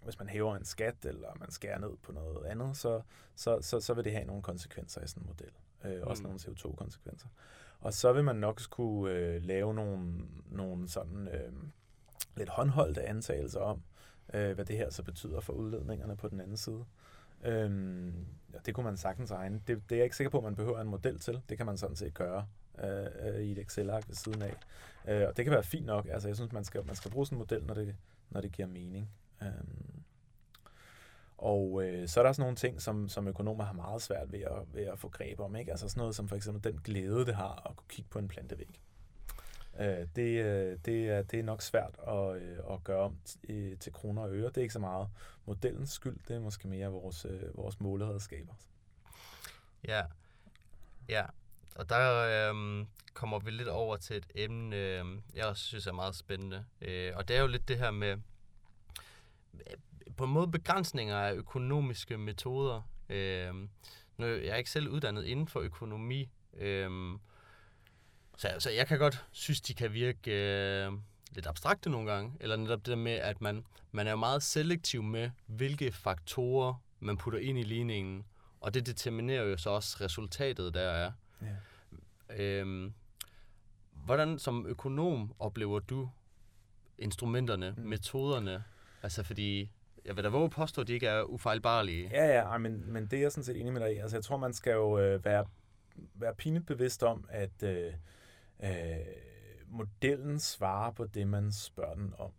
hvis 0.04 0.20
man 0.20 0.30
hæver 0.30 0.56
en 0.56 0.66
skat, 0.66 0.96
eller 1.06 1.28
man 1.40 1.52
skærer 1.52 1.80
ned 1.80 1.92
på 2.02 2.12
noget 2.12 2.46
andet, 2.46 2.78
så, 2.78 3.02
så, 3.36 3.58
så, 3.62 3.80
så 3.80 3.94
vil 3.94 4.04
det 4.04 4.12
have 4.12 4.26
nogle 4.26 4.42
konsekvenser 4.42 5.04
i 5.04 5.08
sådan 5.08 5.24
en 5.24 5.28
model. 5.28 5.52
Øh, 5.86 6.02
mm. 6.02 6.08
Også 6.08 6.24
nogle 6.24 6.40
CO2-konsekvenser. 6.40 7.28
Og 7.80 7.94
så 7.94 8.14
vil 8.14 8.24
man 8.24 8.36
nok 8.36 8.60
skulle 8.60 9.16
øh, 9.16 9.44
lave 9.44 9.74
nogle, 9.74 10.14
nogle 10.52 10.90
sådan 10.90 11.28
øh, 11.28 11.54
lidt 12.36 12.50
håndholdte 12.50 13.04
antagelser 13.04 13.60
om, 13.60 13.82
øh, 14.34 14.54
hvad 14.56 14.66
det 14.66 14.78
her 14.78 14.90
så 14.90 15.04
betyder 15.04 15.40
for 15.40 15.54
udledningerne 15.54 16.16
på 16.16 16.28
den 16.28 16.42
anden 16.42 16.58
side. 16.58 16.86
Øhm, 17.44 18.26
ja, 18.54 18.58
det 18.66 18.74
kunne 18.76 18.84
man 18.84 18.98
sagtens 18.98 19.32
regne. 19.32 19.62
Det, 19.68 19.90
det 19.90 19.96
er 19.96 20.00
jeg 20.00 20.04
ikke 20.04 20.18
sikker 20.18 20.32
på, 20.32 20.38
at 20.38 20.44
man 20.44 20.56
behøver 20.56 20.82
en 20.82 20.88
model 20.88 21.20
til. 21.20 21.42
Det 21.50 21.58
kan 21.58 21.66
man 21.66 21.78
sådan 21.78 21.96
set 21.96 22.14
gøre 22.14 22.48
øh, 22.84 23.06
øh 23.22 23.42
i 23.42 23.52
et 23.52 23.60
Excel-ark 23.60 24.08
ved 24.08 24.16
siden 24.16 24.42
af. 24.42 24.56
Øh, 25.08 25.28
og 25.28 25.38
det 25.38 25.46
kan 25.46 25.54
være 25.54 25.64
fint 25.64 25.86
nok. 25.86 26.08
Altså, 26.12 26.28
jeg 26.30 26.36
synes, 26.36 26.52
man 26.52 26.64
skal, 26.64 26.86
man 26.86 26.96
skal 26.96 27.12
bruge 27.12 27.26
sådan 27.26 27.36
en 27.36 27.40
model, 27.40 27.64
når 27.64 27.74
det, 27.74 27.96
når 28.30 28.42
det 28.42 28.52
giver 28.52 28.68
mening. 28.68 29.10
Øhm, 29.42 30.04
og 31.38 31.84
øh, 31.84 32.08
så 32.08 32.20
er 32.20 32.24
der 32.24 32.30
også 32.30 32.42
nogle 32.42 32.56
ting, 32.56 32.82
som, 32.82 33.10
som 33.10 33.28
økonomer 33.28 33.64
har 33.64 33.74
meget 33.74 34.02
svært 34.02 34.32
ved 34.32 34.40
at, 34.40 34.74
ved 34.74 34.84
at 34.84 35.00
få 35.00 35.10
greb 35.10 35.40
om. 35.40 35.56
Ikke? 35.56 35.72
Altså 35.72 35.90
sådan 35.90 36.02
noget 36.02 36.16
som 36.16 36.28
for 36.28 36.36
eksempel 36.36 36.74
den 36.74 36.82
glæde, 36.84 37.26
det 37.26 37.36
har 37.36 37.68
at 37.70 37.76
kunne 37.76 37.88
kigge 37.90 38.10
på 38.10 38.20
en 38.20 38.28
plantevæg. 38.28 38.82
Øh, 39.80 40.08
det, 40.16 40.44
øh, 40.46 40.78
det, 40.86 41.10
er, 41.10 41.22
det 41.22 41.40
er 41.40 41.44
nok 41.44 41.62
svært 41.62 42.00
at, 42.08 42.42
øh, 42.42 42.58
at 42.72 42.84
gøre 42.84 43.00
om 43.00 43.18
til, 43.80 43.94
kroner 43.94 44.22
og 44.22 44.34
øre. 44.34 44.48
Det 44.48 44.58
er 44.58 44.62
ikke 44.62 44.74
så 44.74 44.80
meget 44.80 45.08
modellens 45.46 45.92
skyld, 45.92 46.18
det 46.28 46.36
er 46.36 46.40
måske 46.40 46.68
mere 46.68 46.88
vores, 46.88 47.26
øh, 47.26 47.58
vores 47.58 47.80
måleredskaber. 47.80 48.54
Ja, 49.88 50.02
ja. 51.10 51.26
og 51.76 51.90
der 51.90 52.52
øh, 52.52 52.86
kommer 53.14 53.40
vi 53.40 53.52
lidt 53.52 53.68
over 53.68 53.98
til 53.98 54.16
et 54.16 54.28
emne, 54.36 54.76
øh, 54.76 55.06
jeg 55.36 55.46
også 55.46 55.64
synes 55.64 55.88
er 55.88 55.92
meget 55.92 56.16
spændende. 56.16 56.66
Øh, 56.82 57.12
og 57.16 57.28
det 57.28 57.36
er 57.36 57.42
jo 57.42 57.48
lidt 57.48 57.68
det 57.68 57.78
her 57.78 57.92
med 57.92 58.18
på 60.18 60.24
en 60.24 60.32
måde 60.32 60.52
begrænsninger 60.52 61.18
af 61.18 61.34
økonomiske 61.34 62.18
metoder. 62.18 62.82
Øh, 63.10 63.54
nu, 64.18 64.26
jeg 64.26 64.48
er 64.48 64.56
ikke 64.56 64.70
selv 64.70 64.90
uddannet 64.90 65.26
inden 65.26 65.48
for 65.48 65.60
økonomi, 65.60 66.30
øh, 66.58 67.18
så, 68.38 68.50
så 68.60 68.70
jeg 68.70 68.88
kan 68.88 69.00
godt 69.00 69.26
synes, 69.32 69.62
de 69.62 69.74
kan 69.74 69.94
virke 69.94 70.32
øh, 70.32 70.92
lidt 71.32 71.48
abstrakte 71.48 71.90
nogle 71.90 72.12
gange, 72.12 72.34
eller 72.40 72.56
netop 72.56 72.80
det 72.80 72.88
der 72.88 72.96
med, 72.96 73.12
at 73.12 73.42
man, 73.42 73.66
man 73.92 74.08
er 74.08 74.16
meget 74.16 74.44
selektiv 74.44 75.04
med, 75.04 75.30
hvilke 75.46 75.92
faktorer 75.92 76.74
man 77.00 77.18
putter 77.18 77.40
ind 77.40 77.60
i 77.60 77.64
ligningen, 77.64 78.26
og 78.62 78.74
det 78.74 78.86
determinerer 78.86 79.44
jo 79.44 79.58
så 79.58 79.70
også 79.70 79.98
resultatet, 80.02 80.74
der 80.74 80.82
er. 80.82 81.12
Ja. 81.42 81.56
Øhm, 82.44 82.94
hvordan 83.92 84.40
som 84.40 84.66
økonom 84.68 85.34
oplever 85.40 85.80
du 85.80 86.10
instrumenterne, 86.98 87.74
mm. 87.78 87.84
metoderne? 87.84 88.64
Altså 89.04 89.24
fordi 89.24 89.72
jeg 90.06 90.16
vil 90.16 90.24
da 90.24 90.30
våge 90.30 90.46
at 90.46 90.52
påstå, 90.52 90.82
at 90.82 90.88
de 90.88 90.94
ikke 90.94 91.08
er 91.08 91.24
ufejlbarlige. 91.24 92.10
Ja, 92.12 92.26
ja, 92.26 92.58
men, 92.58 92.94
men 92.94 93.06
det 93.06 93.18
er 93.18 93.22
jeg 93.22 93.32
sådan 93.32 93.44
set 93.44 93.60
enig 93.60 93.74
med 93.74 93.82
dig 93.82 93.96
i. 93.96 93.98
Altså, 93.98 94.18
jeg 94.18 94.24
tror, 94.24 94.38
man 94.38 94.54
skal 94.54 94.72
jo 94.72 95.00
øh, 95.00 95.26
være, 95.26 95.46
være 96.14 96.36
pinligt 96.36 96.66
bevidst 96.66 97.04
om, 97.04 97.26
at 97.30 97.64
øh, 97.64 97.94
øh, 98.64 98.70
modellen 99.68 100.40
svarer 100.40 100.92
på 100.92 101.06
det, 101.06 101.28
man 101.28 101.52
spørger 101.52 101.96
den 101.96 102.14
om, 102.18 102.32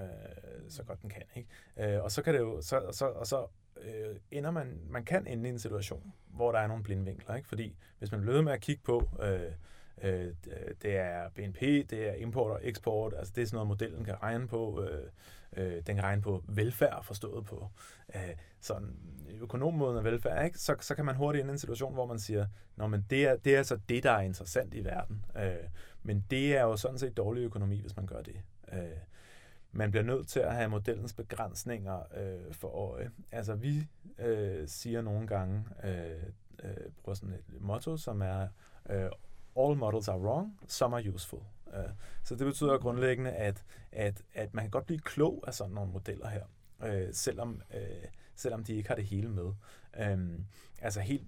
øh, 0.00 0.70
så 0.70 0.82
godt 0.82 1.02
den 1.02 1.10
kan. 1.10 1.22
Ikke? 1.34 1.94
Øh, 1.94 2.02
og 2.02 2.12
så 2.12 2.22
kan 2.22 2.34
det 2.34 2.40
jo, 2.40 2.60
så, 2.60 2.78
og 2.78 2.94
så, 2.94 3.06
og 3.06 3.26
så 3.26 3.46
øh, 3.80 4.16
ender 4.30 4.50
man, 4.50 4.80
man 4.88 5.04
kan 5.04 5.26
ende 5.26 5.48
i 5.48 5.52
en 5.52 5.58
situation, 5.58 6.12
hvor 6.26 6.52
der 6.52 6.58
er 6.58 6.66
nogle 6.66 6.82
blindvinkler. 6.82 7.34
Ikke? 7.34 7.48
Fordi 7.48 7.76
hvis 7.98 8.12
man 8.12 8.20
bliver 8.20 8.42
med 8.42 8.52
at 8.52 8.60
kigge 8.60 8.82
på, 8.84 9.08
øh, 9.22 9.52
øh, 10.02 10.34
det 10.82 10.96
er 10.96 11.28
BNP, 11.28 11.60
det 11.60 12.08
er 12.08 12.14
import 12.14 12.50
og 12.50 12.60
eksport, 12.62 13.14
altså 13.18 13.32
det 13.36 13.42
er 13.42 13.46
sådan 13.46 13.56
noget, 13.56 13.68
modellen 13.68 14.04
kan 14.04 14.22
regne 14.22 14.48
på. 14.48 14.82
Øh, 14.82 15.10
øh, 15.56 15.82
den 15.86 15.94
kan 15.94 16.04
regne 16.04 16.22
på 16.22 16.44
velfærd, 16.48 17.04
forstået 17.04 17.44
på 17.46 17.70
øh, 18.14 18.20
sådan 18.60 18.96
økonommåden 19.40 19.98
af 19.98 20.04
velfærd, 20.04 20.44
ikke? 20.44 20.58
Så, 20.58 20.76
så 20.80 20.94
kan 20.94 21.04
man 21.04 21.16
hurtigt 21.16 21.40
ind 21.42 21.50
i 21.50 21.52
en 21.52 21.58
situation, 21.58 21.94
hvor 21.94 22.06
man 22.06 22.18
siger, 22.18 22.46
Nå, 22.76 22.86
men 22.86 23.06
det 23.10 23.26
er, 23.26 23.36
det 23.36 23.56
er 23.56 23.62
så 23.62 23.78
det, 23.88 24.02
der 24.02 24.10
er 24.10 24.20
interessant 24.20 24.74
i 24.74 24.84
verden. 24.84 25.24
Øh, 25.36 25.68
men 26.02 26.24
det 26.30 26.56
er 26.56 26.62
jo 26.62 26.76
sådan 26.76 26.98
set 26.98 27.16
dårlig 27.16 27.42
økonomi, 27.42 27.80
hvis 27.80 27.96
man 27.96 28.06
gør 28.06 28.22
det. 28.22 28.40
Øh, 28.72 28.98
man 29.72 29.90
bliver 29.90 30.04
nødt 30.04 30.28
til 30.28 30.40
at 30.40 30.54
have 30.54 30.68
modellens 30.68 31.12
begrænsninger 31.12 31.98
øh, 32.16 32.54
for 32.54 32.68
øje. 32.68 33.10
Altså 33.32 33.54
vi 33.54 33.86
øh, 34.18 34.68
siger 34.68 35.02
nogle 35.02 35.26
gange, 35.26 35.64
øh, 35.84 36.22
øh, 36.62 36.92
bruger 37.02 37.14
sådan 37.14 37.34
et 37.34 37.60
motto, 37.60 37.96
som 37.96 38.22
er 38.22 38.48
øh, 38.90 39.10
all 39.56 39.76
models 39.76 40.08
are 40.08 40.18
wrong, 40.18 40.58
some 40.68 40.96
are 40.96 41.14
useful. 41.14 41.42
Uh, 41.66 41.90
så 42.24 42.34
det 42.34 42.46
betyder 42.46 42.78
grundlæggende, 42.78 43.30
at, 43.30 43.64
at, 43.92 44.22
at 44.34 44.54
man 44.54 44.64
kan 44.64 44.70
godt 44.70 44.86
blive 44.86 45.00
klog 45.00 45.44
af 45.46 45.54
sådan 45.54 45.72
nogle 45.72 45.92
modeller 45.92 46.28
her, 46.28 46.44
uh, 46.84 47.08
selvom, 47.12 47.62
uh, 47.74 48.08
selvom 48.34 48.64
de 48.64 48.74
ikke 48.74 48.88
har 48.88 48.96
det 48.96 49.04
hele 49.04 49.28
med. 49.28 49.52
Um, 50.12 50.46
altså 50.78 51.00
helt 51.00 51.26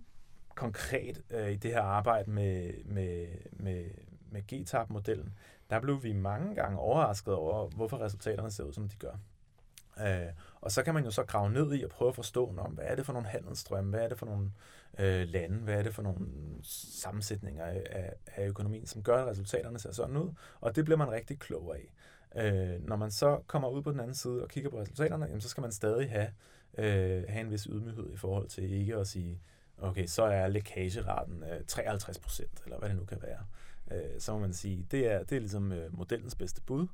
konkret 0.54 1.22
i 1.50 1.56
det 1.56 1.72
her 1.72 1.82
arbejde 1.82 2.30
med, 2.30 2.84
med, 2.84 3.28
med, 3.52 3.84
med 4.30 4.42
GTAP-modellen, 4.42 5.34
der 5.70 5.80
blev 5.80 6.02
vi 6.02 6.12
mange 6.12 6.54
gange 6.54 6.78
overrasket 6.78 7.34
over, 7.34 7.68
hvorfor 7.68 8.00
resultaterne 8.00 8.50
ser 8.50 8.64
ud, 8.64 8.72
som 8.72 8.88
de 8.88 8.96
gør. 8.96 9.14
Øh, 10.00 10.32
og 10.60 10.72
så 10.72 10.82
kan 10.82 10.94
man 10.94 11.04
jo 11.04 11.10
så 11.10 11.24
grave 11.24 11.50
ned 11.50 11.74
i 11.74 11.82
og 11.82 11.90
prøve 11.90 12.08
at 12.08 12.14
forstå, 12.14 12.54
om, 12.58 12.72
hvad 12.72 12.84
er 12.84 12.94
det 12.94 13.06
for 13.06 13.12
nogle 13.12 13.28
handelsstrømme, 13.28 13.90
hvad 13.90 14.00
er 14.00 14.08
det 14.08 14.18
for 14.18 14.26
nogle 14.26 14.44
øh, 14.44 14.50
Øh, 14.98 15.28
lande, 15.28 15.58
hvad 15.58 15.74
er 15.78 15.82
det 15.82 15.94
for 15.94 16.02
nogle 16.02 16.18
sammensætninger 16.62 17.64
af, 17.64 18.12
af 18.26 18.48
økonomien, 18.48 18.86
som 18.86 19.02
gør, 19.02 19.22
at 19.22 19.26
resultaterne 19.26 19.78
ser 19.78 19.92
sådan 19.92 20.16
ud, 20.16 20.30
og 20.60 20.76
det 20.76 20.84
bliver 20.84 20.98
man 20.98 21.10
rigtig 21.10 21.38
klog 21.38 21.76
af. 21.76 21.92
Øh, 22.36 22.86
når 22.88 22.96
man 22.96 23.10
så 23.10 23.40
kommer 23.46 23.68
ud 23.68 23.82
på 23.82 23.92
den 23.92 24.00
anden 24.00 24.14
side 24.14 24.42
og 24.42 24.48
kigger 24.48 24.70
på 24.70 24.80
resultaterne, 24.80 25.26
jamen, 25.26 25.40
så 25.40 25.48
skal 25.48 25.60
man 25.60 25.72
stadig 25.72 26.10
have, 26.10 26.28
øh, 26.78 27.24
have 27.28 27.40
en 27.40 27.50
vis 27.50 27.64
ydmyghed 27.64 28.12
i 28.12 28.16
forhold 28.16 28.48
til 28.48 28.72
ikke 28.72 28.96
at 28.96 29.06
sige, 29.06 29.40
okay, 29.78 30.06
så 30.06 30.22
er 30.22 30.48
lækageraten 30.48 31.42
øh, 31.42 31.64
53 31.66 32.18
procent, 32.18 32.62
eller 32.64 32.78
hvad 32.78 32.88
det 32.88 32.96
nu 32.96 33.04
kan 33.04 33.18
være. 33.22 33.44
Øh, 33.92 34.20
så 34.20 34.32
må 34.32 34.38
man 34.38 34.52
sige, 34.52 34.86
det 34.90 35.06
er, 35.06 35.22
det 35.24 35.36
er 35.36 35.40
ligesom 35.40 35.72
øh, 35.72 35.98
modellens 35.98 36.34
bedste 36.34 36.60
bud, 36.60 36.86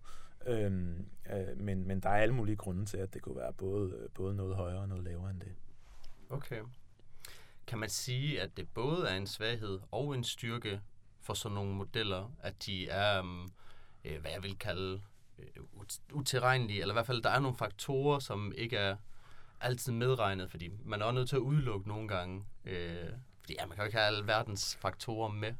Øhm, 0.46 1.06
øh, 1.32 1.60
men, 1.60 1.88
men 1.88 2.00
der 2.00 2.08
er 2.08 2.22
alle 2.22 2.34
mulige 2.34 2.56
grunde 2.56 2.84
til, 2.84 2.96
at 2.96 3.14
det 3.14 3.22
kunne 3.22 3.36
være 3.36 3.52
både, 3.52 3.90
øh, 3.90 4.08
både 4.14 4.34
noget 4.34 4.56
højere 4.56 4.80
og 4.80 4.88
noget 4.88 5.04
lavere 5.04 5.30
end 5.30 5.40
det. 5.40 5.54
Okay. 6.30 6.60
Kan 7.66 7.78
man 7.78 7.88
sige, 7.88 8.40
at 8.40 8.56
det 8.56 8.68
både 8.68 9.08
er 9.08 9.16
en 9.16 9.26
svaghed 9.26 9.80
og 9.90 10.14
en 10.14 10.24
styrke 10.24 10.80
for 11.20 11.34
sådan 11.34 11.54
nogle 11.54 11.74
modeller, 11.74 12.32
at 12.40 12.66
de 12.66 12.88
er, 12.88 13.22
mm, 13.22 13.48
øh, 14.04 14.20
hvad 14.20 14.30
jeg 14.30 14.42
vil 14.42 14.58
kalde, 14.58 15.02
øh, 15.38 15.46
utilregnelige, 16.12 16.80
eller 16.80 16.92
i 16.92 16.96
hvert 16.96 17.06
fald, 17.06 17.22
der 17.22 17.30
er 17.30 17.40
nogle 17.40 17.56
faktorer, 17.56 18.18
som 18.18 18.52
ikke 18.56 18.76
er 18.76 18.96
altid 19.60 19.92
medregnet, 19.92 20.50
fordi 20.50 20.70
man 20.84 21.00
er 21.02 21.06
også 21.06 21.14
nødt 21.14 21.28
til 21.28 21.36
at 21.36 21.40
udelukke 21.40 21.88
nogle 21.88 22.08
gange, 22.08 22.44
øh, 22.64 23.10
fordi 23.40 23.54
ja, 23.58 23.66
man 23.66 23.76
kan 23.76 23.82
jo 23.82 23.86
ikke 23.86 23.98
have 23.98 24.06
alle 24.06 24.26
verdens 24.26 24.76
faktorer 24.80 25.28
med. 25.32 25.54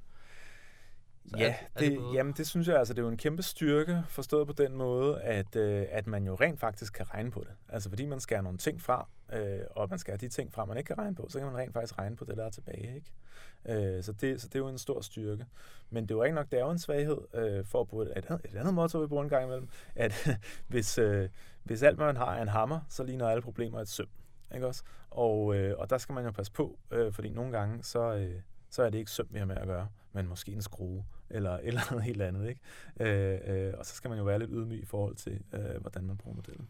Så 1.28 1.38
ja, 1.38 1.54
er, 1.74 1.78
det, 1.78 1.94
er 1.94 2.00
det 2.00 2.14
jamen 2.14 2.32
det 2.32 2.46
synes 2.46 2.68
jeg, 2.68 2.78
altså 2.78 2.94
det 2.94 2.98
er 2.98 3.02
jo 3.02 3.08
en 3.08 3.16
kæmpe 3.16 3.42
styrke, 3.42 4.02
forstået 4.08 4.46
på 4.46 4.52
den 4.52 4.76
måde, 4.76 5.20
at, 5.22 5.56
øh, 5.56 5.86
at 5.90 6.06
man 6.06 6.26
jo 6.26 6.34
rent 6.34 6.60
faktisk 6.60 6.92
kan 6.92 7.14
regne 7.14 7.30
på 7.30 7.40
det. 7.40 7.52
Altså 7.68 7.88
fordi 7.88 8.06
man 8.06 8.20
skærer 8.20 8.42
nogle 8.42 8.58
ting 8.58 8.82
fra, 8.82 9.08
øh, 9.32 9.60
og 9.70 9.90
man 9.90 9.98
skærer 9.98 10.16
de 10.16 10.28
ting 10.28 10.52
fra, 10.52 10.64
man 10.64 10.76
ikke 10.76 10.88
kan 10.88 10.98
regne 10.98 11.14
på, 11.14 11.26
så 11.28 11.38
kan 11.38 11.48
man 11.48 11.56
rent 11.56 11.72
faktisk 11.72 11.98
regne 11.98 12.16
på 12.16 12.24
det, 12.24 12.36
der 12.36 12.44
er 12.44 12.50
tilbage. 12.50 12.94
Ikke? 12.94 13.96
Øh, 13.96 14.02
så, 14.02 14.12
det, 14.12 14.40
så 14.40 14.48
det 14.48 14.54
er 14.54 14.58
jo 14.58 14.68
en 14.68 14.78
stor 14.78 15.00
styrke. 15.00 15.46
Men 15.90 16.02
det 16.02 16.10
er 16.10 16.14
jo 16.14 16.22
ikke 16.22 16.34
nok, 16.34 16.50
det 16.50 16.58
er 16.58 16.64
jo 16.64 16.70
en 16.70 16.78
svaghed, 16.78 17.18
øh, 17.34 17.64
for 17.64 17.80
at 17.80 17.88
bruge 17.88 18.04
et, 18.04 18.12
et, 18.16 18.40
et 18.44 18.56
andet 18.56 18.74
motto, 18.74 18.98
vi 18.98 19.06
bruger 19.06 19.22
en 19.22 19.28
gang 19.28 19.44
imellem, 19.44 19.68
at 19.94 20.28
hvis, 20.68 20.98
øh, 20.98 21.28
hvis 21.62 21.82
alt, 21.82 21.98
man 21.98 22.16
har, 22.16 22.34
er 22.34 22.42
en 22.42 22.48
hammer, 22.48 22.80
så 22.88 23.04
ligner 23.04 23.28
alle 23.28 23.42
problemer 23.42 23.80
et 23.80 23.88
søm. 23.88 24.08
Ikke 24.54 24.66
også? 24.66 24.82
Og, 25.10 25.56
øh, 25.56 25.78
og 25.78 25.90
der 25.90 25.98
skal 25.98 26.12
man 26.12 26.24
jo 26.24 26.30
passe 26.30 26.52
på, 26.52 26.78
øh, 26.90 27.12
fordi 27.12 27.28
nogle 27.28 27.52
gange, 27.52 27.82
så, 27.82 28.14
øh, 28.14 28.40
så 28.70 28.82
er 28.82 28.90
det 28.90 28.98
ikke 28.98 29.10
søm, 29.10 29.26
vi 29.30 29.38
har 29.38 29.46
med 29.46 29.56
at 29.56 29.66
gøre, 29.66 29.88
men 30.12 30.28
måske 30.28 30.52
en 30.52 30.62
skrue 30.62 31.04
eller 31.30 31.56
eller 31.56 31.80
andet 31.90 32.04
helt 32.04 32.22
andet. 32.22 32.48
Ikke? 32.48 32.60
Øh, 33.00 33.40
øh, 33.44 33.74
og 33.78 33.86
så 33.86 33.94
skal 33.94 34.08
man 34.08 34.18
jo 34.18 34.24
være 34.24 34.38
lidt 34.38 34.50
ydmyg 34.52 34.82
i 34.82 34.86
forhold 34.86 35.16
til, 35.16 35.40
øh, 35.52 35.80
hvordan 35.80 36.04
man 36.04 36.16
bruger 36.16 36.36
modellen. 36.36 36.68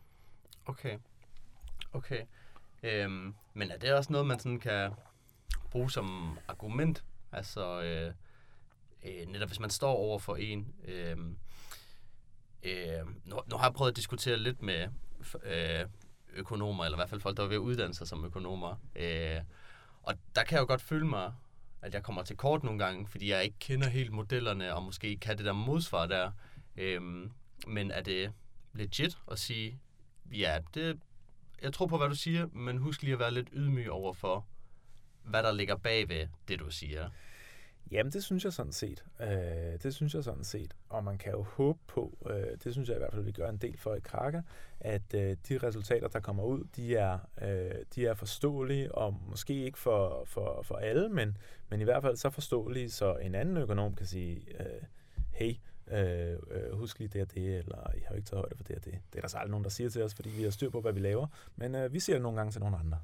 Okay. 0.67 0.99
Okay. 1.93 2.23
Øhm, 2.83 3.35
men 3.55 3.71
er 3.71 3.77
det 3.79 3.93
også 3.93 4.13
noget, 4.13 4.27
man 4.27 4.39
sådan 4.39 4.61
kan 4.61 4.93
bruge 5.71 5.91
som 5.91 6.39
argument? 6.49 7.05
Altså, 7.33 7.83
øh, 7.83 8.15
øh, 9.05 9.27
netop 9.27 9.49
hvis 9.49 9.61
man 9.61 9.71
står 9.71 9.93
over 9.93 10.19
for 10.19 10.37
en... 10.37 10.75
Øh, 10.85 11.17
øh, 12.63 13.07
nu, 13.25 13.41
nu 13.47 13.57
har 13.57 13.65
jeg 13.65 13.75
prøvet 13.75 13.91
at 13.91 13.97
diskutere 13.97 14.37
lidt 14.37 14.63
med 14.63 14.89
øh, 15.45 15.87
økonomer, 16.35 16.85
eller 16.85 16.97
i 16.97 16.99
hvert 16.99 17.11
fald 17.11 17.21
folk, 17.21 17.37
der 17.37 17.43
er 17.43 17.49
ved 17.49 17.57
at 17.57 17.61
uddanne 17.61 17.95
sig 17.95 18.09
som 18.09 18.25
økonomer. 18.25 18.77
Øh, 18.97 19.41
og 20.03 20.15
der 20.35 20.45
kan 20.45 20.55
jeg 20.55 20.61
jo 20.61 20.67
godt 20.67 20.83
føle 20.83 21.07
mig 21.07 21.33
at 21.83 21.95
jeg 21.95 22.03
kommer 22.03 22.23
til 22.23 22.37
kort 22.37 22.65
nogle 22.65 22.79
gange, 22.79 23.07
fordi 23.07 23.31
jeg 23.31 23.45
ikke 23.45 23.59
kender 23.59 23.89
helt 23.89 24.13
modellerne, 24.13 24.75
og 24.75 24.83
måske 24.83 25.09
ikke 25.09 25.21
kan 25.21 25.37
det 25.37 25.45
der 25.45 25.53
modsvar 25.53 26.07
der. 26.07 26.31
Øhm, 26.77 27.31
men 27.67 27.91
er 27.91 28.03
det 28.03 28.33
legit 28.73 29.19
at 29.31 29.39
sige, 29.39 29.79
ja, 30.33 30.59
det, 30.75 31.01
jeg 31.63 31.73
tror 31.73 31.87
på, 31.87 31.97
hvad 31.99 32.09
du 32.09 32.15
siger, 32.15 32.47
men 32.53 32.79
husk 32.79 33.03
lige 33.03 33.13
at 33.13 33.19
være 33.19 33.35
lidt 33.35 33.49
ydmyg 33.53 33.91
over 33.91 34.13
for, 34.13 34.47
hvad 35.23 35.43
der 35.43 35.53
ligger 35.53 35.77
bag 35.77 36.09
ved 36.09 36.27
det, 36.49 36.59
du 36.59 36.71
siger. 36.71 37.11
Jamen, 37.91 38.13
det 38.13 38.25
synes 38.25 38.45
jeg 38.45 38.53
sådan 38.53 38.73
set. 38.73 39.05
Øh, 39.21 39.29
det 39.83 39.95
synes 39.95 40.15
jeg 40.15 40.25
sådan 40.25 40.45
set. 40.45 40.77
Og 40.89 41.05
man 41.05 41.19
kan 41.19 41.33
jo 41.33 41.43
håbe 41.43 41.79
på, 41.87 42.19
øh, 42.31 42.59
det 42.65 42.73
synes 42.73 42.89
jeg 42.89 42.97
i 42.97 42.99
hvert 42.99 43.13
fald, 43.13 43.25
vi 43.25 43.33
gør 43.33 43.49
en 43.49 43.57
del 43.57 43.79
for 43.79 43.95
i 43.95 44.01
Kraka, 44.01 44.41
at 44.81 45.15
øh, 45.15 45.37
de 45.49 45.59
resultater, 45.59 46.09
der 46.09 46.21
kommer 46.21 46.45
ud, 46.45 46.65
de 46.77 46.97
er, 46.97 47.19
øh, 47.43 47.75
de 47.95 48.07
er 48.07 48.15
forståelige, 48.15 48.95
og 48.95 49.21
måske 49.29 49.65
ikke 49.65 49.79
for, 49.79 50.25
for, 50.25 50.63
for 50.63 50.77
alle, 50.77 51.09
men, 51.09 51.37
men 51.69 51.81
i 51.81 51.85
hvert 51.85 52.03
fald 52.03 52.17
så 52.17 52.31
forståelige, 52.31 52.91
så 52.91 53.15
en 53.15 53.35
anden 53.35 53.57
økonom 53.57 53.95
kan 53.95 54.07
sige, 54.07 54.61
øh, 54.61 54.83
hey, 55.33 55.55
øh, 55.89 56.39
øh, 56.51 56.79
husk 56.79 56.99
lige 56.99 57.09
det 57.09 57.23
og 57.23 57.35
det, 57.35 57.59
eller 57.59 57.95
I 57.95 58.01
har 58.01 58.11
jo 58.11 58.17
ikke 58.17 58.29
taget 58.29 58.41
højde 58.41 58.57
for 58.57 58.65
det 58.65 58.77
og 58.77 58.85
det. 58.85 58.99
Det 59.13 59.19
er 59.19 59.21
der 59.21 59.29
så 59.29 59.37
aldrig 59.37 59.51
nogen, 59.51 59.65
der 59.65 59.71
siger 59.71 59.91
til 59.91 60.03
os, 60.03 60.15
fordi 60.15 60.29
vi 60.31 60.43
har 60.43 60.51
styr 60.51 60.71
på, 60.71 60.81
hvad 60.81 60.93
vi 60.93 61.01
laver, 61.01 61.27
men 61.57 61.75
øh, 61.75 61.93
vi 61.93 62.01
siger 62.01 62.17
det 62.17 62.23
nogle 62.23 62.37
gange 62.39 62.53
til 62.53 62.61
nogle 62.61 62.77
andre. 62.77 62.99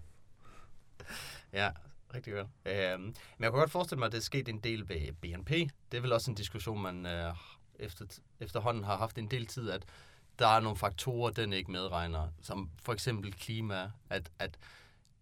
Ja, 1.53 1.71
rigtig 2.15 2.33
godt. 2.33 2.47
Øhm, 2.65 3.03
men 3.03 3.15
jeg 3.41 3.51
kunne 3.51 3.61
godt 3.61 3.71
forestille 3.71 3.99
mig, 3.99 4.07
at 4.07 4.13
det 4.13 4.19
er 4.19 4.23
sket 4.23 4.49
en 4.49 4.59
del 4.59 4.89
ved 4.89 5.13
BNP. 5.13 5.51
Det 5.93 5.97
er 5.97 6.01
vel 6.01 6.13
også 6.13 6.31
en 6.31 6.35
diskussion, 6.35 6.83
man 6.83 7.07
øh, 7.07 7.35
efter, 7.79 8.05
efterhånden 8.41 8.85
har 8.85 8.97
haft 8.97 9.19
en 9.19 9.31
del 9.31 9.47
tid, 9.47 9.71
at 9.71 9.85
der 10.39 10.47
er 10.47 10.61
nogle 10.61 10.77
faktorer, 10.77 11.31
den 11.31 11.53
ikke 11.53 11.71
medregner, 11.71 12.29
som 12.43 12.71
for 12.83 12.93
eksempel 12.93 13.33
klima, 13.33 13.91
at, 14.11 14.31
at, 14.39 14.59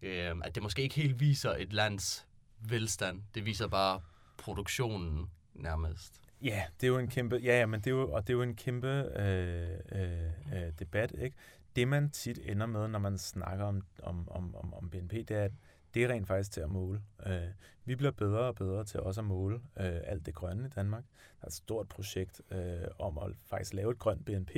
øh, 0.01 0.35
at 0.43 0.55
det 0.55 0.63
måske 0.63 0.81
ikke 0.81 0.95
helt 0.95 1.19
viser 1.19 1.51
et 1.51 1.73
lands 1.73 2.27
velstand. 2.59 3.21
Det 3.35 3.45
viser 3.45 3.67
bare 3.67 4.01
produktionen 4.37 5.29
nærmest. 5.53 6.21
Ja, 6.41 6.63
det 6.81 6.87
er 6.87 6.91
jo 6.91 6.97
en 6.97 7.07
kæmpe, 7.07 7.35
ja, 7.35 7.59
ja 7.59 7.65
men 7.65 7.79
det 7.79 7.87
er 7.87 7.91
jo, 7.91 8.11
og 8.11 8.27
det 8.27 8.33
er 8.33 8.37
jo 8.37 8.41
en 8.41 8.55
kæmpe 8.55 8.87
øh, 8.87 9.79
øh, 9.91 10.25
øh 10.53 10.71
debat, 10.79 11.15
ikke? 11.21 11.37
Det 11.75 11.87
man 11.87 12.09
tit 12.09 12.39
ender 12.43 12.65
med, 12.65 12.87
når 12.87 12.99
man 12.99 13.17
snakker 13.17 13.65
om, 13.65 13.81
om, 14.03 14.27
om, 14.29 14.73
om 14.73 14.89
BNP, 14.89 15.11
det 15.11 15.31
er, 15.31 15.43
at 15.43 15.51
det 15.93 16.03
er 16.03 16.09
rent 16.09 16.27
faktisk 16.27 16.51
til 16.51 16.61
at 16.61 16.69
måle. 16.69 17.01
Øh, 17.25 17.47
vi 17.85 17.95
bliver 17.95 18.11
bedre 18.11 18.39
og 18.39 18.55
bedre 18.55 18.83
til 18.83 18.99
også 18.99 19.21
at 19.21 19.25
måle 19.25 19.55
øh, 19.55 19.99
alt 20.03 20.25
det 20.25 20.35
grønne 20.35 20.65
i 20.65 20.69
Danmark. 20.69 21.03
Der 21.39 21.45
er 21.45 21.47
et 21.47 21.53
stort 21.53 21.87
projekt 21.87 22.41
øh, 22.51 22.87
om 22.99 23.17
at 23.17 23.35
faktisk 23.45 23.73
lave 23.73 23.91
et 23.91 23.99
grønt 23.99 24.25
BNP. 24.25 24.55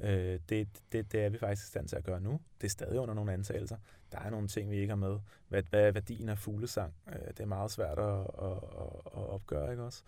Øh, 0.00 0.40
det, 0.48 0.68
det, 0.92 1.12
det 1.12 1.24
er 1.24 1.28
vi 1.28 1.38
faktisk 1.38 1.66
i 1.66 1.68
stand 1.68 1.88
til 1.88 1.96
at 1.96 2.04
gøre 2.04 2.20
nu. 2.20 2.40
Det 2.60 2.66
er 2.66 2.70
stadig 2.70 3.00
under 3.00 3.14
nogle 3.14 3.32
antagelser. 3.32 3.76
Der 4.12 4.18
er 4.18 4.30
nogle 4.30 4.48
ting, 4.48 4.70
vi 4.70 4.76
ikke 4.76 4.88
har 4.88 4.96
med. 4.96 5.18
Hvad, 5.48 5.62
hvad 5.70 5.86
er 5.86 5.92
værdien 5.92 6.28
af 6.28 6.38
fuglesang? 6.38 6.94
Øh, 7.08 7.28
det 7.28 7.40
er 7.40 7.46
meget 7.46 7.70
svært 7.70 7.98
at, 7.98 8.20
at, 8.42 8.52
at, 8.52 9.12
at 9.16 9.28
opgøre, 9.28 9.70
ikke 9.70 9.82
også? 9.82 10.02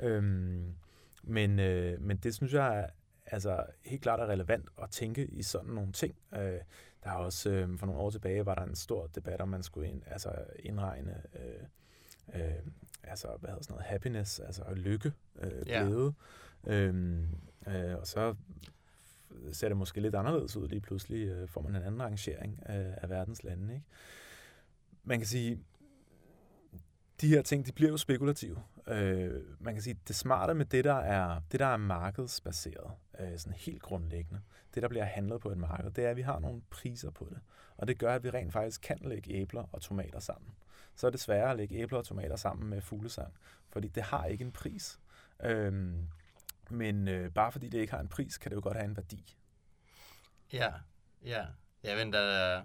Øhm, 0.00 0.74
men, 1.22 1.58
øh, 1.58 2.00
men 2.00 2.16
det 2.16 2.34
synes 2.34 2.52
jeg 2.52 2.78
er, 2.78 2.86
altså 3.26 3.66
helt 3.84 4.02
klart 4.02 4.20
er 4.20 4.26
relevant 4.26 4.68
at 4.82 4.90
tænke 4.90 5.26
i 5.26 5.42
sådan 5.42 5.70
nogle 5.70 5.92
ting. 5.92 6.16
Øh, 6.34 6.60
der 7.04 7.10
er 7.10 7.14
også, 7.14 7.50
øh, 7.50 7.78
for 7.78 7.86
nogle 7.86 8.00
år 8.00 8.10
tilbage, 8.10 8.46
var 8.46 8.54
der 8.54 8.62
en 8.62 8.74
stor 8.74 9.06
debat, 9.06 9.40
om 9.40 9.48
man 9.48 9.62
skulle 9.62 9.88
ind, 9.88 10.02
altså 10.06 10.34
indregne, 10.58 11.22
øh, 11.34 12.40
øh, 12.40 12.54
altså, 13.02 13.28
hvad 13.40 13.50
hedder 13.50 13.62
sådan 13.62 13.74
noget, 13.74 13.86
happiness, 13.86 14.40
altså 14.40 14.62
lykke, 14.74 15.12
øh, 15.38 15.62
glæde. 15.66 16.14
Ja. 16.66 16.72
Øhm, 16.72 17.26
øh, 17.66 17.96
og 17.98 18.06
så 18.06 18.34
ser 19.52 19.68
det 19.68 19.76
måske 19.76 20.00
lidt 20.00 20.14
anderledes 20.14 20.56
ud 20.56 20.68
lige 20.68 20.80
pludselig, 20.80 21.28
øh, 21.28 21.48
får 21.48 21.62
man 21.62 21.76
en 21.76 21.82
anden 21.82 22.02
rangering 22.02 22.58
af, 22.62 22.98
af 23.02 23.10
verdens 23.10 23.44
lande. 23.44 23.74
Ikke? 23.74 23.86
Man 25.04 25.18
kan 25.18 25.26
sige, 25.26 25.58
de 27.20 27.28
her 27.28 27.42
ting, 27.42 27.66
de 27.66 27.72
bliver 27.72 27.90
jo 27.90 27.96
spekulative. 27.96 28.62
Øh, 28.86 29.42
man 29.60 29.74
kan 29.74 29.82
sige, 29.82 29.98
det 30.08 30.16
smarte 30.16 30.54
med 30.54 30.64
det, 30.64 30.84
der 30.84 30.94
er, 30.94 31.40
det, 31.52 31.60
der 31.60 31.66
er 31.66 31.76
markedsbaseret, 31.76 32.90
øh, 33.20 33.38
sådan 33.38 33.58
helt 33.58 33.82
grundlæggende, 33.82 34.40
det, 34.74 34.82
der 34.82 34.88
bliver 34.88 35.04
handlet 35.04 35.40
på 35.40 35.50
et 35.50 35.58
marked, 35.58 35.90
det 35.90 36.04
er, 36.04 36.10
at 36.10 36.16
vi 36.16 36.22
har 36.22 36.38
nogle 36.38 36.62
priser 36.70 37.10
på 37.10 37.26
det. 37.30 37.40
Og 37.76 37.88
det 37.88 37.98
gør, 37.98 38.14
at 38.14 38.24
vi 38.24 38.30
rent 38.30 38.52
faktisk 38.52 38.80
kan 38.80 38.98
lægge 39.02 39.32
æbler 39.32 39.64
og 39.72 39.82
tomater 39.82 40.20
sammen. 40.20 40.50
Så 40.96 41.06
er 41.06 41.10
det 41.10 41.20
sværere 41.20 41.50
at 41.50 41.56
lægge 41.56 41.74
æbler 41.74 41.98
og 41.98 42.04
tomater 42.04 42.36
sammen 42.36 42.70
med 42.70 42.80
fuglesang, 42.80 43.34
fordi 43.68 43.88
det 43.88 44.02
har 44.02 44.24
ikke 44.24 44.44
en 44.44 44.52
pris. 44.52 45.00
Øhm, 45.42 46.08
men 46.70 47.08
øh, 47.08 47.30
bare 47.30 47.52
fordi 47.52 47.68
det 47.68 47.78
ikke 47.78 47.92
har 47.92 48.00
en 48.00 48.08
pris, 48.08 48.38
kan 48.38 48.50
det 48.50 48.56
jo 48.56 48.60
godt 48.62 48.76
have 48.76 48.88
en 48.88 48.96
værdi. 48.96 49.36
Ja, 50.52 50.72
ja. 51.24 51.46
Jeg 51.82 52.06
der 52.12 52.58
øh, 52.58 52.64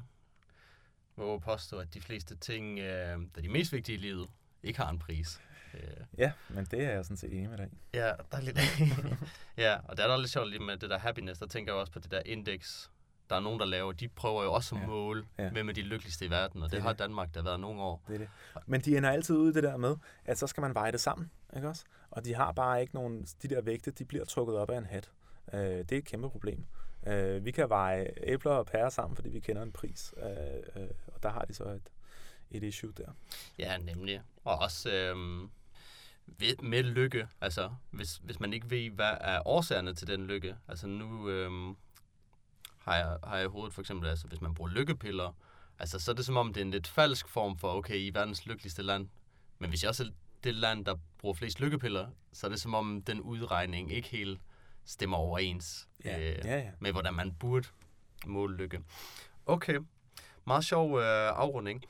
må 1.15 1.39
påstå, 1.39 1.79
at 1.79 1.93
de 1.93 2.01
fleste 2.01 2.35
ting, 2.35 2.79
øh, 2.79 2.85
der 2.85 3.37
er 3.37 3.41
de 3.41 3.49
mest 3.49 3.73
vigtige 3.73 3.97
i 3.97 4.01
livet, 4.01 4.29
ikke 4.63 4.79
har 4.79 4.89
en 4.89 4.99
pris. 4.99 5.41
Øh. 5.73 6.05
Ja, 6.17 6.31
men 6.49 6.65
det 6.65 6.83
er 6.83 6.91
jeg 6.91 7.05
sådan 7.05 7.17
set 7.17 7.33
enig 7.33 7.49
med 7.49 7.57
dig 7.57 7.69
Ja, 7.93 8.11
der 8.31 8.37
er 8.37 8.41
lidt... 8.41 8.57
ja, 9.57 9.77
og 9.83 9.97
der 9.97 10.03
er 10.03 10.07
der 10.07 10.17
lidt 10.17 10.31
sjovt 10.31 10.49
lige 10.49 10.59
med 10.59 10.77
det 10.77 10.89
der 10.89 10.97
happiness, 10.97 11.39
der 11.39 11.47
tænker 11.47 11.73
jeg 11.73 11.79
også 11.79 11.93
på 11.93 11.99
det 11.99 12.11
der 12.11 12.21
index, 12.25 12.87
der 13.29 13.35
er 13.35 13.39
nogen, 13.39 13.59
der 13.59 13.65
laver, 13.65 13.91
de 13.91 14.07
prøver 14.07 14.43
jo 14.43 14.53
også 14.53 14.75
at 14.75 14.81
ja. 14.81 14.87
måle, 14.87 15.25
ja. 15.37 15.49
hvem 15.49 15.69
er 15.69 15.73
de 15.73 15.81
lykkeligste 15.81 16.25
i 16.25 16.29
verden, 16.29 16.63
og 16.63 16.69
det, 16.69 16.75
det 16.75 16.81
har 16.81 16.89
det. 16.89 16.99
Danmark 16.99 17.33
der 17.33 17.43
været 17.43 17.59
nogle 17.59 17.81
år. 17.81 18.03
Det 18.07 18.13
er 18.13 18.17
det. 18.17 18.29
Men 18.65 18.81
de 18.81 18.97
ender 18.97 19.11
altid 19.11 19.35
ud 19.35 19.51
i 19.51 19.53
det 19.53 19.63
der 19.63 19.77
med, 19.77 19.95
at 20.25 20.37
så 20.37 20.47
skal 20.47 20.61
man 20.61 20.73
veje 20.73 20.91
det 20.91 21.01
sammen, 21.01 21.31
ikke 21.55 21.67
også? 21.67 21.83
Og 22.11 22.25
de 22.25 22.35
har 22.35 22.51
bare 22.51 22.81
ikke 22.81 22.95
nogen, 22.95 23.27
de 23.41 23.47
der 23.47 23.61
vægte, 23.61 23.91
de 23.91 24.05
bliver 24.05 24.25
trukket 24.25 24.57
op 24.57 24.71
af 24.71 24.77
en 24.77 24.85
hat. 24.85 25.11
Øh, 25.53 25.59
det 25.61 25.91
er 25.91 25.97
et 25.97 26.05
kæmpe 26.05 26.29
problem. 26.29 26.65
Øh, 27.07 27.45
vi 27.45 27.51
kan 27.51 27.69
veje 27.69 28.07
æbler 28.17 28.51
og 28.51 28.65
pærer 28.65 28.89
sammen, 28.89 29.15
fordi 29.15 29.29
vi 29.29 29.39
kender 29.39 29.63
en 29.63 29.71
pris, 29.71 30.13
øh, 30.17 30.83
øh, 30.83 30.89
og 31.07 31.23
der 31.23 31.29
har 31.29 31.41
de 31.41 31.53
så 31.53 31.63
et, 31.63 31.89
et 32.51 32.63
issue 32.63 32.91
der. 32.97 33.11
Ja, 33.59 33.77
nemlig. 33.77 34.21
Og 34.43 34.59
også 34.59 34.91
øh, 34.91 35.49
med 36.63 36.83
lykke, 36.83 37.27
altså 37.41 37.71
hvis, 37.91 38.15
hvis 38.23 38.39
man 38.39 38.53
ikke 38.53 38.69
ved, 38.69 38.89
hvad 38.89 39.17
er 39.21 39.47
årsagerne 39.47 39.93
til 39.93 40.07
den 40.07 40.27
lykke. 40.27 40.55
Altså 40.67 40.87
nu 40.87 41.29
øh, 41.29 41.75
har 42.77 42.95
jeg, 42.95 43.17
har 43.23 43.35
jeg 43.37 43.45
i 43.45 43.49
hovedet 43.49 43.73
for 43.73 43.81
eksempel, 43.81 44.09
altså 44.09 44.27
hvis 44.27 44.41
man 44.41 44.53
bruger 44.53 44.71
lykkepiller, 44.71 45.35
altså 45.79 45.99
så 45.99 46.11
er 46.11 46.15
det 46.15 46.25
som 46.25 46.37
om, 46.37 46.53
det 46.53 46.61
er 46.61 46.65
en 46.65 46.71
lidt 46.71 46.87
falsk 46.87 47.27
form 47.27 47.57
for, 47.57 47.73
okay, 47.73 47.95
I 47.95 48.07
er 48.07 48.11
verdens 48.11 48.45
lykkeligste 48.45 48.81
land, 48.81 49.09
men 49.59 49.69
hvis 49.69 49.83
jeg 49.83 49.89
også 49.89 50.03
er 50.03 50.07
det 50.43 50.55
land, 50.55 50.85
der 50.85 50.95
bruger 51.17 51.35
flest 51.35 51.59
lykkepiller, 51.59 52.07
så 52.33 52.47
er 52.47 52.51
det 52.51 52.61
som 52.61 52.73
om, 52.73 53.01
den 53.01 53.21
udregning 53.21 53.93
ikke 53.93 54.09
helt 54.09 54.41
stemmer 54.85 55.17
overens 55.17 55.87
Ja, 56.05 56.19
øh, 56.19 56.45
ja, 56.45 56.57
ja. 56.57 56.71
med, 56.79 56.91
hvordan 56.91 57.13
man 57.13 57.33
burde 57.33 57.67
måle 58.25 58.57
lykke. 58.57 58.79
Okay, 59.45 59.79
meget 60.45 60.65
sjov 60.65 60.99
øh, 60.99 61.29
afrunding. 61.29 61.83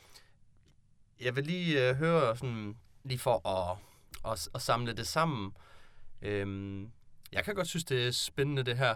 Jeg 1.20 1.36
vil 1.36 1.44
lige 1.44 1.90
øh, 1.90 1.96
høre, 1.96 2.38
sådan, 2.38 2.78
lige 3.04 3.20
for 3.20 3.48
at, 3.48 3.78
og, 4.24 4.38
og 4.54 4.62
samle 4.62 4.94
det 4.94 5.08
sammen. 5.08 5.52
Øhm, 6.22 6.92
jeg 7.32 7.46
kan 7.46 7.56
godt 7.56 7.68
synes, 7.68 7.84
det 7.84 8.08
er 8.08 8.12
spændende 8.12 8.64
det 8.64 8.78
her, 8.78 8.96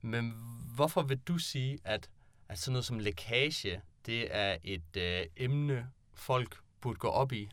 men 0.00 0.34
hvorfor 0.74 1.02
vil 1.02 1.18
du 1.18 1.38
sige, 1.38 1.78
at, 1.84 2.10
at 2.48 2.58
sådan 2.58 2.72
noget 2.72 2.84
som 2.84 2.98
lækage, 2.98 3.82
det 4.06 4.36
er 4.36 4.56
et 4.64 4.96
øh, 4.96 5.26
emne, 5.36 5.90
folk 6.14 6.60
burde 6.80 6.98
gå 6.98 7.08
op 7.08 7.32
i? 7.32 7.48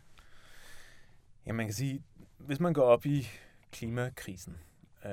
Ja, 1.45 1.53
man 1.53 1.66
kan 1.66 1.74
sige, 1.74 2.03
hvis 2.38 2.60
man 2.60 2.74
går 2.74 2.84
op 2.84 3.06
i 3.06 3.28
klimakrisen, 3.72 4.58
øh, 5.06 5.12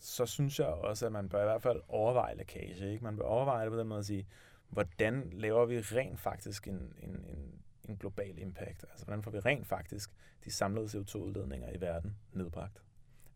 så 0.00 0.26
synes 0.26 0.58
jeg 0.58 0.66
også, 0.66 1.06
at 1.06 1.12
man 1.12 1.28
bør 1.28 1.40
i 1.40 1.44
hvert 1.44 1.62
fald 1.62 1.80
overveje 1.88 2.36
lækage. 2.36 2.92
Ikke? 2.92 3.04
Man 3.04 3.16
bør 3.16 3.24
overveje 3.24 3.64
det 3.64 3.72
på 3.72 3.78
den 3.78 3.88
måde 3.88 3.98
at 3.98 4.06
sige, 4.06 4.26
hvordan 4.68 5.30
laver 5.32 5.66
vi 5.66 5.80
rent 5.80 6.20
faktisk 6.20 6.68
en, 6.68 6.94
en, 7.02 7.10
en, 7.10 7.59
en 7.90 7.96
global 7.96 8.38
impact? 8.38 8.84
Altså, 8.90 9.04
hvordan 9.04 9.22
får 9.22 9.30
vi 9.30 9.38
rent 9.38 9.66
faktisk 9.66 10.10
de 10.44 10.50
samlede 10.50 10.86
CO2-udledninger 10.86 11.76
i 11.76 11.80
verden 11.80 12.16
nedbragt? 12.32 12.82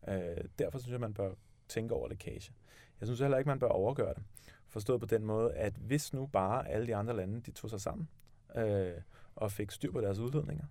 Øh, 0.07 0.37
derfor 0.59 0.77
synes 0.79 0.91
jeg, 0.91 0.99
man 0.99 1.13
bør 1.13 1.33
tænke 1.67 1.93
over 1.93 2.07
lækage. 2.07 2.53
Jeg 2.99 3.07
synes 3.07 3.19
heller 3.19 3.37
ikke, 3.37 3.47
man 3.47 3.59
bør 3.59 3.67
overgøre 3.67 4.13
det. 4.13 4.23
Forstået 4.67 4.99
på 4.99 5.05
den 5.05 5.25
måde, 5.25 5.53
at 5.53 5.73
hvis 5.73 6.13
nu 6.13 6.25
bare 6.25 6.69
alle 6.69 6.87
de 6.87 6.95
andre 6.95 7.15
lande, 7.15 7.41
de 7.41 7.51
tog 7.51 7.69
sig 7.69 7.81
sammen 7.81 8.09
øh, 8.55 8.93
og 9.35 9.51
fik 9.51 9.71
styr 9.71 9.91
på 9.91 10.01
deres 10.01 10.19
udledninger, 10.19 10.65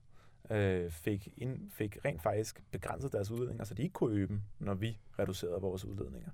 øh, 0.51 0.91
fik, 0.91 1.29
ind, 1.37 1.71
fik 1.71 1.99
rent 2.05 2.23
faktisk 2.23 2.63
begrænset 2.71 3.13
deres 3.13 3.31
udledninger, 3.31 3.65
så 3.65 3.75
de 3.75 3.83
ikke 3.83 3.93
kunne 3.93 4.17
øge 4.17 4.27
dem, 4.27 4.43
når 4.59 4.75
vi 4.75 4.99
reducerede 5.19 5.61
vores 5.61 5.85
udledninger, 5.85 6.31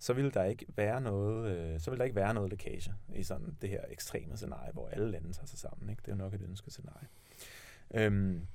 så 0.00 0.12
ville 0.12 0.30
der 0.30 0.44
ikke 0.44 0.66
være 0.76 1.00
noget, 1.00 1.56
øh, 1.56 1.80
så 1.80 1.90
ville 1.90 1.98
der 1.98 2.04
ikke 2.04 2.16
være 2.16 2.34
noget 2.34 2.50
lækage 2.50 2.94
i 3.14 3.22
sådan 3.22 3.56
det 3.60 3.68
her 3.68 3.80
ekstreme 3.88 4.36
scenarie, 4.36 4.72
hvor 4.72 4.88
alle 4.88 5.10
lande 5.10 5.32
tager 5.32 5.46
sig 5.46 5.58
sammen. 5.58 5.90
Ikke? 5.90 6.00
Det 6.00 6.08
er 6.08 6.12
jo 6.12 6.18
nok 6.18 6.34
et 6.34 6.42
ønsket 6.42 6.72
scenarie. 6.72 7.08
Øhm, 7.94 8.46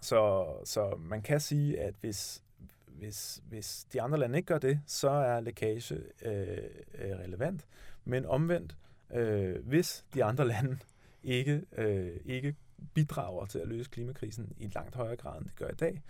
så, 0.00 0.46
så 0.64 0.94
man 0.98 1.22
kan 1.22 1.40
sige, 1.40 1.80
at 1.80 1.94
hvis, 2.00 2.42
hvis, 2.86 3.42
hvis 3.48 3.86
de 3.92 4.02
andre 4.02 4.18
lande 4.18 4.38
ikke 4.38 4.46
gør 4.46 4.58
det, 4.58 4.80
så 4.86 5.10
er 5.10 5.40
lækage 5.40 5.94
øh, 6.22 6.58
øh, 6.94 7.18
relevant. 7.18 7.66
Men 8.04 8.26
omvendt, 8.26 8.76
øh, 9.10 9.66
hvis 9.66 10.04
de 10.14 10.24
andre 10.24 10.48
lande 10.48 10.78
ikke, 11.22 11.62
øh, 11.76 12.20
ikke 12.24 12.54
bidrager 12.94 13.46
til 13.46 13.58
at 13.58 13.68
løse 13.68 13.90
klimakrisen 13.90 14.52
i 14.56 14.70
langt 14.74 14.94
højere 14.94 15.16
grad, 15.16 15.38
end 15.38 15.46
det 15.46 15.56
gør 15.56 15.68
i 15.68 15.74
dag, 15.74 16.02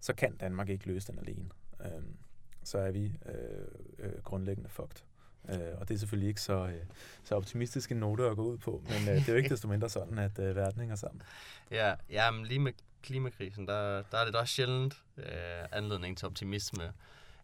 så 0.00 0.14
kan 0.14 0.36
Danmark 0.36 0.68
ikke 0.68 0.86
løse 0.86 1.12
den 1.12 1.18
alene. 1.18 1.48
Øh, 1.80 2.02
så 2.64 2.78
er 2.78 2.90
vi 2.90 3.04
øh, 3.26 3.66
øh, 3.98 4.22
grundlæggende 4.22 4.70
fucked. 4.70 5.02
Øh, 5.48 5.78
og 5.80 5.88
det 5.88 5.94
er 5.94 5.98
selvfølgelig 5.98 6.28
ikke 6.28 6.40
så, 6.40 6.66
øh, 6.66 6.84
så 7.24 7.34
optimistiske 7.34 7.94
noter 7.94 8.30
at 8.30 8.36
gå 8.36 8.44
ud 8.44 8.58
på, 8.58 8.82
men 8.88 9.08
øh, 9.08 9.14
det 9.14 9.28
er 9.28 9.32
jo 9.32 9.38
ikke 9.38 9.48
desto 9.48 9.68
mindre 9.68 9.88
sådan, 9.88 10.18
at 10.18 10.38
øh, 10.38 10.56
verden 10.56 10.80
hænger 10.80 10.96
sammen. 10.96 11.22
Ja, 11.70 11.94
ja 12.10 12.30
men 12.30 12.46
lige 12.46 12.58
med 12.58 12.72
klimakrisen, 13.02 13.68
der, 13.68 14.02
der 14.02 14.18
er 14.18 14.24
det 14.24 14.34
da 14.34 14.38
også 14.38 14.54
sjældent 14.54 15.02
øh, 15.16 15.24
anledning 15.72 16.18
til 16.18 16.26
optimisme. 16.26 16.92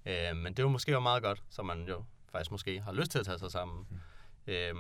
Øh, 0.07 0.37
men 0.37 0.53
det 0.53 0.59
er 0.59 0.63
jo 0.63 0.69
måske 0.69 0.93
jo 0.93 1.01
meget 1.01 1.23
godt, 1.23 1.43
så 1.51 1.63
man 1.63 1.89
jo 1.89 2.05
faktisk 2.33 2.51
måske 2.51 2.81
har 2.81 2.93
lyst 2.93 3.11
til 3.11 3.19
at 3.19 3.27
tage 3.27 3.39
sig 3.39 3.51
sammen. 3.51 3.87
Mm. 3.91 4.53
Øh, 4.53 4.75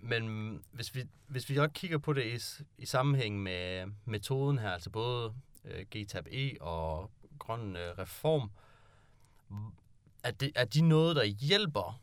men 0.00 0.62
hvis 0.72 0.94
vi, 0.94 1.04
hvis 1.26 1.50
vi 1.50 1.56
også 1.56 1.70
kigger 1.72 1.98
på 1.98 2.12
det 2.12 2.24
i, 2.24 2.62
i 2.78 2.86
sammenhæng 2.86 3.42
med 3.42 3.86
metoden 4.04 4.58
her, 4.58 4.70
altså 4.70 4.90
både 4.90 5.34
øh, 5.64 5.86
GTAB-E 5.96 6.56
og 6.60 7.10
grøn 7.38 7.76
øh, 7.76 7.98
reform, 7.98 8.50
er, 10.24 10.30
det, 10.30 10.52
er 10.54 10.64
de 10.64 10.80
noget, 10.80 11.16
der 11.16 11.24
hjælper 11.24 12.00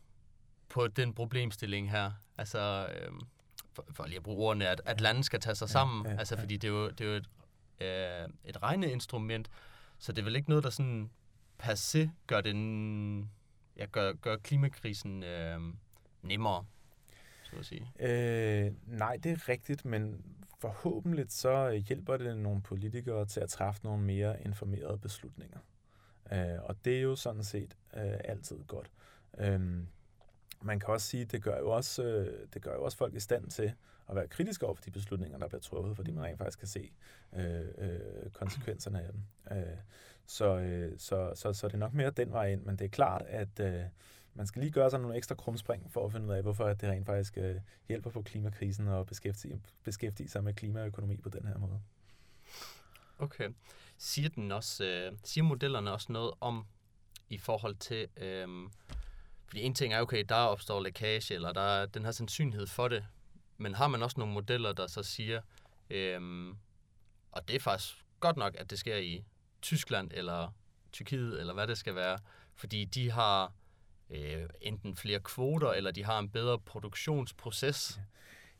på 0.68 0.88
den 0.88 1.14
problemstilling 1.14 1.90
her? 1.90 2.12
Altså, 2.38 2.88
øh, 2.94 3.12
for, 3.72 3.86
for 3.90 4.06
lige 4.06 4.16
at 4.16 4.22
bruge 4.22 4.46
ordene, 4.46 4.68
at, 4.68 4.80
at 4.84 5.00
lande 5.00 5.24
skal 5.24 5.40
tage 5.40 5.54
sig 5.54 5.68
sammen. 5.68 6.06
Ja, 6.06 6.12
ja, 6.12 6.18
altså, 6.18 6.36
fordi 6.36 6.56
det 6.56 6.68
er 6.68 6.72
jo, 6.72 6.90
det 6.90 7.00
er 7.00 7.04
jo 7.04 7.16
et, 7.16 7.28
øh, 7.80 8.28
et 8.44 8.62
regneinstrument, 8.62 9.50
så 9.98 10.12
det 10.12 10.18
er 10.18 10.24
vel 10.24 10.36
ikke 10.36 10.48
noget, 10.48 10.64
der 10.64 10.70
sådan 10.70 11.10
per 11.58 11.74
se 11.74 12.10
gør, 12.26 12.40
den, 12.40 13.30
ja, 13.76 13.86
gør, 13.86 14.12
gør 14.12 14.36
klimakrisen 14.36 15.22
øh, 15.22 15.60
nemmere, 16.22 16.64
så 17.42 17.56
at 17.56 17.66
sige. 17.66 17.92
Øh, 18.00 18.72
nej, 18.86 19.16
det 19.22 19.32
er 19.32 19.48
rigtigt, 19.48 19.84
men 19.84 20.24
forhåbentlig 20.60 21.26
så 21.28 21.70
hjælper 21.88 22.16
det 22.16 22.36
nogle 22.36 22.62
politikere 22.62 23.26
til 23.26 23.40
at 23.40 23.48
træffe 23.48 23.80
nogle 23.84 24.02
mere 24.02 24.42
informerede 24.42 24.98
beslutninger. 24.98 25.58
Øh, 26.32 26.62
og 26.62 26.76
det 26.84 26.96
er 26.96 27.00
jo 27.00 27.16
sådan 27.16 27.44
set 27.44 27.76
øh, 27.96 28.18
altid 28.24 28.64
godt. 28.66 28.90
Øh, 29.38 29.60
man 30.62 30.80
kan 30.80 30.88
også 30.88 31.06
sige, 31.06 31.22
at 31.22 31.32
det 31.32 31.42
gør 31.42 31.58
jo 31.58 31.70
også, 31.70 32.02
øh, 32.04 32.46
det 32.54 32.62
gør 32.62 32.74
jo 32.74 32.84
også 32.84 32.96
folk 32.96 33.14
i 33.14 33.20
stand 33.20 33.50
til 33.50 33.72
at 34.08 34.16
være 34.16 34.28
kritiske 34.28 34.66
over 34.66 34.74
for 34.74 34.82
de 34.82 34.90
beslutninger, 34.90 35.38
der 35.38 35.48
bliver 35.48 35.60
truffet, 35.60 35.96
fordi 35.96 36.10
man 36.10 36.24
rent 36.24 36.38
faktisk 36.38 36.58
kan 36.58 36.68
se 36.68 36.92
øh, 37.32 37.64
øh, 37.78 38.30
konsekvenserne 38.32 39.02
af 39.02 39.12
dem. 39.12 39.22
Øh, 39.58 39.76
så, 40.26 40.58
øh, 40.58 40.98
så, 40.98 41.32
så, 41.34 41.52
så 41.52 41.66
det 41.66 41.74
er 41.74 41.78
nok 41.78 41.94
mere 41.94 42.10
den 42.10 42.32
vej 42.32 42.46
ind, 42.46 42.62
men 42.62 42.76
det 42.76 42.84
er 42.84 42.88
klart, 42.88 43.22
at 43.22 43.60
øh, 43.60 43.82
man 44.34 44.46
skal 44.46 44.60
lige 44.60 44.72
gøre 44.72 44.90
sig 44.90 45.00
nogle 45.00 45.16
ekstra 45.16 45.34
krumspring 45.34 45.92
for 45.92 46.06
at 46.06 46.12
finde 46.12 46.26
ud 46.26 46.32
af, 46.32 46.42
hvorfor 46.42 46.72
det 46.72 46.90
rent 46.90 47.06
faktisk 47.06 47.38
øh, 47.38 47.56
hjælper 47.88 48.10
på 48.10 48.22
klimakrisen 48.22 48.88
og 48.88 49.06
beskæftige, 49.06 49.60
beskæftige 49.84 50.28
sig 50.28 50.44
med 50.44 50.54
klimaøkonomi 50.54 51.16
på 51.16 51.28
den 51.28 51.46
her 51.46 51.58
måde. 51.58 51.80
Okay. 53.24 53.48
Siger, 53.98 54.28
den 54.28 54.52
også, 54.52 54.84
øh, 54.84 55.12
siger 55.24 55.44
modellerne 55.44 55.92
også 55.92 56.12
noget 56.12 56.32
om, 56.40 56.66
i 57.28 57.38
forhold 57.38 57.76
til, 57.76 58.08
øh, 58.16 58.48
fordi 59.46 59.62
en 59.62 59.74
ting 59.74 59.94
er, 59.94 60.00
okay, 60.00 60.24
der 60.28 60.34
opstår 60.34 60.82
lækage, 60.82 61.34
eller 61.34 61.52
der 61.52 61.60
er 61.60 61.86
den 61.86 62.04
her 62.04 62.12
sandsynlighed 62.12 62.66
for 62.66 62.88
det, 62.88 63.04
men 63.56 63.74
har 63.74 63.88
man 63.88 64.02
også 64.02 64.20
nogle 64.20 64.34
modeller, 64.34 64.72
der 64.72 64.86
så 64.86 65.02
siger, 65.02 65.40
øh, 65.90 66.48
og 67.32 67.48
det 67.48 67.56
er 67.56 67.60
faktisk 67.60 68.04
godt 68.20 68.36
nok, 68.36 68.54
at 68.58 68.70
det 68.70 68.78
sker 68.78 68.96
i 68.96 69.24
Tyskland, 69.62 70.10
eller 70.14 70.54
Tyrkiet, 70.92 71.40
eller 71.40 71.54
hvad 71.54 71.66
det 71.66 71.78
skal 71.78 71.94
være, 71.94 72.18
fordi 72.54 72.84
de 72.84 73.10
har 73.10 73.52
øh, 74.10 74.48
enten 74.60 74.96
flere 74.96 75.20
kvoter, 75.20 75.70
eller 75.70 75.90
de 75.90 76.04
har 76.04 76.18
en 76.18 76.30
bedre 76.30 76.58
produktionsproces. 76.58 78.00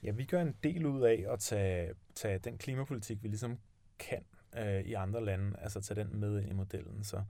Ja, 0.03 0.11
vi 0.11 0.25
gør 0.25 0.43
en 0.43 0.57
del 0.63 0.87
ud 0.87 1.03
af 1.03 1.25
at 1.29 1.41
tage, 1.41 1.95
tage 2.15 2.39
den 2.39 2.59
klimapolitik, 2.59 3.23
vi 3.23 3.29
ligesom 3.29 3.59
kan 3.99 4.25
øh, 4.57 4.81
i 4.81 4.93
andre 4.93 5.25
lande, 5.25 5.59
altså 5.59 5.81
tage 5.81 6.05
den 6.05 6.21
med 6.21 6.41
ind 6.41 6.51
i 6.51 6.55
modellen. 6.55 7.05
Så 7.05 7.25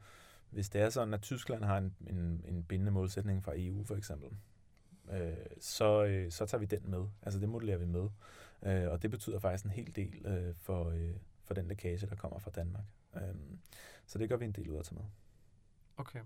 hvis 0.50 0.68
det 0.68 0.80
er 0.80 0.90
sådan, 0.90 1.14
at 1.14 1.22
Tyskland 1.22 1.64
har 1.64 1.78
en, 1.78 1.96
en, 2.06 2.44
en 2.48 2.64
bindende 2.64 2.92
målsætning 2.92 3.44
fra 3.44 3.52
EU 3.56 3.84
for 3.84 3.96
eksempel, 3.96 4.28
øh, 5.10 5.32
så, 5.60 6.04
øh, 6.04 6.32
så 6.32 6.46
tager 6.46 6.60
vi 6.60 6.66
den 6.66 6.90
med. 6.90 7.06
Altså 7.22 7.40
det 7.40 7.48
modellerer 7.48 7.78
vi 7.78 7.86
med. 7.86 8.08
Øh, 8.62 8.90
og 8.90 9.02
det 9.02 9.10
betyder 9.10 9.38
faktisk 9.38 9.64
en 9.64 9.70
hel 9.70 9.96
del 9.96 10.26
øh, 10.26 10.54
for, 10.54 10.90
øh, 10.90 11.14
for 11.44 11.54
den 11.54 11.68
lækage, 11.68 12.06
der 12.06 12.16
kommer 12.16 12.38
fra 12.38 12.50
Danmark. 12.50 12.84
Øh, 13.16 13.34
så 14.06 14.18
det 14.18 14.28
gør 14.28 14.36
vi 14.36 14.44
en 14.44 14.52
del 14.52 14.70
ud 14.70 14.76
af 14.76 14.84
tage 14.84 14.94
med. 14.94 15.04
Okay. 15.96 16.20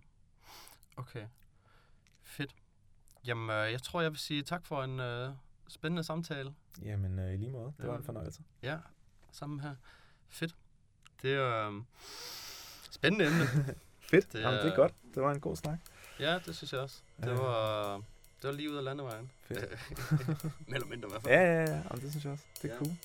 Okay. 0.97 1.27
Fedt. 2.23 2.55
Jamen, 3.27 3.51
øh, 3.51 3.73
jeg 3.73 3.83
tror, 3.83 4.01
jeg 4.01 4.11
vil 4.11 4.19
sige 4.19 4.43
tak 4.43 4.67
for 4.67 4.83
en 4.83 5.01
øh, 5.01 5.35
spændende 5.69 6.05
samtale. 6.05 6.55
Jamen, 6.83 7.19
øh, 7.19 7.35
i 7.35 7.37
lige 7.37 7.51
måde. 7.51 7.73
Det 7.79 7.89
var 7.89 7.97
en 7.97 8.05
fornøjelse. 8.05 8.43
Ja, 8.63 8.79
sammen 9.33 9.61
her. 9.61 9.75
Fedt. 10.29 10.57
Det 11.23 11.35
er 11.35 11.69
øh, 11.69 11.75
spændende 12.91 13.27
emne. 13.27 13.47
Fedt. 14.11 14.33
Det, 14.33 14.41
Jamen, 14.41 14.61
det 14.61 14.73
er 14.73 14.77
godt. 14.77 14.93
Det 15.15 15.23
var 15.23 15.33
en 15.33 15.41
god 15.41 15.57
snak. 15.57 15.79
Ja, 16.21 16.39
det 16.47 16.57
synes 16.57 16.73
jeg 16.73 16.81
også. 16.81 16.97
Det 17.25 17.39
var, 17.39 17.95
det 18.43 18.45
var 18.45 18.53
lige 18.53 18.71
ud 18.71 18.77
af 18.77 18.85
landevejen. 18.85 19.31
Fedt. 19.49 19.61
Mere 20.69 20.75
eller 20.75 20.87
mindre 20.87 21.09
i 21.09 21.11
hvert 21.11 21.23
fald. 21.23 21.35
Ja, 21.35 21.41
ja, 21.41 21.61
ja. 21.61 21.77
Jamen, 21.77 22.01
det 22.01 22.11
synes 22.11 22.25
jeg 22.25 22.33
også. 22.33 22.45
Det 22.63 22.71
er 22.71 22.75
ja. 22.75 22.79
cool. 22.79 22.97